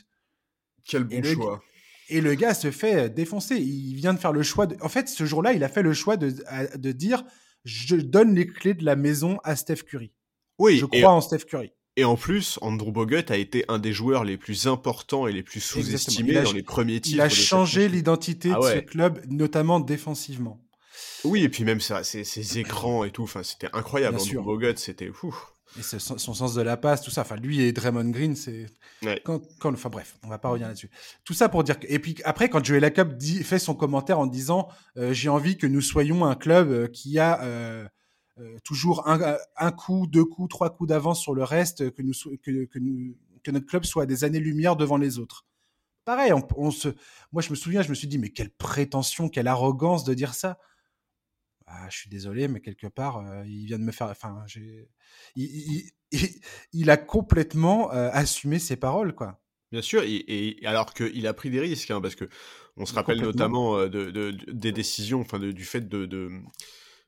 Quel 0.84 1.04
bon 1.04 1.22
choix. 1.22 1.62
et 2.08 2.20
le 2.20 2.34
gars 2.34 2.54
se 2.54 2.70
fait 2.70 3.08
défoncer. 3.10 3.56
Il 3.56 3.94
vient 3.94 4.14
de 4.14 4.18
faire 4.18 4.32
le 4.32 4.42
choix. 4.42 4.66
De... 4.66 4.76
En 4.80 4.88
fait, 4.88 5.08
ce 5.08 5.24
jour-là, 5.26 5.52
il 5.52 5.62
a 5.62 5.68
fait 5.68 5.82
le 5.82 5.92
choix 5.92 6.16
de, 6.16 6.34
de 6.76 6.92
dire 6.92 7.24
je 7.64 7.96
donne 7.96 8.34
les 8.34 8.46
clés 8.46 8.74
de 8.74 8.84
la 8.84 8.96
maison 8.96 9.38
à 9.44 9.54
Steph 9.54 9.84
Curry. 9.86 10.12
Oui. 10.58 10.78
Je 10.78 10.86
crois 10.86 11.12
en 11.12 11.20
Steph 11.20 11.44
Curry. 11.46 11.72
Et 11.96 12.04
en 12.04 12.16
plus, 12.16 12.58
Andrew 12.62 12.90
Bogut 12.90 13.30
a 13.30 13.36
été 13.36 13.64
un 13.68 13.78
des 13.78 13.92
joueurs 13.92 14.24
les 14.24 14.38
plus 14.38 14.66
importants 14.66 15.26
et 15.26 15.32
les 15.32 15.42
plus 15.42 15.60
sous-estimés 15.60 16.40
dans 16.42 16.52
les 16.52 16.62
premiers 16.62 17.00
titres. 17.00 17.16
Il 17.16 17.20
a 17.20 17.28
changé 17.28 17.88
l'identité 17.88 18.50
ah 18.54 18.60
de 18.60 18.66
ce 18.66 18.78
club, 18.78 19.20
notamment 19.28 19.78
défensivement. 19.78 20.58
Oui, 21.24 21.42
et 21.42 21.48
puis 21.48 21.64
même 21.64 21.80
ça, 21.80 22.02
ses, 22.02 22.58
écrans 22.58 23.04
et 23.04 23.10
tout, 23.10 23.28
c'était 23.42 23.68
incroyable. 23.74 24.16
Andrew 24.18 24.42
Bogut, 24.42 24.76
c'était 24.76 25.10
fou. 25.12 25.36
Et 25.78 25.82
son, 25.82 26.18
sens 26.18 26.54
de 26.54 26.60
la 26.60 26.76
passe, 26.76 27.00
tout 27.00 27.10
ça. 27.10 27.22
Enfin, 27.22 27.36
lui 27.36 27.62
et 27.62 27.72
Draymond 27.72 28.10
Green, 28.10 28.36
c'est. 28.36 28.66
Quand, 29.24 29.40
enfin, 29.64 29.88
bref, 29.88 30.16
on 30.22 30.28
va 30.28 30.38
pas 30.38 30.48
revenir 30.48 30.68
là-dessus. 30.68 30.90
Tout 31.24 31.32
ça 31.32 31.48
pour 31.48 31.64
dire 31.64 31.80
que. 31.80 31.86
Et 31.88 31.98
puis 31.98 32.16
après, 32.24 32.50
quand 32.50 32.62
Joey 32.62 32.80
Lacob 32.80 33.16
dit, 33.16 33.42
fait 33.42 33.58
son 33.58 33.74
commentaire 33.74 34.18
en 34.18 34.26
disant 34.26 34.68
euh, 34.98 35.14
J'ai 35.14 35.30
envie 35.30 35.56
que 35.56 35.66
nous 35.66 35.80
soyons 35.80 36.26
un 36.26 36.34
club 36.34 36.70
euh, 36.70 36.88
qui 36.88 37.18
a. 37.18 37.42
Euh, 37.42 37.86
toujours 38.64 39.08
un, 39.08 39.36
un, 39.56 39.72
coup, 39.72 40.06
deux 40.06 40.24
coups, 40.24 40.48
trois 40.48 40.70
coups 40.70 40.88
d'avance 40.88 41.20
sur 41.20 41.34
le 41.34 41.44
reste, 41.44 41.90
que, 41.90 42.02
nous, 42.02 42.12
que, 42.42 42.64
que, 42.64 42.78
nous, 42.78 43.16
que 43.42 43.50
notre 43.50 43.66
club 43.66 43.84
soit 43.84 44.06
des 44.06 44.24
années-lumière 44.24 44.76
devant 44.76 44.96
les 44.96 45.18
autres. 45.18 45.46
Pareil, 46.04 46.32
on, 46.56 46.70
se, 46.70 46.88
moi 47.30 47.42
je 47.42 47.50
me 47.50 47.54
souviens, 47.54 47.82
je 47.82 47.88
me 47.88 47.94
suis 47.94 48.08
dit, 48.08 48.18
mais 48.18 48.30
quelle 48.30 48.50
prétention, 48.50 49.28
quelle 49.28 49.46
arrogance 49.46 50.02
de 50.04 50.14
dire 50.14 50.34
ça. 50.34 50.58
Ah, 51.66 51.88
je 51.88 51.96
suis 51.96 52.10
désolé, 52.10 52.48
mais 52.48 52.60
quelque 52.60 52.88
part, 52.88 53.18
euh, 53.18 53.44
il 53.46 53.66
vient 53.66 53.78
de 53.78 53.84
me 53.84 53.92
faire. 53.92 54.08
Enfin, 54.08 54.44
il, 54.56 54.88
il, 55.36 56.28
il, 56.72 56.90
a 56.90 56.96
complètement 56.96 57.92
euh, 57.92 58.10
assumé 58.12 58.58
ses 58.58 58.76
paroles, 58.76 59.14
quoi. 59.14 59.40
Bien 59.70 59.80
sûr, 59.80 60.02
et, 60.02 60.24
et 60.26 60.66
alors 60.66 60.92
qu'il 60.92 61.26
a 61.26 61.32
pris 61.32 61.50
des 61.50 61.60
risques, 61.60 61.90
hein, 61.90 62.00
parce 62.00 62.14
que 62.14 62.28
on 62.76 62.84
se 62.84 62.92
rappelle 62.92 63.20
notamment 63.20 63.78
de, 63.86 64.10
de, 64.10 64.36
des 64.52 64.72
décisions, 64.72 65.20
enfin 65.20 65.38
du 65.38 65.64
fait 65.64 65.88
de, 65.88 66.42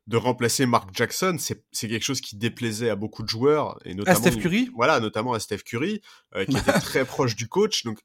de 0.06 0.16
remplacer 0.16 0.66
Mark 0.66 0.90
Jackson, 0.92 1.36
c'est 1.38 1.88
quelque 1.88 2.02
chose 2.02 2.20
qui 2.20 2.36
déplaisait 2.36 2.90
à 2.90 2.96
beaucoup 2.96 3.22
de 3.22 3.28
joueurs 3.28 3.78
et 3.84 3.94
notamment 3.94 4.18
à 4.18 4.20
Steph 4.20 4.40
Curry. 4.40 4.70
Voilà, 4.74 5.00
notamment 5.00 5.32
à 5.32 5.40
Steph 5.40 5.58
Curry, 5.58 6.02
euh, 6.34 6.44
qui 6.44 6.56
était 6.56 6.72
très 6.80 7.04
proche 7.04 7.36
du 7.36 7.48
coach. 7.48 7.84
Donc, 7.84 7.98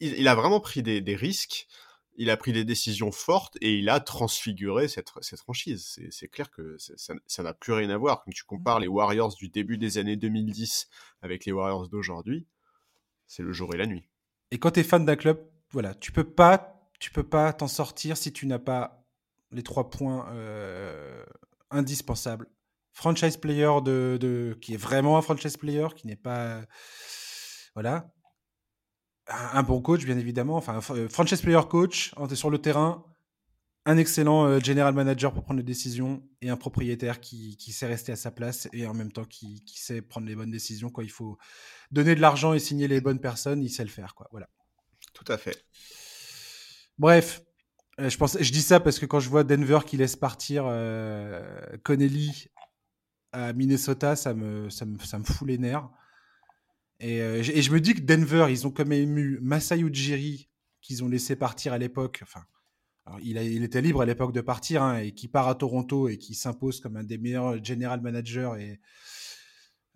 il, 0.00 0.28
a 0.28 0.34
vraiment 0.34 0.60
pris 0.60 0.82
des, 0.82 1.00
des, 1.00 1.16
risques. 1.16 1.66
Il 2.16 2.30
a 2.30 2.36
pris 2.36 2.52
des 2.52 2.64
décisions 2.64 3.10
fortes 3.10 3.56
et 3.60 3.78
il 3.78 3.88
a 3.88 3.98
transfiguré 3.98 4.86
cette, 4.86 5.08
cette 5.22 5.40
franchise. 5.40 5.98
C'est 6.10 6.28
clair 6.28 6.50
que 6.50 6.76
ça 6.78 7.42
n'a 7.42 7.54
plus 7.54 7.72
rien 7.72 7.90
à 7.90 7.96
voir. 7.96 8.22
Quand 8.24 8.32
tu 8.32 8.44
compares 8.44 8.80
les 8.80 8.88
Warriors 8.88 9.34
du 9.34 9.48
début 9.48 9.78
des 9.78 9.98
années 9.98 10.16
2010 10.16 10.88
avec 11.20 11.46
les 11.46 11.52
Warriors 11.52 11.88
d'aujourd'hui, 11.88 12.46
c'est 13.26 13.42
le 13.42 13.52
jour 13.52 13.74
et 13.74 13.78
la 13.78 13.86
nuit. 13.86 14.08
Et 14.50 14.58
quand 14.58 14.72
tu 14.72 14.80
es 14.80 14.84
fan 14.84 15.04
d'un 15.04 15.16
club, 15.16 15.48
voilà, 15.70 15.94
tu 15.94 16.12
peux 16.12 16.28
pas, 16.28 16.88
tu 17.00 17.10
peux 17.10 17.22
pas 17.24 17.52
t'en 17.52 17.68
sortir 17.68 18.16
si 18.16 18.32
tu 18.32 18.46
n'as 18.46 18.58
pas 18.58 19.01
les 19.52 19.62
trois 19.62 19.90
points 19.90 20.28
euh, 20.32 21.24
indispensables. 21.70 22.48
Franchise 22.92 23.36
player 23.36 23.70
de, 23.84 24.58
qui 24.60 24.74
est 24.74 24.78
vraiment 24.78 25.16
un 25.16 25.22
franchise 25.22 25.56
player, 25.56 25.88
qui 25.96 26.06
n'est 26.06 26.16
pas 26.16 26.62
voilà 27.74 28.12
un, 29.28 29.62
bon 29.62 29.80
coach 29.80 30.04
bien 30.04 30.18
évidemment, 30.18 30.56
enfin 30.56 30.80
euh, 30.90 31.08
franchise 31.08 31.40
player 31.40 31.60
coach 31.70 32.12
sur 32.34 32.50
le 32.50 32.58
terrain, 32.58 33.04
un 33.86 33.96
excellent 33.96 34.46
euh, 34.46 34.60
general 34.60 34.94
manager 34.94 35.32
pour 35.32 35.44
prendre 35.44 35.58
des 35.58 35.66
décisions 35.66 36.22
et 36.40 36.50
un 36.50 36.56
propriétaire 36.56 37.20
qui, 37.20 37.56
qui, 37.56 37.72
sait 37.72 37.86
rester 37.86 38.12
à 38.12 38.16
sa 38.16 38.30
place 38.30 38.68
et 38.72 38.86
en 38.86 38.94
même 38.94 39.10
temps 39.10 39.24
qui, 39.24 39.64
qui, 39.64 39.80
sait 39.80 40.02
prendre 40.02 40.26
les 40.26 40.36
bonnes 40.36 40.50
décisions 40.50 40.90
quand 40.90 41.02
il 41.02 41.10
faut 41.10 41.38
donner 41.90 42.14
de 42.14 42.20
l'argent 42.20 42.52
et 42.52 42.58
signer 42.58 42.88
les 42.88 43.00
bonnes 43.00 43.20
personnes, 43.20 43.62
il 43.62 43.70
sait 43.70 43.84
le 43.84 43.90
faire 43.90 44.14
quoi. 44.14 44.28
Voilà. 44.32 44.48
Tout 45.14 45.24
à 45.28 45.38
fait. 45.38 45.64
Bref, 46.98 47.42
je, 48.08 48.16
pense, 48.16 48.36
je 48.40 48.52
dis 48.52 48.62
ça 48.62 48.80
parce 48.80 48.98
que 48.98 49.06
quand 49.06 49.20
je 49.20 49.28
vois 49.28 49.44
Denver 49.44 49.80
qui 49.86 49.96
laisse 49.96 50.16
partir 50.16 50.64
Connelly 51.82 52.48
à 53.32 53.52
Minnesota, 53.52 54.16
ça 54.16 54.34
me, 54.34 54.70
ça 54.70 54.84
me, 54.84 54.98
ça 54.98 55.18
me 55.18 55.24
fout 55.24 55.48
les 55.48 55.58
nerfs. 55.58 55.88
Et, 57.00 57.16
et, 57.18 57.62
je 57.62 57.72
me 57.72 57.80
dis 57.80 57.94
que 57.94 58.00
Denver, 58.00 58.46
ils 58.50 58.66
ont 58.66 58.70
quand 58.70 58.86
même 58.86 59.18
eu 59.18 59.38
Masai 59.40 59.80
Ujiri 59.80 60.48
qu'ils 60.80 61.02
ont 61.02 61.08
laissé 61.08 61.34
partir 61.36 61.72
à 61.72 61.78
l'époque. 61.78 62.20
Enfin, 62.22 62.44
il, 63.22 63.36
il, 63.36 63.64
était 63.64 63.80
libre 63.80 64.02
à 64.02 64.06
l'époque 64.06 64.32
de 64.32 64.40
partir 64.40 64.82
hein, 64.82 64.98
et 64.98 65.12
qui 65.12 65.28
part 65.28 65.48
à 65.48 65.54
Toronto 65.54 66.08
et 66.08 66.18
qui 66.18 66.34
s'impose 66.34 66.80
comme 66.80 66.96
un 66.96 67.04
des 67.04 67.18
meilleurs 67.18 67.62
general 67.62 68.00
managers 68.00 68.52
et 68.58 68.80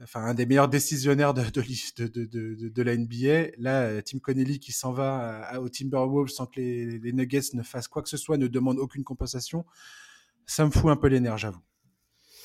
enfin 0.03 0.25
un 0.25 0.35
des 0.35 0.47
meilleurs 0.47 0.69
décisionnaires 0.69 1.35
de, 1.35 1.43
de, 1.43 2.25
de, 2.25 2.69
de 2.69 2.83
la 2.83 2.97
NBA. 2.97 3.57
Là, 3.59 4.03
Tim 4.03 4.19
Connelly 4.19 4.59
qui 4.59 4.73
s'en 4.73 4.93
va 4.93 5.61
au 5.61 5.69
Timberwolves 5.69 6.31
sans 6.31 6.47
que 6.47 6.61
les, 6.61 6.99
les, 6.99 7.13
Nuggets 7.13 7.55
ne 7.55 7.63
fassent 7.63 7.89
quoi 7.89 8.03
que 8.03 8.09
ce 8.09 8.17
soit, 8.17 8.37
ne 8.37 8.47
demande 8.47 8.79
aucune 8.79 9.05
compensation. 9.05 9.65
Ça 10.47 10.65
me 10.65 10.71
fout 10.71 10.91
un 10.91 10.97
peu 10.97 11.09
les 11.09 11.21
nerfs, 11.21 11.39
j'avoue. 11.39 11.63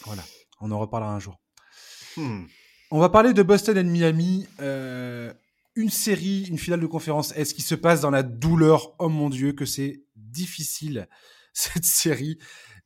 Voilà, 0.05 0.23
on 0.59 0.71
en 0.71 0.79
reparlera 0.79 1.13
un 1.13 1.19
jour. 1.19 1.39
Hmm. 2.17 2.45
On 2.89 2.99
va 2.99 3.09
parler 3.09 3.33
de 3.33 3.43
Boston 3.43 3.77
et 3.77 3.83
de 3.83 3.89
Miami. 3.89 4.47
Euh, 4.59 5.33
une 5.75 5.89
série, 5.89 6.43
une 6.49 6.57
finale 6.57 6.81
de 6.81 6.87
conférence 6.87 7.31
Est-ce 7.37 7.53
qui 7.53 7.61
se 7.61 7.75
passe 7.75 8.01
dans 8.01 8.09
la 8.09 8.23
douleur? 8.23 8.95
Oh 8.99 9.07
mon 9.07 9.29
Dieu, 9.29 9.53
que 9.53 9.65
c'est 9.65 10.03
difficile 10.15 11.07
cette 11.53 11.85
série. 11.85 12.37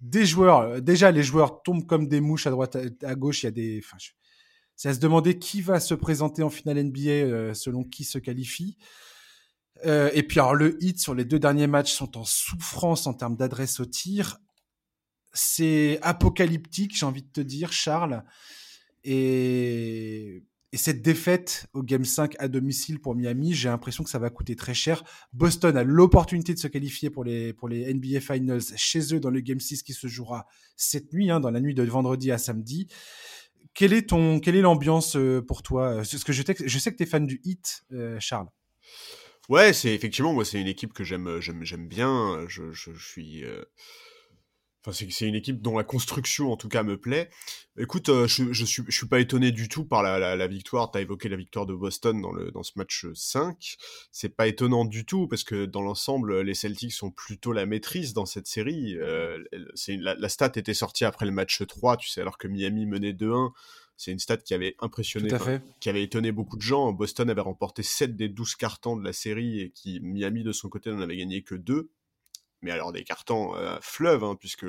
Des 0.02 0.26
joueurs, 0.26 0.60
euh, 0.60 0.80
déjà 0.80 1.12
les 1.12 1.24
joueurs 1.24 1.64
tombent 1.64 1.86
comme 1.86 2.08
des 2.08 2.20
mouches 2.20 2.48
à 2.48 2.52
droite, 2.52 2.78
à, 3.04 3.16
gauche. 3.16 3.44
Il 3.44 3.46
y 3.46 3.50
a 3.50 3.52
des, 3.52 3.82
enfin, 3.84 3.98
c'est 4.76 4.90
à 4.90 4.94
se 4.94 5.00
demander 5.00 5.40
qui 5.40 5.62
va 5.62 5.80
se 5.80 5.94
présenter 5.94 6.44
en 6.44 6.50
finale 6.50 6.84
NBA 6.84 7.10
euh, 7.10 7.54
selon 7.54 7.84
qui 7.84 8.04
se 8.04 8.18
qualifie. 8.18 8.78
Euh, 9.86 10.10
et 10.14 10.24
puis 10.24 10.40
alors 10.40 10.56
le 10.56 10.82
hit 10.84 11.00
sur 11.00 11.14
les 11.14 11.26
deux 11.26 11.40
derniers 11.40 11.68
matchs 11.68 11.92
sont 11.92 12.18
en 12.18 12.24
souffrance 12.24 13.08
en 13.08 13.14
termes 13.14 13.36
d'adresse 13.36 13.80
au 13.80 13.86
tir. 13.86 14.38
C'est 15.34 16.00
apocalyptique, 16.02 16.96
j'ai 16.98 17.06
envie 17.06 17.24
de 17.24 17.32
te 17.32 17.42
dire, 17.42 17.72
Charles. 17.72 18.24
Et 19.04 20.44
et 20.76 20.78
cette 20.78 21.02
défaite 21.02 21.68
au 21.72 21.84
Game 21.84 22.04
5 22.04 22.36
à 22.38 22.50
domicile 22.50 23.00
pour 23.00 23.16
Miami, 23.16 23.54
j'ai 23.54 23.70
l'impression 23.70 24.04
que 24.04 24.10
ça 24.10 24.20
va 24.20 24.30
coûter 24.30 24.58
très 24.58 24.74
cher. 24.74 25.06
Boston 25.32 25.78
a 25.78 25.86
l'opportunité 25.86 26.54
de 26.54 26.60
se 26.60 26.68
qualifier 26.68 27.10
pour 27.10 27.24
les, 27.24 27.54
pour 27.54 27.70
les 27.70 27.94
NBA 27.94 28.20
Finals 28.20 28.60
chez 28.76 29.16
eux 29.16 29.22
dans 29.22 29.30
le 29.30 29.40
Game 29.40 29.62
6 29.62 29.84
qui 29.84 29.94
se 29.94 30.08
jouera 30.08 30.48
cette 30.76 31.14
nuit, 31.14 31.32
hein, 31.32 31.40
dans 31.40 31.50
la 31.50 31.62
nuit 31.62 31.76
de 31.76 31.84
vendredi 31.84 32.30
à 32.30 32.38
samedi. 32.38 32.90
Quelle 33.76 33.92
est 33.92 34.10
ton, 34.10 34.40
quelle 34.40 34.56
est 34.56 34.62
l'ambiance 34.62 35.18
euh, 35.18 35.42
pour 35.46 35.62
toi? 35.62 36.04
Ce 36.06 36.24
que 36.24 36.32
je, 36.32 36.44
je 36.66 36.80
sais 36.80 36.92
que 36.92 36.98
tu 36.98 37.04
es 37.04 37.06
fan 37.06 37.28
du 37.28 37.42
Hit, 37.44 37.84
euh, 37.92 38.18
Charles. 38.22 38.48
Ouais, 39.50 39.74
c'est 39.74 39.94
effectivement, 39.94 40.34
moi, 40.34 40.46
c'est 40.46 40.60
une 40.60 40.68
équipe 40.68 40.94
que 40.94 41.04
j'aime, 41.04 41.42
bien. 41.88 42.46
Je, 42.48 42.72
je, 42.72 42.92
suis. 42.98 43.44
Euh, 43.44 43.64
c'est 44.94 45.28
une 45.28 45.36
équipe 45.36 45.62
dont 45.62 45.78
la 45.78 45.84
construction, 45.84 46.52
en 46.52 46.58
tout 46.58 46.70
cas, 46.70 46.84
me 46.84 46.98
plaît. 46.98 47.30
Écoute, 47.78 48.10
euh, 48.10 48.28
je, 48.28 48.54
je, 48.54 48.66
suis, 48.66 48.84
je 48.88 48.96
suis 48.96 49.08
pas 49.08 49.20
étonné 49.20 49.52
du 49.52 49.68
tout 49.68 49.86
par 49.86 50.04
la, 50.04 50.20
la, 50.20 50.36
la 50.36 50.48
victoire. 50.48 50.92
T'as 50.92 51.02
évoqué 51.02 51.30
la 51.30 51.36
victoire 51.36 51.66
de 51.66 51.74
Boston 51.74 52.22
dans, 52.22 52.32
le, 52.32 52.52
dans 52.52 52.64
ce 52.64 52.72
match 52.76 53.06
5. 53.14 53.76
C'est 54.12 54.36
pas 54.36 54.48
étonnant 54.48 54.86
du 54.86 55.06
tout 55.06 55.28
parce 55.28 55.44
que 55.44 55.66
dans 55.66 55.82
l'ensemble, 55.82 56.42
les 56.42 56.54
Celtics 56.54 56.94
sont 56.94 57.12
plutôt 57.12 57.52
la 57.52 57.66
maîtrise 57.66 58.14
dans 58.14 58.26
cette 58.26 58.48
série. 58.48 58.96
Euh, 58.98 59.44
la, 59.88 60.16
la, 60.16 60.30
stat 60.30 60.52
était 60.56 60.74
sortie 60.74 61.06
après 61.06 61.26
le 61.26 61.32
match 61.32 61.66
3, 61.66 61.98
tu 61.98 62.10
sais, 62.10 62.22
alors 62.22 62.38
que 62.38 62.48
Miami 62.48 62.86
menait 62.86 63.14
2-1. 63.14 63.52
C'est 63.98 64.12
une 64.12 64.20
stat 64.20 64.38
qui 64.38 64.54
avait 64.54 64.76
impressionné, 64.80 65.30
qui 65.80 65.90
avait 65.90 66.04
étonné 66.04 66.32
beaucoup 66.34 66.58
de 66.58 66.62
gens. 66.62 66.92
Boston 66.92 67.30
avait 67.30 67.42
remporté 67.42 67.82
7 67.82 68.16
des 68.16 68.28
12 68.28 68.56
cartons 68.56 68.98
de 68.98 69.04
la 69.04 69.14
série 69.14 69.62
et 69.62 69.70
qui 69.72 70.02
Miami 70.02 70.44
de 70.44 70.52
son 70.52 70.68
côté 70.68 70.92
n'en 70.92 71.00
avait 71.00 71.16
gagné 71.16 71.44
que 71.44 71.56
2 71.56 71.90
mais 72.66 72.72
alors 72.72 72.92
des 72.92 73.04
cartons 73.04 73.56
euh, 73.56 73.78
fleuves, 73.80 74.24
hein, 74.24 74.36
puisque 74.38 74.66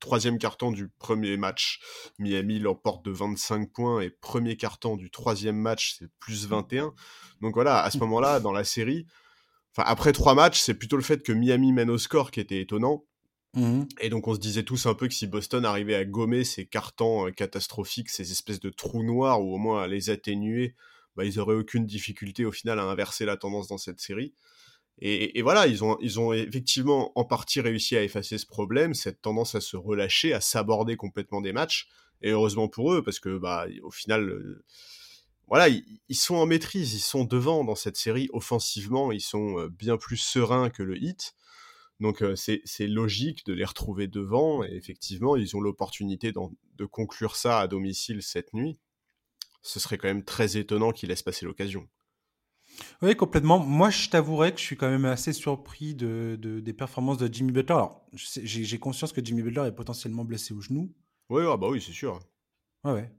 troisième 0.00 0.38
carton 0.38 0.72
du 0.72 0.88
premier 0.88 1.36
match, 1.36 1.80
Miami 2.18 2.58
l'emporte 2.58 3.04
de 3.04 3.12
25 3.12 3.70
points, 3.72 4.00
et 4.00 4.10
premier 4.10 4.56
carton 4.56 4.96
du 4.96 5.10
troisième 5.10 5.56
match, 5.56 5.96
c'est 5.98 6.10
plus 6.18 6.48
21. 6.48 6.92
Donc 7.40 7.54
voilà, 7.54 7.82
à 7.82 7.90
ce 7.90 7.98
moment-là, 8.00 8.40
dans 8.40 8.52
la 8.52 8.64
série, 8.64 9.06
enfin 9.72 9.88
après 9.88 10.12
trois 10.12 10.34
matchs, 10.34 10.58
c'est 10.58 10.74
plutôt 10.74 10.96
le 10.96 11.02
fait 11.02 11.22
que 11.22 11.32
Miami 11.32 11.72
mène 11.72 11.90
au 11.90 11.98
score 11.98 12.32
qui 12.32 12.40
était 12.40 12.60
étonnant. 12.60 13.04
Mmh 13.54 13.82
et 14.00 14.10
donc 14.10 14.28
on 14.28 14.34
se 14.34 14.38
disait 14.38 14.62
tous 14.62 14.86
un 14.86 14.94
peu 14.94 15.08
que 15.08 15.14
si 15.14 15.26
Boston 15.26 15.64
arrivait 15.64 15.96
à 15.96 16.04
gommer 16.04 16.44
ces 16.44 16.66
cartons 16.66 17.26
euh, 17.26 17.30
catastrophiques, 17.32 18.08
ces 18.08 18.30
espèces 18.30 18.60
de 18.60 18.70
trous 18.70 19.02
noirs, 19.02 19.42
ou 19.42 19.54
au 19.54 19.58
moins 19.58 19.82
à 19.82 19.86
les 19.88 20.10
atténuer, 20.10 20.74
bah, 21.16 21.24
ils 21.24 21.38
auraient 21.38 21.56
aucune 21.56 21.86
difficulté 21.86 22.44
au 22.44 22.52
final 22.52 22.78
à 22.78 22.84
inverser 22.84 23.24
la 23.24 23.36
tendance 23.36 23.68
dans 23.68 23.78
cette 23.78 24.00
série. 24.00 24.34
Et, 25.02 25.40
voilà, 25.40 25.66
ils 25.66 25.82
ont, 25.82 26.32
effectivement 26.34 27.12
en 27.18 27.24
partie 27.24 27.60
réussi 27.60 27.96
à 27.96 28.02
effacer 28.02 28.36
ce 28.36 28.46
problème, 28.46 28.92
cette 28.92 29.22
tendance 29.22 29.54
à 29.54 29.60
se 29.62 29.76
relâcher, 29.76 30.34
à 30.34 30.42
s'aborder 30.42 30.96
complètement 30.96 31.40
des 31.40 31.52
matchs. 31.52 31.88
Et 32.20 32.30
heureusement 32.30 32.68
pour 32.68 32.92
eux, 32.92 33.02
parce 33.02 33.18
que 33.18 33.38
bah, 33.38 33.66
au 33.82 33.90
final, 33.90 34.28
euh, 34.28 34.62
voilà, 35.48 35.68
ils, 35.68 36.14
sont 36.14 36.34
en 36.34 36.44
maîtrise, 36.44 36.92
ils 36.92 37.00
sont 37.00 37.24
devant 37.24 37.64
dans 37.64 37.74
cette 37.74 37.96
série 37.96 38.28
offensivement, 38.34 39.10
ils 39.10 39.22
sont 39.22 39.58
euh, 39.58 39.68
bien 39.70 39.96
plus 39.96 40.18
sereins 40.18 40.68
que 40.68 40.82
le 40.82 41.02
hit. 41.02 41.34
Donc 41.98 42.22
euh, 42.22 42.36
c'est 42.36 42.86
logique 42.86 43.46
de 43.46 43.54
les 43.54 43.64
retrouver 43.64 44.06
devant. 44.06 44.62
Et 44.64 44.74
effectivement, 44.74 45.34
ils 45.34 45.56
ont 45.56 45.60
l'opportunité 45.60 46.32
de 46.32 46.84
conclure 46.84 47.36
ça 47.36 47.60
à 47.60 47.68
domicile 47.68 48.22
cette 48.22 48.52
nuit. 48.52 48.78
Ce 49.62 49.80
serait 49.80 49.96
quand 49.96 50.08
même 50.08 50.24
très 50.24 50.58
étonnant 50.58 50.92
qu'ils 50.92 51.08
laissent 51.08 51.22
passer 51.22 51.46
l'occasion. 51.46 51.88
Oui, 53.02 53.16
complètement. 53.16 53.58
Moi, 53.58 53.90
je 53.90 54.08
t'avouerais 54.08 54.52
que 54.52 54.60
je 54.60 54.64
suis 54.64 54.76
quand 54.76 54.90
même 54.90 55.04
assez 55.04 55.32
surpris 55.32 55.94
de, 55.94 56.36
des 56.40 56.72
performances 56.72 57.18
de 57.18 57.32
Jimmy 57.32 57.52
Butler. 57.52 57.74
Alors, 57.74 58.06
j'ai 58.14 58.78
conscience 58.78 59.12
que 59.12 59.24
Jimmy 59.24 59.42
Butler 59.42 59.66
est 59.68 59.72
potentiellement 59.72 60.24
blessé 60.24 60.54
au 60.54 60.60
genou. 60.60 60.94
Oui, 61.28 61.42
ah 61.46 61.56
bah 61.56 61.68
oui, 61.68 61.80
c'est 61.80 61.92
sûr. 61.92 62.18
Ouais, 62.84 62.92
ouais. 62.92 63.12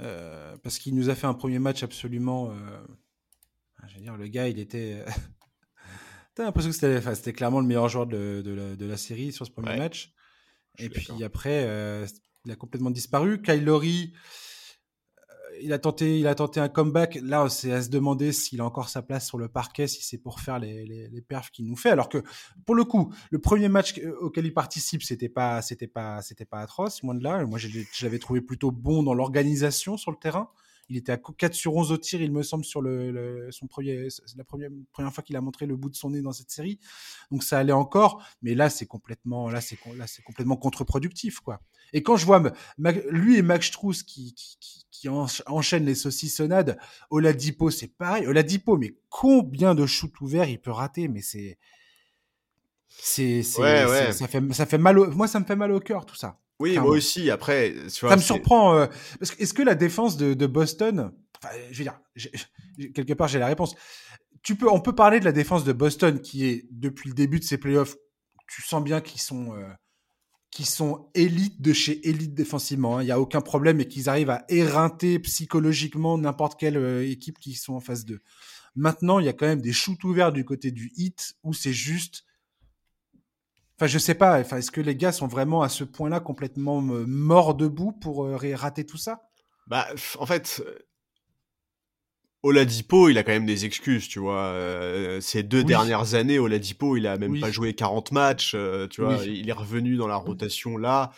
Euh, 0.00 0.56
parce 0.62 0.78
qu'il 0.78 0.94
nous 0.94 1.08
a 1.08 1.14
fait 1.14 1.26
un 1.26 1.34
premier 1.34 1.58
match 1.58 1.82
absolument. 1.82 2.50
Euh... 2.50 2.84
Je 3.86 3.96
veux 3.96 4.00
dire, 4.00 4.16
le 4.16 4.28
gars, 4.28 4.48
il 4.48 4.58
était. 4.58 5.04
T'as 6.34 6.44
l'impression 6.44 6.70
que 6.70 7.14
c'était 7.14 7.32
clairement 7.32 7.60
le 7.60 7.66
meilleur 7.66 7.88
joueur 7.88 8.06
de, 8.06 8.42
de, 8.44 8.86
la, 8.86 8.96
série 8.96 9.32
sur 9.32 9.46
ce 9.46 9.52
premier 9.52 9.76
match. 9.76 10.12
Et 10.78 10.88
puis 10.88 11.22
après, 11.22 11.64
euh, 11.64 12.06
il 12.44 12.50
a 12.50 12.56
complètement 12.56 12.90
disparu. 12.90 13.40
Kyle 13.40 13.64
Lowry 13.64 14.12
il 15.64 15.72
a 15.72 15.78
tenté, 15.78 16.18
il 16.18 16.26
a 16.26 16.34
tenté 16.34 16.60
un 16.60 16.68
comeback. 16.68 17.18
Là, 17.22 17.48
c'est 17.48 17.72
à 17.72 17.82
se 17.82 17.88
demander 17.88 18.32
s'il 18.32 18.60
a 18.60 18.64
encore 18.64 18.90
sa 18.90 19.00
place 19.00 19.26
sur 19.26 19.38
le 19.38 19.48
parquet, 19.48 19.86
si 19.86 20.02
c'est 20.02 20.18
pour 20.18 20.40
faire 20.40 20.58
les, 20.58 20.84
les, 20.84 21.20
perfs 21.22 21.50
qu'il 21.50 21.66
nous 21.66 21.76
fait. 21.76 21.88
Alors 21.88 22.10
que, 22.10 22.22
pour 22.66 22.74
le 22.74 22.84
coup, 22.84 23.12
le 23.30 23.38
premier 23.38 23.68
match 23.68 23.98
auquel 24.20 24.44
il 24.44 24.52
participe, 24.52 25.02
c'était 25.02 25.30
pas, 25.30 25.62
c'était 25.62 25.86
pas, 25.86 26.20
c'était 26.20 26.44
pas 26.44 26.60
atroce, 26.60 27.02
moins 27.02 27.14
de 27.14 27.24
là. 27.24 27.44
Moi, 27.46 27.58
je, 27.58 27.68
l'avais 28.02 28.18
trouvé 28.18 28.42
plutôt 28.42 28.70
bon 28.70 29.02
dans 29.02 29.14
l'organisation 29.14 29.96
sur 29.96 30.10
le 30.10 30.18
terrain. 30.18 30.50
Il 30.88 30.96
était 30.96 31.12
à 31.12 31.16
4 31.18 31.54
sur 31.54 31.74
11 31.74 31.92
au 31.92 31.96
tir, 31.96 32.20
il 32.20 32.32
me 32.32 32.42
semble, 32.42 32.64
sur 32.64 32.82
le, 32.82 33.48
son 33.50 33.66
premier, 33.66 34.08
la 34.36 34.44
première, 34.44 34.70
première 34.92 35.12
fois 35.12 35.22
qu'il 35.22 35.36
a 35.36 35.40
montré 35.40 35.66
le 35.66 35.76
bout 35.76 35.90
de 35.90 35.96
son 35.96 36.10
nez 36.10 36.22
dans 36.22 36.32
cette 36.32 36.50
série. 36.50 36.78
Donc 37.30 37.42
ça 37.42 37.58
allait 37.58 37.72
encore, 37.72 38.22
mais 38.42 38.54
là 38.54 38.70
c'est 38.70 38.86
complètement, 38.86 39.50
là 39.50 39.60
c'est, 39.60 39.78
là 39.96 40.06
c'est 40.06 40.22
complètement 40.22 40.56
contre-productif, 40.56 41.40
quoi. 41.40 41.60
Et 41.92 42.02
quand 42.02 42.16
je 42.16 42.26
vois 42.26 42.42
lui 43.10 43.36
et 43.36 43.42
Max 43.42 43.68
Strauss 43.68 44.02
qui, 44.02 44.34
qui, 44.34 44.84
qui, 44.90 45.08
enchaînent 45.08 45.84
les 45.84 45.94
saucissonnades, 45.94 46.78
Oladipo 47.10 47.70
c'est 47.70 47.88
pareil. 47.88 48.26
Oladipo, 48.26 48.76
mais 48.76 48.96
combien 49.08 49.74
de 49.74 49.86
shoots 49.86 50.20
ouverts 50.20 50.48
il 50.48 50.60
peut 50.60 50.70
rater 50.70 51.08
Mais 51.08 51.20
c'est, 51.20 51.58
c'est, 52.88 53.42
c'est, 53.42 54.12
ça 54.12 54.28
fait, 54.28 54.52
ça 54.52 54.66
fait 54.66 54.78
mal. 54.78 54.98
Au, 54.98 55.10
moi, 55.10 55.28
ça 55.28 55.40
me 55.40 55.44
fait 55.44 55.56
mal 55.56 55.72
au 55.72 55.80
cœur 55.80 56.06
tout 56.06 56.16
ça. 56.16 56.38
Oui, 56.64 56.78
moi 56.78 56.92
aussi. 56.92 57.30
Après, 57.30 57.74
ça 57.88 58.16
me 58.16 58.22
surprend. 58.22 58.74
Euh, 58.74 58.86
est-ce 59.20 59.52
que 59.52 59.62
la 59.62 59.74
défense 59.74 60.16
de, 60.16 60.32
de 60.32 60.46
Boston, 60.46 61.12
enfin, 61.36 61.54
je 61.70 61.76
veux 61.76 61.84
dire, 61.84 62.00
quelque 62.94 63.12
part, 63.12 63.28
j'ai 63.28 63.38
la 63.38 63.48
réponse. 63.48 63.74
Tu 64.42 64.56
peux, 64.56 64.70
on 64.70 64.80
peut 64.80 64.94
parler 64.94 65.20
de 65.20 65.26
la 65.26 65.32
défense 65.32 65.64
de 65.64 65.74
Boston 65.74 66.20
qui 66.20 66.46
est 66.46 66.66
depuis 66.70 67.10
le 67.10 67.14
début 67.14 67.38
de 67.38 67.44
ses 67.44 67.58
playoffs. 67.58 67.96
Tu 68.48 68.62
sens 68.62 68.82
bien 68.82 69.02
qu'ils 69.02 69.20
sont, 69.20 69.54
euh, 69.54 69.68
qui 70.50 70.64
sont 70.64 71.10
élites 71.14 71.60
de 71.60 71.74
chez 71.74 72.08
élite 72.08 72.32
défensivement. 72.32 72.96
Hein. 72.96 73.02
Il 73.02 73.06
n'y 73.06 73.12
a 73.12 73.20
aucun 73.20 73.42
problème 73.42 73.80
et 73.80 73.86
qu'ils 73.86 74.08
arrivent 74.08 74.30
à 74.30 74.46
éreinter 74.48 75.18
psychologiquement 75.18 76.16
n'importe 76.16 76.58
quelle 76.58 76.78
euh, 76.78 77.06
équipe 77.06 77.38
qui 77.40 77.52
sont 77.54 77.74
en 77.74 77.80
face 77.80 78.06
d'eux. 78.06 78.20
Maintenant, 78.74 79.18
il 79.18 79.26
y 79.26 79.28
a 79.28 79.34
quand 79.34 79.46
même 79.46 79.60
des 79.60 79.74
shoots 79.74 80.02
ouverts 80.04 80.32
du 80.32 80.46
côté 80.46 80.70
du 80.70 80.92
hit 80.96 81.34
où 81.42 81.52
c'est 81.52 81.74
juste. 81.74 82.24
Enfin, 83.84 83.92
je 83.92 83.98
sais 83.98 84.14
pas. 84.14 84.40
Enfin, 84.40 84.56
est-ce 84.56 84.70
que 84.70 84.80
les 84.80 84.96
gars 84.96 85.12
sont 85.12 85.26
vraiment 85.26 85.62
à 85.62 85.68
ce 85.68 85.84
point-là 85.84 86.20
complètement 86.20 86.82
euh, 86.82 87.04
morts 87.06 87.54
debout 87.54 87.92
pour 87.92 88.24
euh, 88.24 88.36
rater 88.54 88.86
tout 88.86 88.96
ça? 88.96 89.22
Bah, 89.66 89.86
en 90.18 90.26
fait, 90.26 90.62
Oladipo, 92.44 93.08
il 93.08 93.16
a 93.16 93.22
quand 93.22 93.32
même 93.32 93.46
des 93.46 93.64
excuses, 93.64 94.06
tu 94.06 94.18
vois. 94.18 94.42
Euh, 94.48 95.18
ces 95.22 95.42
deux 95.42 95.64
dernières 95.64 96.14
années, 96.14 96.38
Oladipo, 96.38 96.96
il 96.98 97.06
a 97.06 97.16
même 97.16 97.40
pas 97.40 97.50
joué 97.50 97.72
40 97.72 98.12
matchs, 98.12 98.52
euh, 98.54 98.86
tu 98.86 99.00
vois. 99.00 99.16
Il 99.24 99.48
est 99.48 99.52
revenu 99.52 99.96
dans 99.96 100.06
la 100.06 100.16
rotation 100.16 100.76
là. 100.76 101.10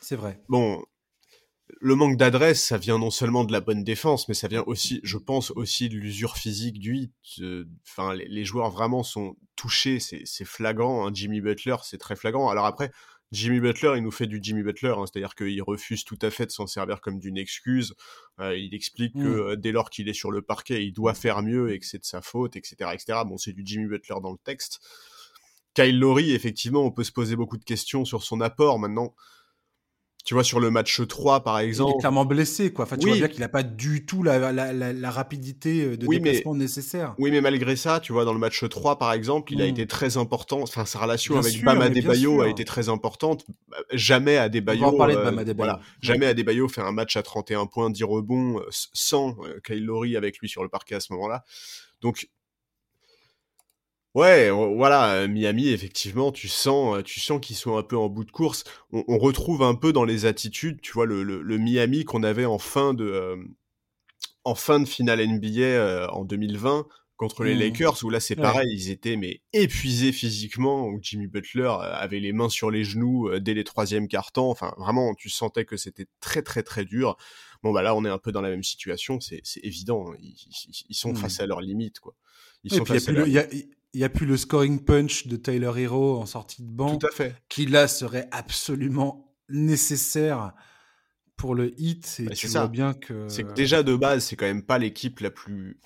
C'est 0.00 0.16
vrai. 0.16 0.40
Bon, 0.48 0.82
le 1.80 1.94
manque 1.94 2.16
d'adresse, 2.16 2.64
ça 2.64 2.78
vient 2.78 2.98
non 2.98 3.10
seulement 3.10 3.44
de 3.44 3.52
la 3.52 3.60
bonne 3.60 3.84
défense, 3.84 4.28
mais 4.28 4.34
ça 4.34 4.48
vient 4.48 4.62
aussi, 4.66 5.00
je 5.02 5.18
pense, 5.18 5.50
aussi 5.52 5.88
de 5.88 5.96
l'usure 5.96 6.36
physique 6.36 6.78
du 6.78 6.96
hit. 6.96 7.12
Enfin, 7.88 8.14
les, 8.14 8.44
joueurs 8.44 8.70
vraiment 8.70 9.02
sont 9.02 9.36
touchés, 9.56 9.98
c'est 10.00 10.44
flagrant. 10.44 11.06
Hein. 11.06 11.10
Jimmy 11.12 11.40
Butler, 11.40 11.76
c'est 11.82 11.98
très 11.98 12.16
flagrant. 12.16 12.50
Alors 12.50 12.66
après, 12.66 12.90
Jimmy 13.32 13.60
Butler, 13.60 13.94
il 13.96 14.02
nous 14.02 14.10
fait 14.10 14.26
du 14.26 14.38
Jimmy 14.42 14.62
Butler, 14.62 14.94
hein. 14.96 15.04
c'est-à-dire 15.06 15.34
qu'il 15.34 15.62
refuse 15.62 16.04
tout 16.04 16.18
à 16.20 16.30
fait 16.30 16.46
de 16.46 16.50
s'en 16.50 16.66
servir 16.66 17.00
comme 17.00 17.18
d'une 17.18 17.38
excuse. 17.38 17.94
Euh, 18.40 18.56
il 18.56 18.74
explique 18.74 19.14
que 19.14 19.18
mmh. 19.18 19.48
euh, 19.50 19.56
dès 19.56 19.72
lors 19.72 19.88
qu'il 19.88 20.08
est 20.08 20.14
sur 20.14 20.30
le 20.30 20.42
parquet, 20.42 20.84
il 20.84 20.92
doit 20.92 21.14
faire 21.14 21.42
mieux 21.42 21.72
et 21.72 21.78
que 21.78 21.86
c'est 21.86 21.98
de 21.98 22.04
sa 22.04 22.20
faute, 22.20 22.56
etc., 22.56 22.76
etc. 22.92 23.20
Bon, 23.26 23.38
c'est 23.38 23.54
du 23.54 23.62
Jimmy 23.64 23.86
Butler 23.86 24.16
dans 24.22 24.32
le 24.32 24.38
texte. 24.44 24.80
Kyle 25.74 25.98
Lowry, 25.98 26.32
effectivement, 26.32 26.82
on 26.82 26.90
peut 26.90 27.04
se 27.04 27.12
poser 27.12 27.34
beaucoup 27.34 27.56
de 27.56 27.64
questions 27.64 28.04
sur 28.04 28.22
son 28.22 28.42
apport. 28.42 28.78
Maintenant, 28.78 29.14
tu 30.24 30.34
vois, 30.34 30.44
sur 30.44 30.60
le 30.60 30.70
match 30.70 31.00
3, 31.06 31.42
par 31.42 31.58
exemple. 31.58 31.92
Il 31.94 31.98
est 31.98 32.00
clairement 32.00 32.24
blessé, 32.24 32.72
quoi. 32.72 32.84
Enfin, 32.84 32.96
tu 32.96 33.08
vois 33.08 33.16
bien 33.16 33.28
qu'il 33.28 33.40
n'a 33.40 33.48
pas 33.48 33.64
du 33.64 34.06
tout 34.06 34.22
la, 34.22 34.52
la, 34.52 34.72
la, 34.72 35.10
rapidité 35.10 35.84
euh, 35.84 35.96
de 35.96 36.06
déplacement 36.06 36.54
nécessaire. 36.54 37.14
Oui, 37.18 37.32
mais 37.32 37.40
malgré 37.40 37.74
ça, 37.74 37.98
tu 37.98 38.12
vois, 38.12 38.24
dans 38.24 38.32
le 38.32 38.38
match 38.38 38.62
3, 38.68 38.98
par 38.98 39.12
exemple, 39.12 39.52
il 39.52 39.60
a 39.60 39.66
hmm. 39.66 39.70
été 39.70 39.86
très 39.86 40.16
important. 40.16 40.62
Enfin, 40.62 40.84
sa 40.84 41.00
relation 41.00 41.38
avec 41.38 41.62
Bama 41.64 41.88
Debayo 41.88 42.40
a 42.40 42.48
été 42.48 42.64
très 42.64 42.88
importante. 42.88 43.44
Jamais 43.92 44.36
à 44.36 44.48
Debayo. 44.48 44.84
On 44.84 44.86
va 44.86 44.94
en 44.94 44.98
parler 44.98 45.14
de 45.14 45.20
euh, 45.20 45.24
Bama 45.24 45.44
Debayo. 45.44 45.56
Voilà, 45.56 45.80
jamais 46.00 46.26
à 46.26 46.34
Debayo 46.34 46.68
fait 46.68 46.82
un 46.82 46.92
match 46.92 47.16
à 47.16 47.22
31 47.22 47.66
points, 47.66 47.90
10 47.90 48.04
rebonds, 48.04 48.58
euh, 48.58 48.66
sans 48.70 49.36
Kyle 49.66 49.84
Lowry 49.84 50.16
avec 50.16 50.38
lui 50.38 50.48
sur 50.48 50.62
le 50.62 50.68
parquet 50.68 50.94
à 50.94 51.00
ce 51.00 51.12
moment-là. 51.14 51.44
Donc, 52.00 52.28
Ouais, 54.14 54.50
voilà, 54.50 55.26
Miami, 55.26 55.68
effectivement, 55.68 56.32
tu 56.32 56.46
sens, 56.46 57.02
tu 57.02 57.18
sens 57.18 57.40
qu'ils 57.40 57.56
sont 57.56 57.78
un 57.78 57.82
peu 57.82 57.96
en 57.96 58.10
bout 58.10 58.24
de 58.24 58.30
course. 58.30 58.64
On, 58.92 59.18
retrouve 59.18 59.62
un 59.62 59.74
peu 59.74 59.94
dans 59.94 60.04
les 60.04 60.26
attitudes, 60.26 60.82
tu 60.82 60.92
vois, 60.92 61.06
le, 61.06 61.22
le, 61.22 61.58
Miami 61.58 62.04
qu'on 62.04 62.22
avait 62.22 62.44
en 62.44 62.58
fin 62.58 62.92
de, 62.92 63.04
euh, 63.04 63.36
en 64.44 64.54
fin 64.54 64.80
de 64.80 64.84
finale 64.84 65.26
NBA 65.26 66.10
en 66.12 66.24
2020 66.24 66.86
contre 67.16 67.44
les 67.44 67.54
mmh. 67.54 67.58
Lakers, 67.60 68.04
où 68.04 68.10
là 68.10 68.18
c'est 68.18 68.34
pareil, 68.36 68.68
ils 68.72 68.90
étaient 68.90 69.16
mais 69.16 69.42
épuisés 69.52 70.10
physiquement, 70.10 70.88
où 70.88 70.98
Jimmy 71.00 71.28
Butler 71.28 71.72
avait 71.80 72.18
les 72.18 72.32
mains 72.32 72.48
sur 72.48 72.70
les 72.70 72.82
genoux 72.82 73.30
dès 73.38 73.54
les 73.54 73.64
troisièmes 73.64 74.08
quarts-temps. 74.08 74.50
Enfin, 74.50 74.74
vraiment, 74.76 75.14
tu 75.14 75.30
sentais 75.30 75.64
que 75.64 75.76
c'était 75.76 76.06
très 76.20 76.42
très 76.42 76.64
très 76.64 76.84
dur. 76.84 77.16
Bon 77.62 77.72
bah 77.72 77.82
là, 77.82 77.94
on 77.94 78.04
est 78.04 78.08
un 78.08 78.18
peu 78.18 78.32
dans 78.32 78.40
la 78.40 78.50
même 78.50 78.64
situation, 78.64 79.20
c'est 79.20 79.42
évident. 79.62 80.06
Hein. 80.10 80.16
Ils, 80.20 80.94
sont 80.94 81.12
mmh. 81.12 81.16
face 81.16 81.40
à 81.40 81.46
leurs 81.46 81.60
limites, 81.60 82.00
quoi. 82.00 82.14
Ils 82.64 82.74
sont 82.74 82.84
face 82.84 83.08
à 83.08 83.12
leurs 83.12 83.26
il 83.94 83.98
n'y 83.98 84.04
a 84.04 84.08
plus 84.08 84.26
le 84.26 84.36
scoring 84.36 84.84
punch 84.84 85.26
de 85.26 85.36
Tyler 85.36 85.72
Hero 85.76 86.20
en 86.20 86.26
sortie 86.26 86.62
de 86.62 86.70
banc. 86.70 86.96
Tout 86.96 87.06
à 87.06 87.10
fait. 87.10 87.34
Qui 87.48 87.66
là 87.66 87.88
serait 87.88 88.28
absolument 88.30 89.34
nécessaire 89.48 90.52
pour 91.36 91.54
le 91.54 91.78
hit. 91.80 92.16
Et 92.20 92.24
bah, 92.24 92.34
tu 92.34 92.46
vois 92.46 92.68
bien 92.68 92.94
que. 92.94 93.28
C'est 93.28 93.44
que 93.44 93.52
déjà 93.52 93.82
de 93.82 93.94
base, 93.94 94.24
c'est 94.24 94.36
quand 94.36 94.46
même 94.46 94.62
pas 94.62 94.78
l'équipe 94.78 95.20
la 95.20 95.30
plus 95.30 95.78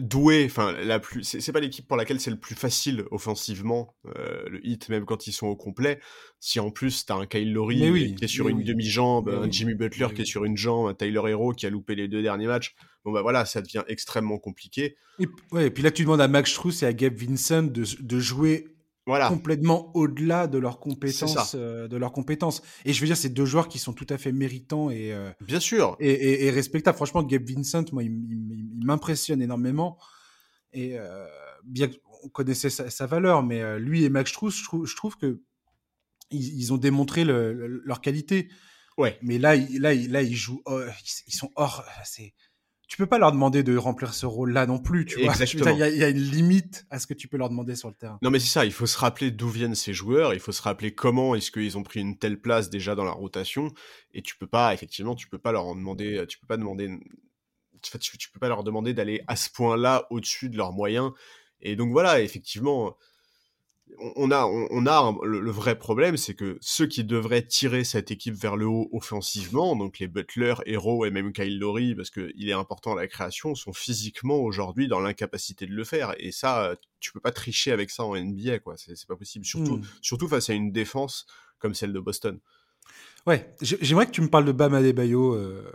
douée. 0.00 0.44
Enfin, 0.46 0.72
la 0.72 0.98
plus. 0.98 1.22
C'est 1.22 1.52
pas 1.52 1.60
l'équipe 1.60 1.86
pour 1.86 1.96
laquelle 1.96 2.20
c'est 2.20 2.30
le 2.30 2.38
plus 2.38 2.54
facile 2.54 3.04
offensivement, 3.10 3.94
euh, 4.16 4.48
le 4.48 4.66
hit, 4.66 4.88
même 4.88 5.04
quand 5.04 5.26
ils 5.26 5.32
sont 5.32 5.46
au 5.46 5.56
complet. 5.56 6.00
Si 6.38 6.58
en 6.60 6.70
plus 6.70 7.06
t'as 7.06 7.16
un 7.16 7.26
Kyle 7.26 7.52
Lowry 7.52 8.14
qui 8.14 8.24
est 8.24 8.28
sur 8.28 8.48
une 8.48 8.62
demi-jambe, 8.62 9.28
un 9.28 9.50
Jimmy 9.50 9.74
Butler 9.74 10.08
qui 10.14 10.22
est 10.22 10.26
sur 10.26 10.44
une 10.44 10.56
jambe, 10.56 10.88
un 10.88 10.94
Tyler 10.94 11.22
Hero 11.26 11.52
qui 11.52 11.66
a 11.66 11.70
loupé 11.70 11.94
les 11.94 12.08
deux 12.08 12.22
derniers 12.22 12.46
matchs 12.46 12.74
bon 13.04 13.12
bah 13.12 13.22
voilà, 13.22 13.44
ça 13.44 13.62
devient 13.62 13.82
extrêmement 13.88 14.38
compliqué. 14.38 14.96
Et, 15.18 15.26
ouais, 15.52 15.66
et 15.66 15.70
puis 15.70 15.82
là, 15.82 15.90
tu 15.90 16.02
demandes 16.02 16.20
à 16.20 16.28
Max 16.28 16.50
Struss 16.50 16.82
et 16.82 16.86
à 16.86 16.92
Gabe 16.92 17.14
Vincent 17.14 17.62
de, 17.62 17.84
de 18.00 18.20
jouer 18.20 18.68
voilà. 19.10 19.28
complètement 19.28 19.90
au-delà 19.94 20.46
de 20.46 20.58
leurs 20.58 20.80
compétences, 20.80 21.54
euh, 21.54 21.88
de 21.88 21.96
leurs 21.96 22.12
compétences. 22.12 22.62
Et 22.84 22.92
je 22.92 23.00
veux 23.00 23.06
dire, 23.06 23.16
c'est 23.16 23.28
deux 23.28 23.44
joueurs 23.44 23.68
qui 23.68 23.78
sont 23.78 23.92
tout 23.92 24.06
à 24.08 24.18
fait 24.18 24.32
méritants 24.32 24.90
et 24.90 25.12
euh, 25.12 25.30
bien 25.40 25.60
sûr 25.60 25.96
et, 26.00 26.46
et, 26.46 26.50
respectables. 26.50 26.96
Franchement, 26.96 27.22
Gabe 27.22 27.44
Vincent, 27.44 27.84
moi, 27.92 28.02
il, 28.02 28.12
m'impressionne 28.84 29.42
énormément. 29.42 29.98
Et 30.72 30.98
euh, 30.98 31.26
bien 31.64 31.88
qu'on 31.88 32.28
connaissait 32.28 32.70
sa, 32.70 33.06
valeur, 33.06 33.42
mais 33.42 33.78
lui 33.78 34.04
et 34.04 34.08
Max 34.08 34.30
Struss, 34.30 34.56
je 34.56 34.64
trouve, 34.64 34.86
je 34.86 34.96
trouve 34.96 35.16
que 35.16 35.42
ils, 36.30 36.72
ont 36.72 36.78
démontré 36.78 37.24
leur 37.24 38.00
qualité. 38.00 38.48
Ouais. 38.96 39.18
Mais 39.22 39.38
là, 39.38 39.56
là, 39.56 39.94
là, 39.94 40.22
ils 40.22 40.36
jouent, 40.36 40.62
ils, 41.26 41.34
sont 41.34 41.50
hors. 41.56 41.84
C'est 42.04 42.32
tu 42.90 42.96
peux 42.96 43.06
pas 43.06 43.18
leur 43.18 43.30
demander 43.30 43.62
de 43.62 43.76
remplir 43.76 44.12
ce 44.12 44.26
rôle-là 44.26 44.66
non 44.66 44.80
plus, 44.80 45.06
tu 45.06 45.22
vois. 45.22 45.32
Il 45.32 45.78
y, 45.78 46.02
a 46.02 46.08
une 46.08 46.18
limite 46.18 46.86
à 46.90 46.98
ce 46.98 47.06
que 47.06 47.14
tu 47.14 47.28
peux 47.28 47.36
leur 47.36 47.48
demander 47.48 47.76
sur 47.76 47.86
le 47.86 47.94
terrain. 47.94 48.18
Non, 48.20 48.30
mais 48.30 48.40
c'est 48.40 48.48
ça. 48.48 48.64
Il 48.64 48.72
faut 48.72 48.86
se 48.86 48.98
rappeler 48.98 49.30
d'où 49.30 49.48
viennent 49.48 49.76
ces 49.76 49.94
joueurs. 49.94 50.34
Il 50.34 50.40
faut 50.40 50.50
se 50.50 50.60
rappeler 50.60 50.92
comment 50.92 51.36
est-ce 51.36 51.52
qu'ils 51.52 51.78
ont 51.78 51.84
pris 51.84 52.00
une 52.00 52.18
telle 52.18 52.40
place 52.40 52.68
déjà 52.68 52.96
dans 52.96 53.04
la 53.04 53.12
rotation. 53.12 53.72
Et 54.12 54.22
tu 54.22 54.36
peux 54.36 54.48
pas, 54.48 54.74
effectivement, 54.74 55.14
tu 55.14 55.28
peux 55.28 55.38
pas 55.38 55.52
leur 55.52 55.66
en 55.66 55.76
demander. 55.76 56.24
Tu 56.28 56.40
peux 56.40 56.48
pas 56.48 56.56
demander. 56.56 56.90
Tu, 57.80 58.18
tu 58.18 58.28
peux 58.32 58.40
pas 58.40 58.48
leur 58.48 58.64
demander 58.64 58.92
d'aller 58.92 59.22
à 59.28 59.36
ce 59.36 59.50
point-là 59.50 60.08
au-dessus 60.10 60.48
de 60.50 60.56
leurs 60.56 60.72
moyens. 60.72 61.12
Et 61.60 61.76
donc 61.76 61.92
voilà, 61.92 62.20
effectivement, 62.20 62.96
on 63.98 64.30
a, 64.30 64.44
on 64.44 64.86
a 64.86 65.14
le, 65.22 65.50
vrai 65.50 65.78
problème, 65.78 66.16
c'est 66.16 66.34
que 66.34 66.58
ceux 66.60 66.86
qui 66.86 67.04
devraient 67.04 67.46
tirer 67.46 67.84
cette 67.84 68.10
équipe 68.10 68.34
vers 68.34 68.56
le 68.56 68.66
haut 68.66 68.88
offensivement, 68.92 69.76
donc 69.76 69.98
les 69.98 70.08
Butler, 70.08 70.54
Hero 70.66 71.04
et 71.04 71.10
même 71.10 71.32
Kyle 71.32 71.58
Lowry, 71.58 71.94
parce 71.94 72.10
qu'il 72.10 72.48
est 72.48 72.52
important 72.52 72.92
à 72.92 72.96
la 72.96 73.06
création, 73.08 73.54
sont 73.54 73.72
physiquement 73.72 74.38
aujourd'hui 74.38 74.88
dans 74.88 75.00
l'incapacité 75.00 75.66
de 75.66 75.72
le 75.72 75.84
faire. 75.84 76.14
Et 76.18 76.32
ça, 76.32 76.76
tu 77.00 77.12
peux 77.12 77.20
pas 77.20 77.32
tricher 77.32 77.72
avec 77.72 77.90
ça 77.90 78.04
en 78.04 78.16
NBA, 78.16 78.60
quoi. 78.60 78.74
C'est 78.76 79.06
pas 79.06 79.16
possible. 79.16 79.44
Surtout, 79.44 79.78
hmm. 79.78 79.86
surtout 80.02 80.28
face 80.28 80.50
à 80.50 80.54
une 80.54 80.72
défense 80.72 81.26
comme 81.58 81.74
celle 81.74 81.92
de 81.92 82.00
Boston. 82.00 82.40
Ouais, 83.26 83.54
j'aimerais 83.60 84.06
que 84.06 84.12
tu 84.12 84.22
me 84.22 84.28
parles 84.28 84.46
de 84.46 84.52
Bam 84.52 84.72
Adebayo 84.74 85.34
euh, 85.34 85.70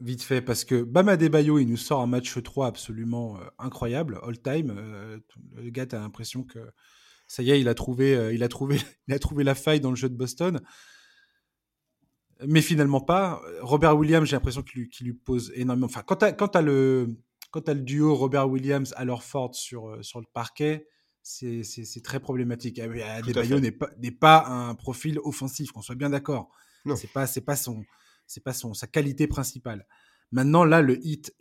vite 0.00 0.22
fait, 0.22 0.40
parce 0.40 0.64
que 0.64 0.82
Bam 0.82 1.08
Adebayo, 1.08 1.58
il 1.58 1.66
nous 1.66 1.76
sort 1.76 2.00
un 2.00 2.06
match 2.06 2.40
3 2.42 2.66
absolument 2.66 3.36
euh, 3.36 3.44
incroyable, 3.58 4.18
all-time. 4.22 4.74
Euh, 4.76 5.18
le 5.56 5.70
gars, 5.70 5.86
t'as 5.86 6.00
l'impression 6.00 6.44
que 6.44 6.58
ça 7.28 7.42
y 7.42 7.50
est, 7.50 7.60
il 7.60 7.68
a 7.68 7.74
trouvé, 7.74 8.16
euh, 8.16 8.32
il 8.32 8.42
a 8.42 8.48
trouvé, 8.48 8.78
il 9.06 9.14
a 9.14 9.18
trouvé 9.18 9.44
la 9.44 9.54
faille 9.54 9.80
dans 9.80 9.90
le 9.90 9.96
jeu 9.96 10.08
de 10.08 10.16
Boston. 10.16 10.60
Mais 12.46 12.62
finalement 12.62 13.00
pas. 13.00 13.42
Robert 13.62 13.96
Williams, 13.96 14.28
j'ai 14.28 14.36
l'impression 14.36 14.62
qu'il 14.62 14.82
lui, 14.82 14.90
lui, 15.00 15.12
pose 15.12 15.52
énormément. 15.54 15.86
Enfin, 15.86 16.02
quand 16.06 16.16
tu 16.16 16.24
as, 16.24 16.62
le, 16.62 17.08
quand 17.50 17.68
as 17.68 17.74
le 17.74 17.80
duo 17.80 18.14
Robert 18.14 18.48
Williams 18.48 18.94
à 18.96 19.04
Ford 19.16 19.54
sur, 19.54 19.88
euh, 19.88 20.02
sur 20.02 20.20
le 20.20 20.26
parquet, 20.32 20.86
c'est 21.20 22.02
très 22.02 22.20
problématique. 22.20 22.78
Adebayo 22.78 23.60
n'est 23.60 23.72
pas, 23.72 23.90
pas 24.20 24.46
un 24.46 24.74
profil 24.74 25.18
offensif, 25.24 25.72
qu'on 25.72 25.82
soit 25.82 25.96
bien 25.96 26.10
d'accord. 26.10 26.48
C'est 26.96 27.12
pas, 27.12 27.26
c'est 27.26 27.42
pas 27.42 27.56
son, 27.56 27.84
c'est 28.26 28.42
pas 28.42 28.54
son, 28.54 28.72
sa 28.72 28.86
qualité 28.86 29.26
principale. 29.26 29.86
Maintenant, 30.30 30.64
là, 30.64 30.80
le 30.80 31.04
hit 31.04 31.34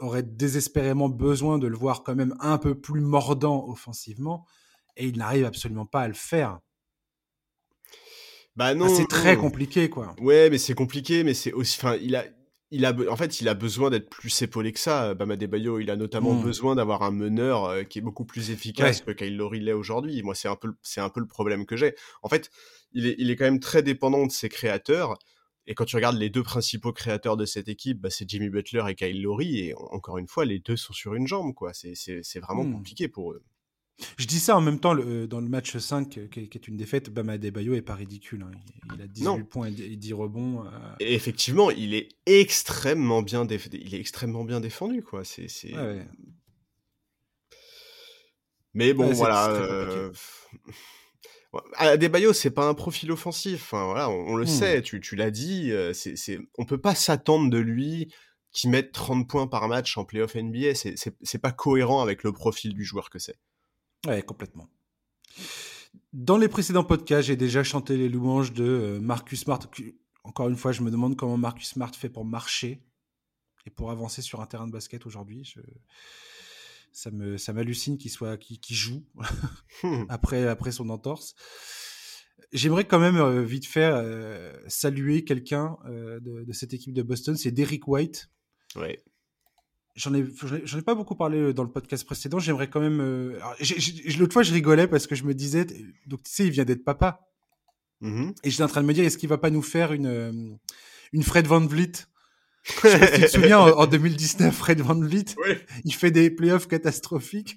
aurait 0.00 0.24
désespérément 0.24 1.08
besoin 1.08 1.58
de 1.58 1.68
le 1.68 1.76
voir 1.76 2.02
quand 2.02 2.16
même 2.16 2.34
un 2.40 2.58
peu 2.58 2.80
plus 2.80 3.02
mordant 3.02 3.68
offensivement 3.68 4.46
et 4.96 5.06
il 5.06 5.18
n'arrive 5.18 5.44
absolument 5.44 5.86
pas 5.86 6.02
à 6.02 6.08
le 6.08 6.14
faire. 6.14 6.60
Bah 8.56 8.74
non, 8.74 8.88
c'est 8.94 9.06
très 9.06 9.36
compliqué 9.36 9.88
quoi. 9.88 10.14
Ouais, 10.20 10.50
mais 10.50 10.58
c'est 10.58 10.74
compliqué, 10.74 11.24
mais 11.24 11.34
c'est 11.34 11.52
aussi, 11.52 11.78
enfin, 11.80 11.96
il 12.02 12.16
a, 12.16 12.24
il 12.72 12.84
a, 12.84 12.94
en 13.10 13.16
fait, 13.16 13.40
il 13.40 13.48
a 13.48 13.54
besoin 13.54 13.90
d'être 13.90 14.08
plus 14.08 14.42
épaulé 14.42 14.72
que 14.72 14.78
ça. 14.78 15.14
Bama 15.14 15.36
Bayo, 15.36 15.80
il 15.80 15.90
a 15.90 15.96
notamment 15.96 16.34
hmm. 16.34 16.42
besoin 16.42 16.74
d'avoir 16.76 17.02
un 17.02 17.10
meneur 17.10 17.64
euh, 17.64 17.82
qui 17.82 17.98
est 17.98 18.02
beaucoup 18.02 18.24
plus 18.24 18.50
efficace 18.50 19.00
que 19.00 19.10
Kyle 19.10 19.36
Lowry 19.36 19.60
l'est 19.60 19.72
aujourd'hui. 19.72 20.22
Moi, 20.22 20.34
c'est 20.34 20.48
un 20.48 20.56
peu, 20.56 20.72
c'est 20.82 21.00
un 21.00 21.08
peu 21.08 21.20
le 21.20 21.26
problème 21.26 21.66
que 21.66 21.76
j'ai. 21.76 21.94
En 22.22 22.28
fait, 22.28 22.50
il 22.92 23.06
est, 23.06 23.16
il 23.18 23.30
est 23.30 23.36
quand 23.36 23.44
même 23.44 23.60
très 23.60 23.82
dépendant 23.82 24.24
de 24.26 24.32
ses 24.32 24.48
créateurs. 24.48 25.18
Et 25.66 25.74
quand 25.74 25.84
tu 25.84 25.96
regardes 25.96 26.16
les 26.16 26.30
deux 26.30 26.42
principaux 26.42 26.92
créateurs 26.92 27.36
de 27.36 27.44
cette 27.44 27.68
équipe, 27.68 28.00
bah, 28.00 28.10
c'est 28.10 28.28
Jimmy 28.28 28.50
Butler 28.50 28.84
et 28.88 28.94
Kyle 28.94 29.20
Lowry. 29.20 29.58
Et 29.58 29.74
encore 29.74 30.18
une 30.18 30.28
fois, 30.28 30.44
les 30.44 30.60
deux 30.60 30.76
sont 30.76 30.92
sur 30.92 31.14
une 31.14 31.26
jambe, 31.26 31.54
quoi. 31.54 31.72
C'est, 31.74 31.94
c'est, 31.94 32.40
vraiment 32.40 32.64
hmm. 32.64 32.72
compliqué 32.72 33.08
pour 33.08 33.32
eux. 33.32 33.42
Je 34.16 34.26
dis 34.26 34.38
ça 34.38 34.56
en 34.56 34.60
même 34.60 34.78
temps, 34.78 34.96
euh, 34.96 35.26
dans 35.26 35.40
le 35.40 35.48
match 35.48 35.76
5, 35.76 36.18
euh, 36.18 36.26
qui, 36.28 36.40
est 36.40 36.68
une 36.68 36.76
défaite, 36.76 37.10
Bama 37.10 37.32
Adebayo 37.32 37.74
est 37.74 37.82
pas 37.82 37.94
ridicule. 37.94 38.44
Hein. 38.46 38.50
Il, 38.94 39.02
a 39.02 39.06
18 39.06 39.44
points 39.44 39.68
et 39.68 39.96
10 39.96 40.12
rebonds. 40.12 40.64
Euh. 40.66 40.70
Et 41.00 41.14
effectivement, 41.14 41.70
il 41.70 41.94
est 41.94 42.08
extrêmement 42.26 43.22
bien, 43.22 43.46
il 43.46 43.94
est 43.94 44.00
extrêmement 44.00 44.44
bien 44.44 44.60
défendu. 44.60 45.02
Quoi. 45.02 45.24
C'est, 45.24 45.46
Mais 48.74 48.92
bon, 48.92 49.12
voilà. 49.12 49.50
Euh... 49.50 50.12
Adebayo, 51.74 52.32
c'est 52.32 52.50
pas 52.50 52.68
un 52.68 52.74
profil 52.74 53.10
offensif. 53.10 53.70
voilà, 53.70 54.08
on, 54.08 54.36
le 54.36 54.44
hmm. 54.44 54.48
sait, 54.48 54.82
tu, 54.82 55.00
tu 55.00 55.16
l'as 55.16 55.30
dit. 55.30 55.72
C'est, 55.94 56.16
c'est... 56.16 56.38
On 56.58 56.64
peut 56.64 56.80
pas 56.80 56.94
s'attendre 56.94 57.50
de 57.50 57.58
lui 57.58 58.12
qui 58.52 58.68
mette 58.68 58.92
30 58.92 59.28
points 59.28 59.46
par 59.46 59.68
match 59.68 59.96
en 59.96 60.04
playoff 60.04 60.34
NBA. 60.34 60.74
C'est, 60.74 60.96
c'est, 60.96 61.16
c'est 61.22 61.38
pas 61.38 61.52
cohérent 61.52 62.02
avec 62.02 62.22
le 62.22 62.32
profil 62.32 62.74
du 62.74 62.84
joueur 62.84 63.10
que 63.10 63.18
c'est. 63.18 63.38
Ouais, 64.06 64.22
complètement. 64.22 64.68
Dans 66.12 66.38
les 66.38 66.48
précédents 66.48 66.84
podcasts, 66.84 67.28
j'ai 67.28 67.36
déjà 67.36 67.62
chanté 67.62 67.96
les 67.96 68.08
louanges 68.08 68.52
de 68.52 68.64
euh, 68.64 69.00
Marcus 69.00 69.40
Smart. 69.40 69.60
Encore 70.24 70.48
une 70.48 70.56
fois, 70.56 70.72
je 70.72 70.82
me 70.82 70.90
demande 70.90 71.16
comment 71.16 71.36
Marcus 71.36 71.68
Smart 71.68 71.94
fait 71.94 72.08
pour 72.08 72.24
marcher 72.24 72.82
et 73.66 73.70
pour 73.70 73.90
avancer 73.90 74.22
sur 74.22 74.40
un 74.40 74.46
terrain 74.46 74.66
de 74.66 74.72
basket 74.72 75.06
aujourd'hui. 75.06 75.44
Je... 75.44 75.60
Ça 76.92 77.10
me, 77.12 77.36
ça 77.36 77.52
m'hallucine 77.52 77.98
qu'il 77.98 78.10
soit, 78.10 78.36
qu'il, 78.36 78.76
joue 78.76 79.06
après, 80.08 80.48
après 80.48 80.72
son 80.72 80.90
entorse. 80.90 81.36
j'aimerais 82.52 82.84
quand 82.84 82.98
même 82.98 83.44
vite 83.44 83.64
fait 83.64 83.92
saluer 84.66 85.22
quelqu'un 85.24 85.76
de, 85.86 86.42
de, 86.42 86.52
cette 86.52 86.74
équipe 86.74 86.92
de 86.92 87.02
Boston, 87.02 87.36
c'est 87.36 87.52
Derrick 87.52 87.86
White. 87.86 88.28
Ouais 88.74 89.00
j'en 89.94 90.14
ai, 90.14 90.24
j'en 90.64 90.78
ai 90.78 90.82
pas 90.82 90.94
beaucoup 90.94 91.14
parlé 91.14 91.38
euh, 91.38 91.52
dans 91.52 91.62
le 91.62 91.70
podcast 91.70 92.04
précédent. 92.04 92.38
J'aimerais 92.38 92.68
quand 92.68 92.80
même. 92.80 93.00
Euh... 93.00 93.38
L'autre 94.18 94.32
fois, 94.32 94.42
je 94.42 94.52
rigolais 94.52 94.86
parce 94.86 95.06
que 95.06 95.14
je 95.14 95.24
me 95.24 95.34
disais, 95.34 95.66
donc 96.06 96.22
tu 96.22 96.30
sais, 96.30 96.46
il 96.46 96.50
vient 96.50 96.64
d'être 96.64 96.84
papa. 96.84 97.20
Mm-hmm. 98.02 98.34
Et 98.44 98.50
j'étais 98.50 98.62
en 98.62 98.68
train 98.68 98.82
de 98.82 98.86
me 98.86 98.94
dire, 98.94 99.04
est-ce 99.04 99.18
qu'il 99.18 99.28
va 99.28 99.38
pas 99.38 99.50
nous 99.50 99.62
faire 99.62 99.92
une, 99.92 100.06
euh, 100.06 100.32
une 101.12 101.22
Fred 101.22 101.46
Van 101.46 101.60
Vliet? 101.60 101.92
Je 102.82 102.88
sais 102.88 102.98
pas 102.98 103.06
si 103.06 103.12
tu 103.14 103.20
te 103.22 103.26
souviens, 103.28 103.58
en 103.58 103.86
2019, 103.86 104.54
Fred 104.54 104.80
Van 104.80 104.94
Vliet, 104.94 105.34
il 105.84 105.94
fait 105.94 106.10
des 106.10 106.30
playoffs 106.30 106.68
catastrophiques. 106.68 107.56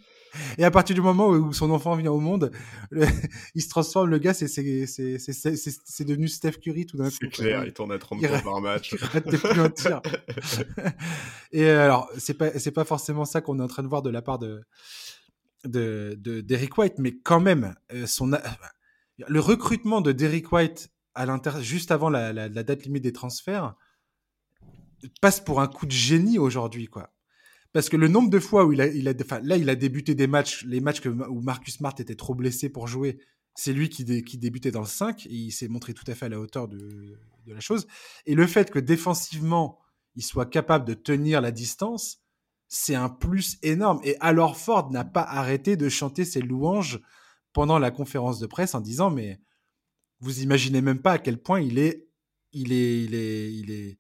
Et 0.58 0.64
à 0.64 0.72
partir 0.72 0.96
du 0.96 1.02
moment 1.02 1.30
où 1.30 1.54
son 1.54 1.72
enfant 1.72 1.96
vient 1.96 2.12
au 2.12 2.20
monde, 2.20 2.52
il 3.56 3.62
se 3.62 3.70
transforme, 3.70 4.10
le 4.10 4.18
gars, 4.18 4.34
c'est, 4.34 4.46
devenu 6.06 6.28
Steph 6.28 6.54
Curry 6.54 6.86
tout 6.86 6.98
d'un 6.98 7.10
coup. 7.10 7.18
C'est 7.22 7.30
clair, 7.30 7.66
il 7.66 7.74
tourne 7.74 7.92
à 7.92 8.00
30 8.00 8.22
points 8.22 8.40
par 8.40 8.62
match. 8.62 8.94
Il 8.94 9.22
plus 9.22 9.60
un 9.60 9.70
tir. 9.70 10.02
Et 11.52 11.66
euh, 11.66 11.84
alors, 11.84 12.10
c'est 12.18 12.34
pas, 12.34 12.50
pas 12.50 12.86
forcément 12.86 13.26
ça 13.26 13.42
qu'on 13.42 13.60
est 13.60 13.64
en 13.64 13.68
train 13.68 13.84
de 13.84 13.88
voir 13.88 14.02
de 14.02 14.10
la 14.10 14.22
part 14.22 14.40
de, 14.40 14.64
de, 15.66 16.16
de 16.20 16.42
d'Eric 16.42 16.78
White, 16.78 16.96
mais 16.98 17.16
quand 17.18 17.40
même, 17.40 17.76
euh, 17.94 18.08
son, 18.08 18.32
le 19.18 19.40
recrutement 19.40 20.02
de 20.02 20.12
Derrick 20.12 20.52
White 20.52 20.90
à 21.16 21.28
juste 21.62 21.92
avant 21.92 22.10
la, 22.10 22.34
la, 22.34 22.50
la 22.50 22.64
date 22.64 22.86
limite 22.86 23.04
des 23.04 23.14
transferts, 23.14 23.76
passe 25.22 25.40
pour 25.40 25.62
un 25.62 25.68
coup 25.68 25.86
de 25.86 25.92
génie 25.92 26.40
aujourd'hui, 26.40 26.88
quoi. 26.88 27.13
Parce 27.74 27.90
que 27.90 27.98
le 27.98 28.08
nombre 28.08 28.30
de 28.30 28.40
fois 28.40 28.66
où 28.66 28.72
il 28.72 28.82
a, 28.82 29.14
enfin, 29.22 29.42
là, 29.42 29.58
il 29.58 29.70
a 29.70 29.76
débuté 29.76 30.16
des 30.16 30.28
matchs, 30.28 30.64
les 30.66 30.80
matchs 30.80 31.06
où 31.06 31.42
Marcus 31.42 31.76
Smart 31.76 31.96
était 31.98 32.16
trop 32.16 32.36
blessé 32.36 32.70
pour 32.70 32.88
jouer, 32.88 33.20
c'est 33.56 33.74
lui 33.74 33.90
qui, 33.90 34.24
qui 34.24 34.38
débutait 34.38 34.72
dans 34.72 34.82
le 34.82 34.86
5 34.86 35.26
et 35.26 35.30
il 35.30 35.52
s'est 35.52 35.68
montré 35.68 35.94
tout 35.94 36.04
à 36.08 36.16
fait 36.16 36.28
à 36.28 36.30
la 36.30 36.40
hauteur 36.40 36.68
de, 36.68 36.78
de 37.46 37.54
la 37.54 37.60
chose. 37.60 37.88
Et 38.26 38.36
le 38.36 38.48
fait 38.48 38.72
que 38.72 38.80
défensivement, 38.80 39.80
il 40.16 40.24
soit 40.24 40.46
capable 40.46 40.86
de 40.86 40.94
tenir 40.94 41.42
la 41.42 41.52
distance, 41.52 42.22
c'est 42.68 42.96
un 42.96 43.10
plus 43.10 43.58
énorme. 43.62 44.00
Et 44.04 44.18
alors 44.20 44.58
Ford 44.58 44.92
n'a 44.92 45.06
pas 45.06 45.24
arrêté 45.24 45.76
de 45.76 45.90
chanter 45.90 46.26
ses 46.26 46.42
louanges 46.42 47.00
pendant 47.54 47.80
la 47.80 47.92
conférence 47.92 48.40
de 48.40 48.48
presse 48.48 48.76
en 48.76 48.82
disant 48.82 49.12
mais 49.12 49.40
vous 50.20 50.42
imaginez 50.42 50.82
même 50.82 51.02
pas 51.02 51.14
à 51.14 51.20
quel 51.20 51.38
point 51.38 51.62
il 51.62 51.78
est 51.78 52.08
il 52.52 52.72
est 52.72 53.04
il 53.04 53.14
est 53.16 53.54
il 53.54 53.72
est 53.72 54.00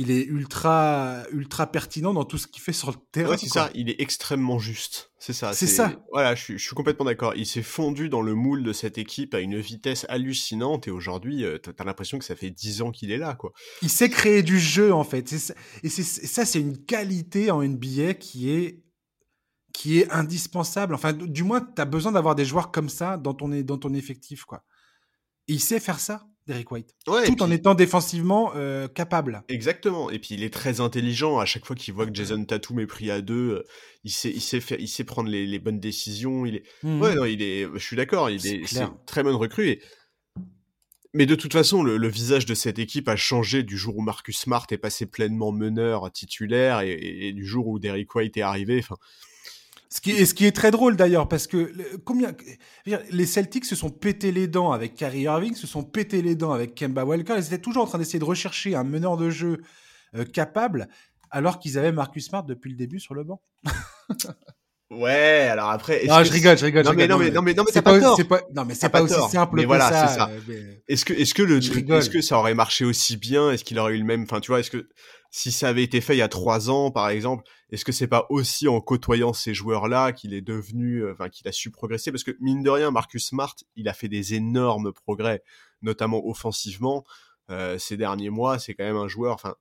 il 0.00 0.12
est 0.12 0.24
ultra, 0.26 1.24
ultra 1.32 1.66
pertinent 1.72 2.14
dans 2.14 2.24
tout 2.24 2.38
ce 2.38 2.46
qu'il 2.46 2.62
fait 2.62 2.72
sur 2.72 2.92
le 2.92 2.96
terrain. 3.10 3.36
c'est 3.36 3.48
ça, 3.48 3.68
il 3.74 3.90
est 3.90 4.00
extrêmement 4.00 4.60
juste. 4.60 5.10
C'est 5.18 5.32
ça. 5.32 5.52
C'est 5.52 5.66
ça. 5.66 5.92
Voilà, 6.12 6.36
je 6.36 6.56
suis, 6.56 6.74
complètement 6.76 7.04
d'accord. 7.04 7.34
Il 7.34 7.46
s'est 7.46 7.64
fondu 7.64 8.08
dans 8.08 8.22
le 8.22 8.36
moule 8.36 8.62
de 8.62 8.72
cette 8.72 8.96
équipe 8.96 9.34
à 9.34 9.40
une 9.40 9.58
vitesse 9.58 10.06
hallucinante 10.08 10.86
et 10.86 10.92
aujourd'hui, 10.92 11.44
euh, 11.44 11.58
tu 11.58 11.70
as 11.76 11.84
l'impression 11.84 12.16
que 12.16 12.24
ça 12.24 12.36
fait 12.36 12.50
10 12.50 12.82
ans 12.82 12.92
qu'il 12.92 13.10
est 13.10 13.18
là, 13.18 13.34
quoi. 13.34 13.52
Il 13.82 13.90
sait 13.90 14.08
créer 14.08 14.44
du 14.44 14.60
jeu, 14.60 14.94
en 14.94 15.02
fait. 15.02 15.32
Et 15.82 15.88
ça, 15.88 16.44
c'est 16.44 16.60
une 16.60 16.78
qualité 16.84 17.50
en 17.50 17.64
NBA 17.64 18.14
qui 18.14 18.50
est 18.50 18.84
qui 19.72 19.98
est 19.98 20.08
indispensable. 20.12 20.94
Enfin, 20.94 21.12
du 21.12 21.42
moins, 21.42 21.60
tu 21.60 21.82
as 21.82 21.84
besoin 21.84 22.12
d'avoir 22.12 22.36
des 22.36 22.44
joueurs 22.44 22.70
comme 22.70 22.88
ça 22.88 23.16
dans 23.16 23.34
ton, 23.34 23.48
dans 23.48 23.78
ton 23.78 23.94
effectif, 23.94 24.44
quoi. 24.44 24.62
Et 25.48 25.54
il 25.54 25.60
sait 25.60 25.80
faire 25.80 25.98
ça. 25.98 26.28
Derek 26.48 26.70
White. 26.72 26.94
tout 27.04 27.42
en 27.42 27.50
étant 27.50 27.74
défensivement 27.74 28.52
euh, 28.56 28.88
capable. 28.88 29.44
Exactement. 29.48 30.10
Et 30.10 30.18
puis 30.18 30.34
il 30.34 30.42
est 30.42 30.52
très 30.52 30.80
intelligent. 30.80 31.38
À 31.38 31.44
chaque 31.44 31.66
fois 31.66 31.76
qu'il 31.76 31.92
voit 31.94 32.06
que 32.06 32.14
Jason 32.14 32.42
Tatum 32.44 32.80
est 32.80 32.86
pris 32.86 33.10
à 33.10 33.20
deux, 33.20 33.34
euh, 33.34 33.62
il 34.04 34.10
sait, 34.10 34.30
il 34.30 34.40
sait, 34.40 34.60
faire, 34.60 34.80
il 34.80 34.88
sait 34.88 35.04
prendre 35.04 35.28
les, 35.28 35.58
bonnes 35.58 35.78
décisions. 35.78 36.46
Il 36.46 36.56
est, 36.56 36.62
mmh. 36.82 37.00
ouais, 37.00 37.14
non, 37.14 37.26
il 37.26 37.42
est. 37.42 37.68
Je 37.72 37.78
suis 37.78 37.96
d'accord. 37.96 38.30
Il 38.30 38.46
est, 38.46 38.64
très 39.06 39.22
bonne 39.22 39.36
recrue. 39.36 39.78
Mais 41.14 41.26
de 41.26 41.34
toute 41.34 41.52
façon, 41.52 41.82
le, 41.82 42.08
visage 42.08 42.46
de 42.46 42.54
cette 42.54 42.78
équipe 42.78 43.08
a 43.08 43.16
changé 43.16 43.62
du 43.62 43.76
jour 43.76 43.96
où 43.96 44.02
Marcus 44.02 44.38
Smart 44.38 44.66
est 44.70 44.78
passé 44.78 45.06
pleinement 45.06 45.52
meneur 45.52 46.10
titulaire 46.12 46.80
et, 46.80 46.92
et 46.92 47.32
du 47.32 47.46
jour 47.46 47.66
où 47.66 47.78
Derek 47.78 48.14
White 48.14 48.36
est 48.36 48.42
arrivé. 48.42 48.78
Enfin, 48.78 48.96
ce 49.90 50.00
qui, 50.00 50.10
est, 50.10 50.26
ce 50.26 50.34
qui 50.34 50.44
est 50.44 50.52
très 50.52 50.70
drôle 50.70 50.96
d'ailleurs, 50.96 51.28
parce 51.28 51.46
que 51.46 51.72
combien 52.04 52.34
les 52.84 53.26
Celtics 53.26 53.64
se 53.64 53.74
sont 53.74 53.90
pété 53.90 54.32
les 54.32 54.46
dents 54.46 54.72
avec 54.72 54.94
Kyrie 54.94 55.22
Irving, 55.22 55.54
se 55.54 55.66
sont 55.66 55.82
pété 55.82 56.20
les 56.20 56.34
dents 56.34 56.52
avec 56.52 56.74
Kemba 56.74 57.04
Walker, 57.04 57.34
ils 57.38 57.46
étaient 57.46 57.58
toujours 57.58 57.84
en 57.84 57.86
train 57.86 57.98
d'essayer 57.98 58.18
de 58.18 58.24
rechercher 58.24 58.74
un 58.74 58.84
meneur 58.84 59.16
de 59.16 59.30
jeu 59.30 59.62
euh, 60.14 60.24
capable, 60.24 60.88
alors 61.30 61.58
qu'ils 61.58 61.78
avaient 61.78 61.92
Marcus 61.92 62.26
Smart 62.26 62.44
depuis 62.44 62.70
le 62.70 62.76
début 62.76 63.00
sur 63.00 63.14
le 63.14 63.24
banc. 63.24 63.40
Ouais, 64.90 65.48
alors 65.50 65.68
après. 65.68 66.06
Non, 66.06 66.24
je 66.24 66.32
rigole, 66.32 66.56
je 66.56 66.64
rigole. 66.64 66.84
Non, 66.84 66.94
mais, 66.94 67.06
non, 67.06 67.18
mais, 67.18 67.30
non, 67.30 67.42
mais, 67.42 67.52
non, 67.52 67.64
mais, 67.64 67.72
c'est 67.72 67.82
pas, 67.82 68.00
pas, 68.00 68.24
pas, 68.24 68.40
non, 68.54 68.64
mais 68.64 68.74
c'est 68.74 68.88
pas, 68.88 69.02
aussi 69.02 69.20
simple 69.30 69.56
mais 69.56 69.62
que 69.62 69.66
voilà, 69.66 69.88
ça. 69.90 70.08
ça. 70.08 70.30
Est-ce 70.88 71.04
que, 71.04 71.12
est-ce 71.12 71.34
que 71.34 71.42
le, 71.42 71.58
est-ce 71.58 72.08
que 72.08 72.22
ça 72.22 72.38
aurait 72.38 72.54
marché 72.54 72.86
aussi 72.86 73.18
bien? 73.18 73.50
Est-ce 73.50 73.64
qu'il 73.64 73.78
aurait 73.78 73.96
eu 73.96 73.98
le 73.98 74.04
même, 74.04 74.22
enfin, 74.22 74.40
tu 74.40 74.50
vois, 74.50 74.60
est-ce 74.60 74.70
que, 74.70 74.88
si 75.30 75.52
ça 75.52 75.68
avait 75.68 75.82
été 75.82 76.00
fait 76.00 76.14
il 76.14 76.20
y 76.20 76.22
a 76.22 76.28
trois 76.28 76.70
ans, 76.70 76.90
par 76.90 77.10
exemple, 77.10 77.44
est-ce 77.70 77.84
que 77.84 77.92
c'est 77.92 78.06
pas 78.06 78.26
aussi 78.30 78.66
en 78.66 78.80
côtoyant 78.80 79.34
ces 79.34 79.52
joueurs-là 79.52 80.12
qu'il 80.12 80.32
est 80.32 80.40
devenu, 80.40 81.02
euh, 81.02 81.12
enfin, 81.12 81.28
qu'il 81.28 81.46
a 81.48 81.52
su 81.52 81.70
progresser? 81.70 82.10
Parce 82.10 82.24
que, 82.24 82.34
mine 82.40 82.62
de 82.62 82.70
rien, 82.70 82.90
Marcus 82.90 83.28
Smart, 83.28 83.54
il 83.76 83.90
a 83.90 83.92
fait 83.92 84.08
des 84.08 84.32
énormes 84.32 84.94
progrès, 84.94 85.42
notamment 85.82 86.26
offensivement, 86.26 87.04
euh, 87.50 87.76
ces 87.76 87.98
derniers 87.98 88.30
mois. 88.30 88.58
C'est 88.58 88.72
quand 88.72 88.84
même 88.84 88.96
un 88.96 89.08
joueur, 89.08 89.34
enfin, 89.34 89.54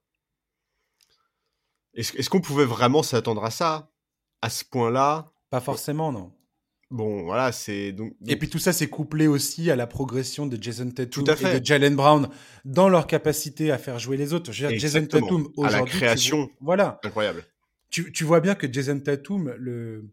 est-ce, 1.96 2.16
est-ce 2.16 2.30
qu'on 2.30 2.40
pouvait 2.40 2.64
vraiment 2.64 3.04
s'attendre 3.04 3.44
à 3.44 3.52
ça? 3.52 3.90
À 4.42 4.50
ce 4.50 4.64
point-là? 4.66 5.32
Pas 5.50 5.62
forcément, 5.62 6.12
non. 6.12 6.32
Bon, 6.90 7.24
voilà, 7.24 7.52
c'est 7.52 7.92
donc, 7.92 8.14
Et 8.28 8.38
puis 8.38 8.50
tout 8.50 8.60
ça, 8.60 8.72
c'est 8.72 8.88
couplé 8.88 9.28
aussi 9.28 9.70
à 9.70 9.76
la 9.76 9.88
progression 9.88 10.48
de 10.48 10.62
Jason 10.62 10.90
Tatum 10.90 11.26
et 11.42 11.60
de 11.60 11.66
Jalen 11.66 11.96
Brown 11.96 12.30
dans 12.64 12.88
leur 12.88 13.08
capacité 13.08 13.72
à 13.72 13.78
faire 13.78 14.00
jouer 14.00 14.16
les 14.16 14.34
autres. 14.34 14.54
Je 14.54 14.64
veux 14.64 14.70
dire, 14.70 14.80
Jason 14.80 15.06
Tatum 15.06 15.50
aujourd'hui, 15.58 15.66
à 15.66 15.80
la 15.80 15.86
création, 15.86 16.50
voilà, 16.62 17.00
incroyable. 17.04 17.44
Tu, 17.90 18.12
tu, 18.14 18.24
vois 18.24 18.40
bien 18.40 18.56
que 18.56 18.72
Jason 18.72 19.00
Tatum, 19.00 19.54
le, 19.58 20.10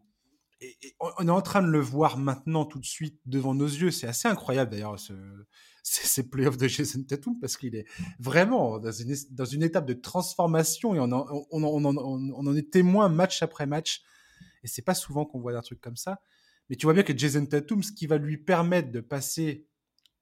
on 0.99 1.27
est 1.27 1.31
en 1.31 1.41
train 1.41 1.61
de 1.61 1.67
le 1.67 1.79
voir 1.79 2.17
maintenant 2.17 2.65
tout 2.65 2.79
de 2.79 2.85
suite 2.85 3.19
devant 3.25 3.53
nos 3.53 3.67
yeux. 3.67 3.91
C'est 3.91 4.07
assez 4.07 4.27
incroyable 4.27 4.71
d'ailleurs 4.71 4.99
ce, 4.99 5.13
ces 5.83 6.29
playoffs 6.29 6.57
de 6.57 6.67
Jason 6.67 7.03
Tatum 7.03 7.39
parce 7.39 7.55
qu'il 7.55 7.75
est 7.75 7.85
vraiment 8.19 8.79
dans 8.79 8.91
une, 8.91 9.15
dans 9.31 9.45
une 9.45 9.63
étape 9.63 9.85
de 9.85 9.93
transformation 9.93 10.95
et 10.95 10.99
on 10.99 11.11
en, 11.11 11.25
on, 11.51 11.63
on, 11.63 11.85
on 11.85 12.47
en 12.47 12.55
est 12.55 12.69
témoin 12.69 13.07
match 13.07 13.41
après 13.41 13.65
match. 13.65 14.03
Et 14.65 14.67
c'est 14.67 14.81
pas 14.81 14.95
souvent 14.95 15.25
qu'on 15.25 15.39
voit 15.39 15.55
un 15.55 15.61
truc 15.61 15.79
comme 15.79 15.95
ça. 15.95 16.19
Mais 16.69 16.75
tu 16.75 16.87
vois 16.87 16.93
bien 16.93 17.03
que 17.03 17.15
Jason 17.15 17.45
Tatum, 17.45 17.83
ce 17.83 17.91
qui 17.91 18.07
va 18.07 18.17
lui 18.17 18.37
permettre 18.37 18.91
de 18.91 18.99
passer 18.99 19.67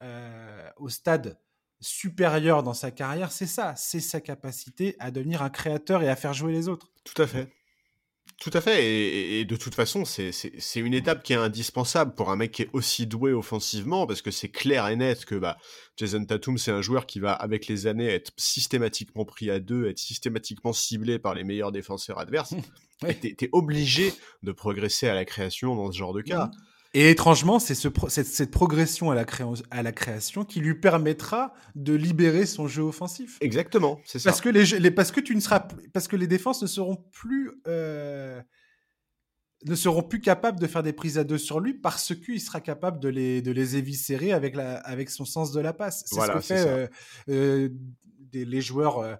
euh, 0.03 0.69
au 0.75 0.89
stade 0.89 1.39
supérieur 1.79 2.61
dans 2.61 2.73
sa 2.73 2.91
carrière, 2.91 3.31
c'est 3.31 3.47
ça, 3.47 3.73
c'est 3.77 4.01
sa 4.01 4.19
capacité 4.19 4.97
à 4.99 5.11
devenir 5.11 5.41
un 5.41 5.49
créateur 5.49 6.03
et 6.03 6.09
à 6.09 6.17
faire 6.17 6.33
jouer 6.33 6.51
les 6.51 6.67
autres. 6.67 6.91
Tout 7.05 7.21
à 7.21 7.25
fait. 7.25 7.49
Tout 8.43 8.51
à 8.51 8.59
fait, 8.59 9.39
et, 9.39 9.45
de 9.45 9.55
toute 9.55 9.73
façon, 9.73 10.03
c'est 10.03 10.51
une 10.75 10.93
étape 10.93 11.23
qui 11.23 11.31
est 11.31 11.37
indispensable 11.37 12.13
pour 12.13 12.29
un 12.29 12.35
mec 12.35 12.51
qui 12.51 12.63
est 12.63 12.69
aussi 12.73 13.07
doué 13.07 13.31
offensivement, 13.31 14.05
parce 14.05 14.21
que 14.21 14.31
c'est 14.31 14.49
clair 14.49 14.85
et 14.89 14.97
net 14.97 15.23
que 15.23 15.35
bah, 15.35 15.57
Jason 15.95 16.25
Tatum, 16.25 16.57
c'est 16.57 16.71
un 16.71 16.81
joueur 16.81 17.05
qui 17.05 17.21
va, 17.21 17.31
avec 17.31 17.67
les 17.67 17.87
années, 17.87 18.07
être 18.07 18.33
systématiquement 18.35 19.23
pris 19.23 19.49
à 19.49 19.61
deux, 19.61 19.87
être 19.87 19.97
systématiquement 19.97 20.73
ciblé 20.73 21.19
par 21.19 21.35
les 21.35 21.45
meilleurs 21.45 21.71
défenseurs 21.71 22.19
adverses. 22.19 22.53
ouais. 23.03 23.17
Et 23.23 23.33
t'es 23.33 23.47
obligé 23.53 24.13
de 24.43 24.51
progresser 24.51 25.07
à 25.07 25.13
la 25.13 25.23
création 25.23 25.77
dans 25.77 25.89
ce 25.89 25.97
genre 25.97 26.13
de 26.13 26.21
cas. 26.21 26.47
Mmh. 26.47 26.51
Et 26.95 27.09
étrangement, 27.09 27.57
c'est 27.57 27.73
ce 27.73 27.87
cette, 28.07 28.27
cette, 28.27 28.51
progression 28.51 29.09
à 29.09 29.15
la, 29.15 29.25
à 29.71 29.81
la, 29.81 29.91
création 29.91 30.45
qui 30.45 30.59
lui 30.59 30.75
permettra 30.75 31.53
de 31.73 31.93
libérer 31.93 32.45
son 32.45 32.67
jeu 32.67 32.83
offensif. 32.83 33.37
Exactement, 33.41 33.99
c'est 34.05 34.19
ça. 34.19 34.29
Parce 34.29 34.41
que, 34.41 34.49
les, 34.49 34.79
les, 34.79 34.91
parce 34.91 35.11
que 35.11 35.19
tu 35.19 35.35
ne 35.35 35.39
seras, 35.39 35.67
parce 35.91 36.07
que 36.07 36.15
les 36.15 36.27
défenses 36.27 36.61
ne 36.61 36.67
seront 36.67 36.97
plus, 37.11 37.51
euh, 37.67 38.39
ne 39.65 39.73
seront 39.73 40.03
plus 40.03 40.21
capables 40.21 40.59
de 40.59 40.67
faire 40.67 40.83
des 40.83 40.93
prises 40.93 41.17
à 41.17 41.23
deux 41.23 41.39
sur 41.39 41.59
lui 41.59 41.73
parce 41.73 42.13
qu'il 42.13 42.39
sera 42.39 42.61
capable 42.61 42.99
de 42.99 43.09
les, 43.09 43.41
de 43.41 43.51
les 43.51 43.75
éviscérer 43.75 44.31
avec, 44.31 44.55
la, 44.55 44.75
avec 44.77 45.09
son 45.09 45.25
sens 45.25 45.51
de 45.51 45.61
la 45.61 45.73
passe. 45.73 46.03
C'est 46.05 46.21
ce 46.21 46.31
que 46.31 46.39
fait 46.41 46.67
euh, 46.67 46.87
euh, 47.29 47.69
des, 48.19 48.45
les 48.45 48.61
joueurs 48.61 49.19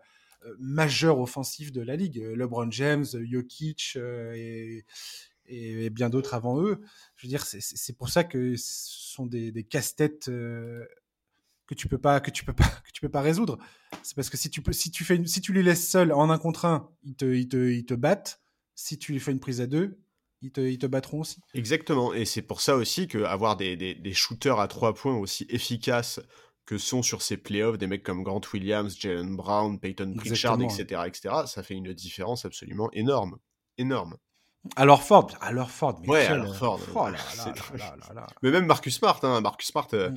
majeurs 0.59 1.19
offensifs 1.19 1.71
de 1.71 1.81
la 1.81 1.95
ligue. 1.95 2.21
LeBron 2.35 2.69
James, 2.69 3.05
Jokic 3.23 3.97
et 4.35 4.85
et, 5.47 5.89
bien 5.89 6.09
d'autres 6.09 6.33
avant 6.33 6.61
eux. 6.61 6.81
Je 7.15 7.27
veux 7.27 7.29
dire, 7.29 7.45
c'est 7.45 7.97
pour 7.97 8.09
ça 8.09 8.23
que 8.23 8.55
ce 8.55 9.13
sont 9.13 9.25
des, 9.25 9.51
des 9.51 9.63
casse-têtes 9.63 10.29
euh, 10.29 10.85
que 11.67 11.75
tu 11.75 11.87
peux 11.87 11.97
pas 11.97 12.19
que 12.19 12.31
tu 12.31 12.43
peux 12.43 12.53
pas 12.53 12.63
que 12.85 12.91
tu 12.91 13.01
peux 13.01 13.09
pas 13.09 13.21
résoudre. 13.21 13.57
C'est 14.03 14.15
parce 14.15 14.29
que 14.29 14.37
si 14.37 14.49
tu 14.49 14.61
peux 14.61 14.73
si 14.73 14.91
tu 14.91 15.03
fais 15.03 15.15
une, 15.15 15.27
si 15.27 15.41
tu 15.41 15.53
les 15.53 15.63
laisses 15.63 15.89
seuls 15.89 16.11
en 16.11 16.29
un 16.29 16.37
contre 16.37 16.65
un, 16.65 16.89
ils 17.03 17.15
te 17.15 17.25
ils 17.25 17.47
te 17.47 17.71
ils 17.71 17.85
te 17.85 17.93
battent. 17.93 18.41
Si 18.75 18.97
tu 18.97 19.19
fais 19.19 19.31
une 19.31 19.39
prise 19.39 19.61
à 19.61 19.67
deux, 19.67 19.99
ils 20.41 20.51
te, 20.51 20.61
ils 20.61 20.79
te 20.79 20.87
battront 20.87 21.21
aussi. 21.21 21.39
Exactement, 21.53 22.13
et 22.13 22.25
c'est 22.25 22.41
pour 22.41 22.59
ça 22.59 22.75
aussi 22.75 23.07
que 23.07 23.23
avoir 23.23 23.55
des, 23.55 23.77
des, 23.77 23.93
des, 23.93 24.13
shooters 24.13 24.59
à 24.59 24.67
trois 24.67 24.95
points 24.95 25.15
aussi 25.15 25.45
efficaces 25.49 26.19
que 26.65 26.77
sont 26.77 27.01
sur 27.01 27.21
ces 27.21 27.37
playoffs 27.37 27.77
des 27.77 27.87
mecs 27.87 28.03
comme 28.03 28.23
Grant 28.23 28.41
Williams, 28.53 28.97
Jalen 28.99 29.35
Brown, 29.35 29.79
Peyton 29.79 30.13
Pritchard, 30.15 30.61
etc., 30.61 31.01
etc., 31.05 31.35
ça 31.45 31.63
fait 31.63 31.73
une 31.73 31.93
différence 31.93 32.45
absolument 32.45 32.89
énorme, 32.93 33.37
énorme. 33.77 34.17
Alors 34.75 35.03
Ford, 35.03 35.29
alors 35.41 35.71
Ford, 35.71 35.99
mais 36.01 36.09
ouais, 36.09 36.25
alors 36.25 36.55
Ford. 36.55 36.79
Oh 36.95 37.07
mais 38.41 38.51
même 38.51 38.65
Marcus 38.65 38.95
Smart, 38.95 39.19
hein, 39.23 39.41
Marcus 39.41 39.67
Smart, 39.67 39.89
mm. 39.91 40.15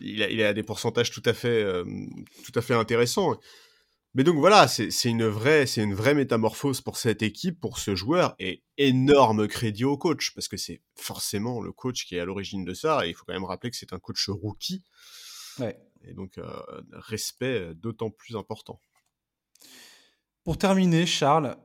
il, 0.00 0.22
a, 0.22 0.30
il, 0.30 0.42
a, 0.42 0.54
des 0.54 0.62
pourcentages 0.62 1.10
tout 1.10 1.22
à 1.26 1.34
fait, 1.34 1.66
tout 2.44 2.52
à 2.58 2.62
fait 2.62 2.74
intéressants. 2.74 3.38
Mais 4.14 4.24
donc 4.24 4.36
voilà, 4.38 4.66
c'est 4.68 5.04
une 5.04 5.26
vraie, 5.26 5.66
c'est 5.66 5.82
une 5.82 5.94
vraie 5.94 6.14
métamorphose 6.14 6.80
pour 6.80 6.96
cette 6.96 7.22
équipe, 7.22 7.60
pour 7.60 7.78
ce 7.78 7.94
joueur, 7.94 8.34
et 8.38 8.64
énorme 8.78 9.46
crédit 9.46 9.84
au 9.84 9.98
coach 9.98 10.32
parce 10.34 10.48
que 10.48 10.56
c'est 10.56 10.80
forcément 10.96 11.60
le 11.60 11.72
coach 11.72 12.06
qui 12.06 12.16
est 12.16 12.20
à 12.20 12.24
l'origine 12.24 12.64
de 12.64 12.74
ça. 12.74 13.06
Et 13.06 13.10
il 13.10 13.14
faut 13.14 13.24
quand 13.26 13.34
même 13.34 13.44
rappeler 13.44 13.70
que 13.70 13.76
c'est 13.76 13.92
un 13.92 13.98
coach 13.98 14.28
rookie. 14.28 14.82
Ouais. 15.58 15.78
Et 16.04 16.14
donc 16.14 16.40
respect 16.92 17.74
d'autant 17.74 18.10
plus 18.10 18.34
important. 18.34 18.80
Pour 20.42 20.56
terminer, 20.56 21.04
Charles, 21.04 21.58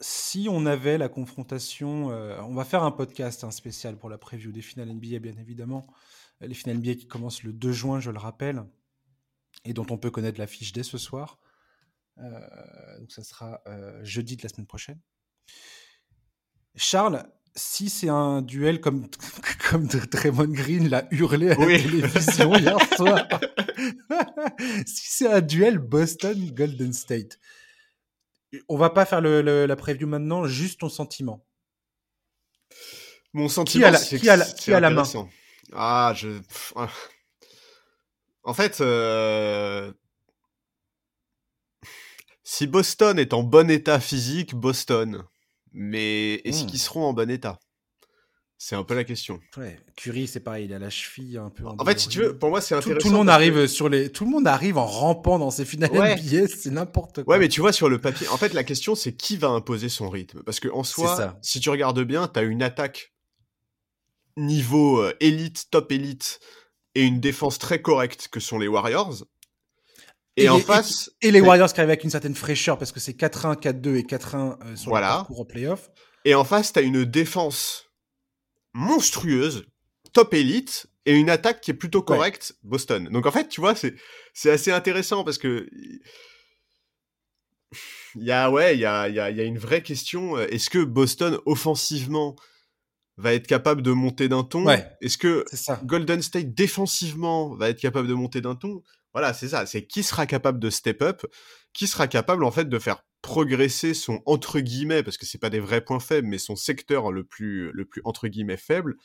si 0.00 0.48
on 0.50 0.66
avait 0.66 0.98
la 0.98 1.08
confrontation, 1.08 2.06
on 2.06 2.54
va 2.54 2.64
faire 2.64 2.82
un 2.82 2.92
podcast 2.92 3.44
un 3.44 3.50
spécial 3.50 3.96
pour 3.96 4.08
la 4.08 4.18
preview 4.18 4.52
des 4.52 4.62
finales 4.62 4.92
NBA, 4.92 5.18
bien 5.18 5.36
évidemment. 5.38 5.86
Les 6.40 6.54
finales 6.54 6.78
NBA 6.78 6.94
qui 6.94 7.06
commencent 7.08 7.42
le 7.42 7.52
2 7.52 7.72
juin, 7.72 8.00
je 8.00 8.10
le 8.10 8.18
rappelle, 8.18 8.64
et 9.64 9.72
dont 9.72 9.86
on 9.90 9.98
peut 9.98 10.10
connaître 10.10 10.38
l'affiche 10.38 10.72
dès 10.72 10.84
ce 10.84 10.98
soir. 10.98 11.38
Euh, 12.20 12.98
donc 12.98 13.12
ça 13.12 13.22
sera 13.22 13.62
euh, 13.66 14.02
jeudi 14.04 14.36
de 14.36 14.42
la 14.42 14.48
semaine 14.48 14.66
prochaine. 14.66 14.98
Charles, 16.74 17.28
si 17.54 17.88
c'est 17.90 18.08
un 18.08 18.42
duel 18.42 18.80
comme, 18.80 19.08
comme 19.70 19.86
Draymond 19.86 20.52
Green 20.52 20.88
l'a 20.88 21.06
hurlé 21.10 21.50
à 21.50 21.54
la 21.58 21.66
télévision 21.66 22.54
hier 22.56 22.78
soir, 22.96 23.26
si 24.86 25.06
c'est 25.10 25.32
un 25.32 25.40
duel 25.40 25.78
Boston-Golden 25.78 26.92
State, 26.92 27.38
on 28.68 28.76
va 28.76 28.90
pas 28.90 29.04
faire 29.04 29.20
le, 29.20 29.66
la 29.66 29.76
preview 29.76 30.06
maintenant, 30.06 30.46
juste 30.46 30.80
ton 30.80 30.88
sentiment. 30.88 31.44
Mon 33.32 33.48
sentiment, 33.48 33.92
c'est 33.94 34.18
qui, 34.18 34.28
a 34.28 34.36
la, 34.36 34.44
qui 34.44 34.72
a 34.72 34.80
la 34.80 34.90
main 34.90 35.04
Ah, 35.72 36.12
je. 36.16 36.40
En 38.42 38.54
fait, 38.54 38.80
euh, 38.80 39.92
si 42.42 42.66
Boston 42.66 43.18
est 43.18 43.34
en 43.34 43.42
bon 43.42 43.70
état 43.70 44.00
physique, 44.00 44.54
Boston. 44.54 45.24
Mais 45.72 46.36
est-ce 46.44 46.64
hmm. 46.64 46.66
qu'ils 46.66 46.78
seront 46.78 47.04
en 47.04 47.12
bon 47.12 47.30
état? 47.30 47.58
C'est 48.60 48.74
un 48.74 48.82
peu 48.82 48.96
la 48.96 49.04
question. 49.04 49.38
Ouais, 49.56 49.78
Curry, 49.94 50.26
c'est 50.26 50.40
pareil, 50.40 50.64
il 50.64 50.74
a 50.74 50.80
la 50.80 50.90
cheville 50.90 51.38
un 51.38 51.48
peu. 51.48 51.64
En, 51.64 51.84
fait, 51.84 52.00
si 52.00 52.08
tu 52.08 52.18
veux, 52.18 52.36
pour 52.36 52.50
moi, 52.50 52.60
c'est 52.60 52.74
intéressant. 52.74 53.00
Tout, 53.00 53.12
le 53.12 53.16
monde 53.16 53.30
arrive 53.30 53.68
sur 53.68 53.88
les, 53.88 54.10
tout 54.10 54.24
le 54.24 54.30
monde 54.30 54.48
arrive 54.48 54.78
en 54.78 54.86
rampant 54.86 55.38
dans 55.38 55.52
ces 55.52 55.64
finales 55.64 55.92
NBA, 55.92 56.48
c'est 56.48 56.70
n'importe 56.70 57.22
quoi. 57.22 57.34
Ouais, 57.34 57.40
mais 57.40 57.48
tu 57.48 57.60
vois 57.60 57.72
sur 57.72 57.88
le 57.88 58.00
papier. 58.00 58.26
En 58.28 58.36
fait, 58.36 58.54
la 58.54 58.64
question, 58.64 58.96
c'est 58.96 59.12
qui 59.12 59.36
va 59.36 59.46
imposer 59.48 59.88
son 59.88 60.10
rythme? 60.10 60.42
Parce 60.42 60.58
que 60.58 60.66
en 60.68 60.82
soi, 60.82 61.38
si 61.40 61.60
tu 61.60 61.70
regardes 61.70 62.02
bien, 62.02 62.26
t'as 62.26 62.42
une 62.42 62.64
attaque 62.64 63.12
niveau 64.36 65.02
euh, 65.02 65.14
élite, 65.20 65.66
top 65.70 65.92
élite, 65.92 66.40
et 66.96 67.04
une 67.04 67.20
défense 67.20 67.60
très 67.60 67.80
correcte 67.80 68.26
que 68.26 68.40
sont 68.40 68.58
les 68.58 68.66
Warriors. 68.68 69.24
Et, 70.36 70.48
en 70.48 70.58
face. 70.58 71.10
Et, 71.22 71.30
les 71.30 71.40
Warriors 71.40 71.72
qui 71.72 71.80
arrivent 71.80 71.90
avec 71.90 72.04
une 72.04 72.10
certaine 72.10 72.34
fraîcheur 72.34 72.76
parce 72.76 72.90
que 72.90 72.98
c'est 73.00 73.16
4-1, 73.16 73.60
4-2 73.60 73.96
et 73.96 74.02
4-1 74.02 74.36
euh, 74.64 74.76
sur 74.76 74.94
le 74.94 75.00
parcours 75.00 75.40
en 75.40 75.44
playoff. 75.44 75.90
Et 76.24 76.34
en 76.34 76.44
face, 76.44 76.72
t'as 76.72 76.82
une 76.82 77.04
défense 77.04 77.87
monstrueuse, 78.72 79.66
top 80.12 80.34
élite, 80.34 80.86
et 81.06 81.14
une 81.14 81.30
attaque 81.30 81.60
qui 81.60 81.70
est 81.70 81.74
plutôt 81.74 82.02
correcte, 82.02 82.54
Boston. 82.62 83.08
Donc 83.10 83.26
en 83.26 83.30
fait, 83.30 83.48
tu 83.48 83.60
vois, 83.60 83.74
c'est, 83.74 83.94
c'est 84.34 84.50
assez 84.50 84.70
intéressant 84.70 85.24
parce 85.24 85.38
que. 85.38 85.68
Il 88.14 88.24
y 88.24 88.32
a, 88.32 88.50
ouais, 88.50 88.74
il 88.74 88.80
y 88.80 88.86
a, 88.86 89.08
y, 89.08 89.20
a, 89.20 89.30
y 89.30 89.40
a 89.40 89.44
une 89.44 89.58
vraie 89.58 89.82
question. 89.82 90.36
Euh, 90.36 90.46
est-ce 90.48 90.70
que 90.70 90.82
Boston, 90.82 91.38
offensivement, 91.44 92.36
va 93.18 93.34
être 93.34 93.46
capable 93.46 93.82
de 93.82 93.92
monter 93.92 94.28
d'un 94.28 94.44
ton? 94.44 94.66
Est-ce 95.00 95.18
que 95.18 95.44
Golden 95.84 96.22
State, 96.22 96.54
défensivement, 96.54 97.54
va 97.54 97.68
être 97.68 97.80
capable 97.80 98.08
de 98.08 98.14
monter 98.14 98.40
d'un 98.40 98.54
ton? 98.54 98.82
Voilà, 99.12 99.34
c'est 99.34 99.48
ça. 99.48 99.66
C'est 99.66 99.86
qui 99.86 100.02
sera 100.02 100.26
capable 100.26 100.58
de 100.58 100.70
step 100.70 101.02
up, 101.02 101.26
qui 101.72 101.86
sera 101.86 102.06
capable 102.06 102.44
en 102.44 102.50
fait 102.50 102.68
de 102.68 102.78
faire 102.78 103.02
progresser 103.22 103.94
son 103.94 104.20
entre 104.26 104.60
guillemets, 104.60 105.02
parce 105.02 105.18
que 105.18 105.26
c'est 105.26 105.38
pas 105.38 105.50
des 105.50 105.60
vrais 105.60 105.84
points 105.84 106.00
faibles, 106.00 106.28
mais 106.28 106.38
son 106.38 106.56
secteur 106.56 107.10
le 107.12 107.24
plus 107.24 107.72
le 107.72 107.84
plus 107.84 108.00
entre 108.04 108.28
guillemets 108.28 108.56
faible 108.56 108.96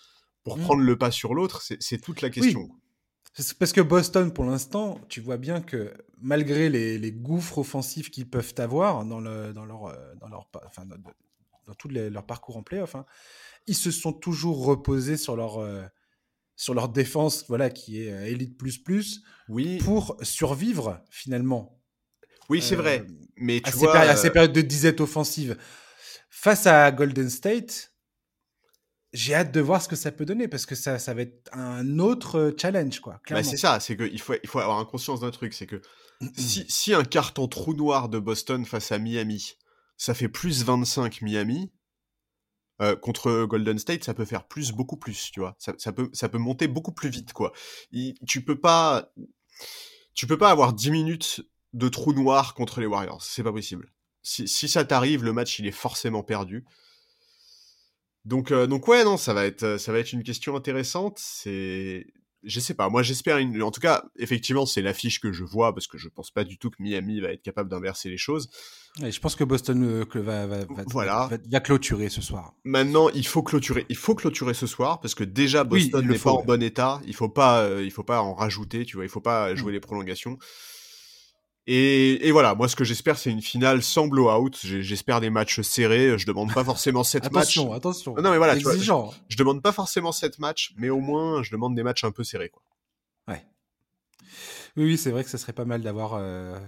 pour 0.43 0.57
mmh. 0.57 0.61
prendre 0.61 0.81
le 0.81 0.97
pas 0.97 1.11
sur 1.11 1.33
l'autre. 1.33 1.61
C'est 1.61 2.01
toute 2.01 2.21
la 2.21 2.29
question. 2.29 2.69
Parce 3.57 3.73
que 3.73 3.81
Boston, 3.81 4.31
pour 4.31 4.45
l'instant, 4.45 4.99
tu 5.09 5.19
vois 5.19 5.37
bien 5.37 5.61
que 5.61 5.91
malgré 6.21 6.69
les, 6.69 7.11
gouffres 7.11 7.59
offensifs 7.59 8.11
qu'ils 8.11 8.29
peuvent 8.29 8.53
avoir 8.57 9.05
dans, 9.05 9.19
le, 9.19 9.53
dans 9.53 9.65
leur, 9.65 9.87
euh, 9.87 10.13
dans 10.19 10.27
leur, 10.27 10.47
enfin, 10.67 10.85
dans, 10.85 11.73
tout 11.73 11.89
leur 11.89 12.25
parcours 12.27 12.57
en 12.57 12.63
playoff, 12.63 12.93
hein, 12.93 13.05
ils 13.65 13.75
se 13.75 13.89
sont 13.89 14.13
toujours 14.13 14.65
reposés 14.65 15.17
sur 15.17 15.35
leur, 15.35 15.57
euh, 15.57 15.83
sur 16.55 16.75
leur 16.75 16.89
défense, 16.89 17.45
voilà, 17.47 17.71
qui 17.71 18.03
est 18.03 18.11
euh, 18.11 18.27
élite 18.27 18.55
plus 18.55 18.77
plus, 18.77 19.23
oui. 19.49 19.79
pour 19.79 20.15
survivre 20.21 21.01
finalement. 21.09 21.79
Oui, 22.53 22.61
c'est 22.61 22.75
vrai. 22.75 22.99
Euh, 22.99 23.13
Mais 23.37 23.61
tu 23.61 23.69
à 23.69 23.71
vois, 23.71 23.93
ces 23.93 24.09
à 24.09 24.15
ces 24.15 24.29
périodes 24.29 24.53
de 24.53 24.61
disette 24.61 25.01
offensive, 25.01 25.57
face 26.29 26.67
à 26.67 26.91
Golden 26.91 27.29
State, 27.29 27.93
j'ai 29.11 29.33
hâte 29.33 29.51
de 29.51 29.59
voir 29.59 29.81
ce 29.81 29.87
que 29.87 29.95
ça 29.95 30.11
peut 30.11 30.25
donner 30.25 30.47
parce 30.47 30.65
que 30.65 30.75
ça, 30.75 30.99
ça 30.99 31.13
va 31.13 31.21
être 31.23 31.49
un 31.51 31.99
autre 31.99 32.53
challenge, 32.59 32.99
quoi. 32.99 33.19
Bah 33.29 33.43
c'est 33.43 33.57
ça, 33.57 33.79
c'est 33.79 33.97
qu'il 33.97 34.21
faut, 34.21 34.35
il 34.41 34.49
faut 34.49 34.59
avoir 34.59 34.85
conscience 34.87 35.21
d'un 35.21 35.31
truc, 35.31 35.53
c'est 35.53 35.67
que 35.67 35.81
si, 36.35 36.65
si 36.69 36.93
un 36.93 37.03
carton 37.03 37.47
trou 37.47 37.73
noir 37.73 38.09
de 38.09 38.19
Boston 38.19 38.65
face 38.65 38.91
à 38.91 38.99
Miami, 38.99 39.55
ça 39.97 40.13
fait 40.13 40.29
plus 40.29 40.63
25 40.63 41.21
Miami, 41.21 41.71
euh, 42.81 42.95
contre 42.95 43.45
Golden 43.45 43.77
State, 43.77 44.03
ça 44.03 44.13
peut 44.13 44.25
faire 44.25 44.47
plus, 44.47 44.71
beaucoup 44.71 44.97
plus, 44.97 45.31
tu 45.31 45.39
vois. 45.39 45.55
Ça, 45.59 45.91
peut, 45.91 46.09
ça 46.11 46.27
peut 46.27 46.39
monter 46.39 46.67
beaucoup 46.67 46.91
plus 46.91 47.09
vite, 47.09 47.31
quoi. 47.31 47.53
tu 48.27 48.43
peux 48.43 48.59
pas, 48.59 49.13
tu 50.15 50.27
peux 50.27 50.37
pas 50.37 50.49
avoir 50.49 50.73
10 50.73 50.91
minutes 50.91 51.41
de 51.73 51.89
trou 51.89 52.13
noir 52.13 52.53
contre 52.53 52.79
les 52.79 52.85
Warriors. 52.85 53.23
C'est 53.23 53.43
pas 53.43 53.51
possible. 53.51 53.91
Si, 54.21 54.47
si 54.47 54.67
ça 54.67 54.85
t'arrive, 54.85 55.23
le 55.23 55.33
match 55.33 55.59
il 55.59 55.67
est 55.67 55.71
forcément 55.71 56.23
perdu. 56.23 56.63
Donc, 58.25 58.51
euh, 58.51 58.67
donc 58.67 58.87
ouais, 58.87 59.03
non, 59.03 59.17
ça 59.17 59.33
va 59.33 59.45
être, 59.45 59.77
ça 59.77 59.91
va 59.91 59.99
être 59.99 60.13
une 60.13 60.23
question 60.23 60.55
intéressante. 60.55 61.17
C'est, 61.19 62.07
je 62.43 62.59
sais 62.59 62.73
pas. 62.73 62.89
Moi, 62.89 63.03
j'espère 63.03 63.37
une. 63.37 63.61
En 63.61 63.71
tout 63.71 63.81
cas, 63.81 64.05
effectivement, 64.17 64.65
c'est 64.65 64.81
l'affiche 64.81 65.19
que 65.19 65.31
je 65.31 65.43
vois 65.43 65.73
parce 65.73 65.87
que 65.87 65.97
je 65.97 66.09
pense 66.09 66.31
pas 66.31 66.43
du 66.43 66.57
tout 66.57 66.69
que 66.69 66.77
Miami 66.79 67.19
va 67.19 67.29
être 67.29 67.41
capable 67.41 67.69
d'inverser 67.69 68.09
les 68.09 68.17
choses. 68.17 68.49
Et 69.01 69.11
je 69.11 69.19
pense 69.19 69.35
que 69.35 69.43
Boston 69.43 69.83
euh, 69.83 70.05
va, 70.21 70.47
va, 70.47 70.57
voilà. 70.87 71.29
va, 71.49 71.59
clôturer 71.59 72.09
ce 72.09 72.21
soir. 72.21 72.53
Maintenant, 72.63 73.09
il 73.09 73.25
faut 73.25 73.43
clôturer. 73.43 73.85
Il 73.89 73.95
faut 73.95 74.15
clôturer 74.15 74.53
ce 74.53 74.67
soir 74.67 74.99
parce 74.99 75.15
que 75.15 75.23
déjà 75.23 75.63
Boston 75.63 76.07
n'est 76.07 76.19
pas 76.19 76.31
en 76.31 76.43
bon 76.43 76.61
état. 76.61 77.01
Il 77.05 77.15
faut 77.15 77.29
pas, 77.29 77.61
euh, 77.61 77.83
il 77.83 77.91
faut 77.91 78.03
pas 78.03 78.21
en 78.21 78.33
rajouter. 78.33 78.85
Tu 78.85 78.97
vois, 78.97 79.05
il 79.05 79.09
faut 79.09 79.21
pas 79.21 79.55
jouer 79.55 79.71
mm. 79.71 79.75
les 79.75 79.79
prolongations. 79.79 80.37
Et, 81.65 82.27
et, 82.27 82.31
voilà, 82.31 82.55
moi 82.55 82.67
ce 82.67 82.75
que 82.75 82.83
j'espère 82.83 83.17
c'est 83.17 83.29
une 83.29 83.41
finale 83.41 83.81
sans 83.83 84.07
blowout. 84.07 84.51
J'espère 84.61 85.21
des 85.21 85.29
matchs 85.29 85.61
serrés. 85.61 86.17
Je 86.17 86.25
demande 86.25 86.53
pas 86.53 86.63
forcément 86.63 87.03
7 87.03 87.31
matchs. 87.31 87.57
Attention, 87.57 87.73
attention. 87.73 88.15
Non 88.15 88.31
mais 88.31 88.37
voilà, 88.37 88.57
tu 88.57 88.63
vois, 88.63 88.75
je, 88.75 88.91
je, 89.29 89.37
demande 89.37 89.61
pas 89.61 89.71
forcément 89.71 90.11
7 90.11 90.39
matchs, 90.39 90.73
mais 90.77 90.89
au 90.89 90.99
moins 90.99 91.41
je 91.41 91.51
demande 91.51 91.73
des 91.75 91.83
matchs 91.83 92.03
un 92.03 92.11
peu 92.11 92.25
serrés. 92.25 92.49
Quoi. 92.49 92.61
Ouais. 93.29 93.45
Oui, 94.75 94.83
oui 94.83 94.97
c'est 94.97 95.11
vrai 95.11 95.23
que 95.23 95.29
ce 95.29 95.37
serait 95.37 95.53
pas 95.53 95.63
mal 95.63 95.81
d'avoir 95.81 96.15
euh, 96.15 96.59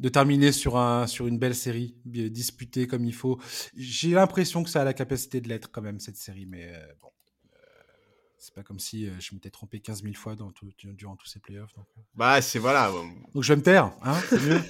de 0.00 0.08
terminer 0.08 0.50
sur 0.50 0.76
un 0.76 1.06
sur 1.06 1.28
une 1.28 1.38
belle 1.38 1.54
série 1.54 1.94
disputée 2.04 2.88
comme 2.88 3.04
il 3.04 3.14
faut. 3.14 3.38
J'ai 3.76 4.10
l'impression 4.10 4.64
que 4.64 4.70
ça 4.70 4.80
a 4.80 4.84
la 4.84 4.94
capacité 4.94 5.40
de 5.40 5.48
l'être 5.48 5.70
quand 5.70 5.82
même 5.82 6.00
cette 6.00 6.16
série, 6.16 6.46
mais 6.46 6.64
euh, 6.64 6.86
bon. 7.00 7.10
C'est 8.44 8.52
pas 8.52 8.62
comme 8.62 8.78
si 8.78 9.06
euh, 9.06 9.12
je 9.20 9.34
m'étais 9.34 9.48
trompé 9.48 9.80
15 9.80 10.02
000 10.02 10.12
fois 10.12 10.34
dans 10.34 10.52
durant 10.92 11.16
tous 11.16 11.26
ces 11.26 11.40
playoffs. 11.40 11.72
Donc... 11.74 11.86
Euh. 11.96 12.02
Bah, 12.14 12.42
c'est 12.42 12.58
voilà. 12.58 12.92
Donc 13.34 13.42
je 13.42 13.50
vais 13.50 13.56
me 13.56 13.62
taire, 13.62 13.90
hein, 14.02 14.20
mieux. 14.32 14.60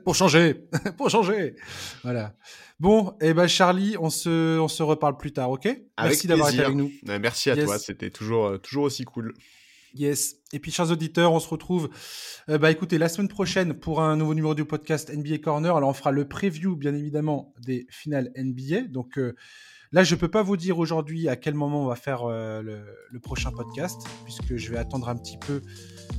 pour 0.04 0.16
changer, 0.16 0.54
pour 0.96 1.08
changer. 1.08 1.54
Voilà. 2.02 2.34
Bon, 2.80 3.10
et 3.20 3.28
eh 3.28 3.34
ben 3.34 3.46
Charlie, 3.46 3.96
on 4.00 4.10
se, 4.10 4.58
on 4.58 4.66
se 4.66 4.82
reparle 4.82 5.16
plus 5.16 5.32
tard, 5.32 5.50
ok? 5.50 5.68
Merci 6.02 6.26
d'avoir 6.26 6.50
été 6.50 6.64
avec 6.64 6.74
nous. 6.74 6.90
Merci 7.04 7.48
à 7.50 7.56
toi, 7.56 7.78
c'était 7.78 8.10
toujours, 8.10 8.46
euh, 8.46 8.58
toujours 8.58 8.82
aussi 8.82 9.04
cool. 9.04 9.34
Yes. 9.94 10.38
Et 10.52 10.58
puis, 10.58 10.72
chers 10.72 10.90
auditeurs, 10.90 11.32
on 11.32 11.38
se 11.38 11.48
retrouve, 11.48 11.88
bah, 12.48 12.72
écoutez, 12.72 12.98
la 12.98 13.08
semaine 13.08 13.28
prochaine 13.28 13.74
pour 13.74 14.02
un 14.02 14.16
nouveau 14.16 14.34
numéro 14.34 14.56
du 14.56 14.64
podcast 14.64 15.16
NBA 15.16 15.38
Corner. 15.38 15.76
Alors, 15.76 15.88
on 15.88 15.94
fera 15.94 16.10
le 16.10 16.26
preview, 16.26 16.74
bien 16.74 16.92
évidemment, 16.96 17.54
des 17.60 17.86
finales 17.88 18.32
NBA. 18.36 18.88
Donc, 18.88 19.20
Là, 19.92 20.02
je 20.02 20.14
ne 20.14 20.20
peux 20.20 20.28
pas 20.28 20.42
vous 20.42 20.56
dire 20.56 20.78
aujourd'hui 20.78 21.28
à 21.28 21.36
quel 21.36 21.54
moment 21.54 21.84
on 21.84 21.86
va 21.86 21.96
faire 21.96 22.24
euh, 22.24 22.62
le, 22.62 23.20
prochain 23.20 23.52
podcast, 23.52 24.02
puisque 24.24 24.56
je 24.56 24.70
vais 24.70 24.76
attendre 24.76 25.08
un 25.08 25.16
petit 25.16 25.38
peu 25.38 25.62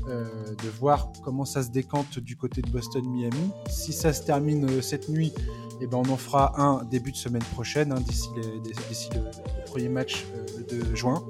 euh, 0.07 0.25
de 0.63 0.69
voir 0.69 1.11
comment 1.23 1.45
ça 1.45 1.61
se 1.61 1.69
décante 1.69 2.19
du 2.19 2.37
côté 2.37 2.61
de 2.61 2.69
Boston-Miami. 2.69 3.51
Si 3.69 3.91
ça 3.91 4.13
se 4.13 4.23
termine 4.23 4.69
euh, 4.69 4.81
cette 4.81 5.09
nuit, 5.09 5.33
eh 5.81 5.87
ben, 5.87 5.97
on 5.97 6.09
en 6.09 6.17
fera 6.17 6.59
un 6.59 6.83
début 6.85 7.11
de 7.11 7.17
semaine 7.17 7.43
prochaine, 7.43 7.91
hein, 7.91 7.99
d'ici 7.99 8.29
le, 8.35 9.21
premier 9.65 9.89
match 9.89 10.25
de 10.69 10.95
juin. 10.95 11.21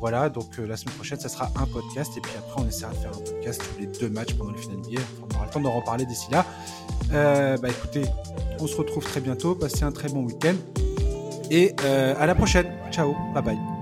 Voilà, 0.00 0.30
donc 0.30 0.56
la 0.56 0.76
semaine 0.76 0.94
prochaine, 0.94 1.20
ça 1.20 1.28
sera 1.28 1.50
un 1.56 1.66
podcast. 1.66 2.16
Et 2.16 2.20
puis 2.20 2.32
après, 2.38 2.62
on 2.62 2.66
essaiera 2.66 2.92
de 2.92 2.98
faire 2.98 3.10
un 3.14 3.20
podcast 3.20 3.62
tous 3.62 3.80
les 3.80 3.86
deux 3.86 4.08
matchs 4.08 4.34
pendant 4.34 4.52
le 4.52 4.56
final 4.56 4.78
On 5.22 5.34
aura 5.34 5.44
le 5.44 5.50
temps 5.50 5.60
d'en 5.60 5.72
reparler 5.72 6.06
d'ici 6.06 6.30
là. 6.30 6.46
bah 7.10 7.68
écoutez, 7.68 8.04
On 8.60 8.66
se 8.66 8.76
retrouve 8.76 9.04
très 9.04 9.20
bientôt. 9.20 9.54
Passez 9.54 9.84
un 9.84 9.92
très 9.92 10.08
bon 10.08 10.24
week-end. 10.24 10.54
Et 11.50 11.74
à 12.18 12.26
la 12.26 12.34
prochaine. 12.34 12.66
Ciao. 12.90 13.14
Bye 13.34 13.42
bye. 13.42 13.75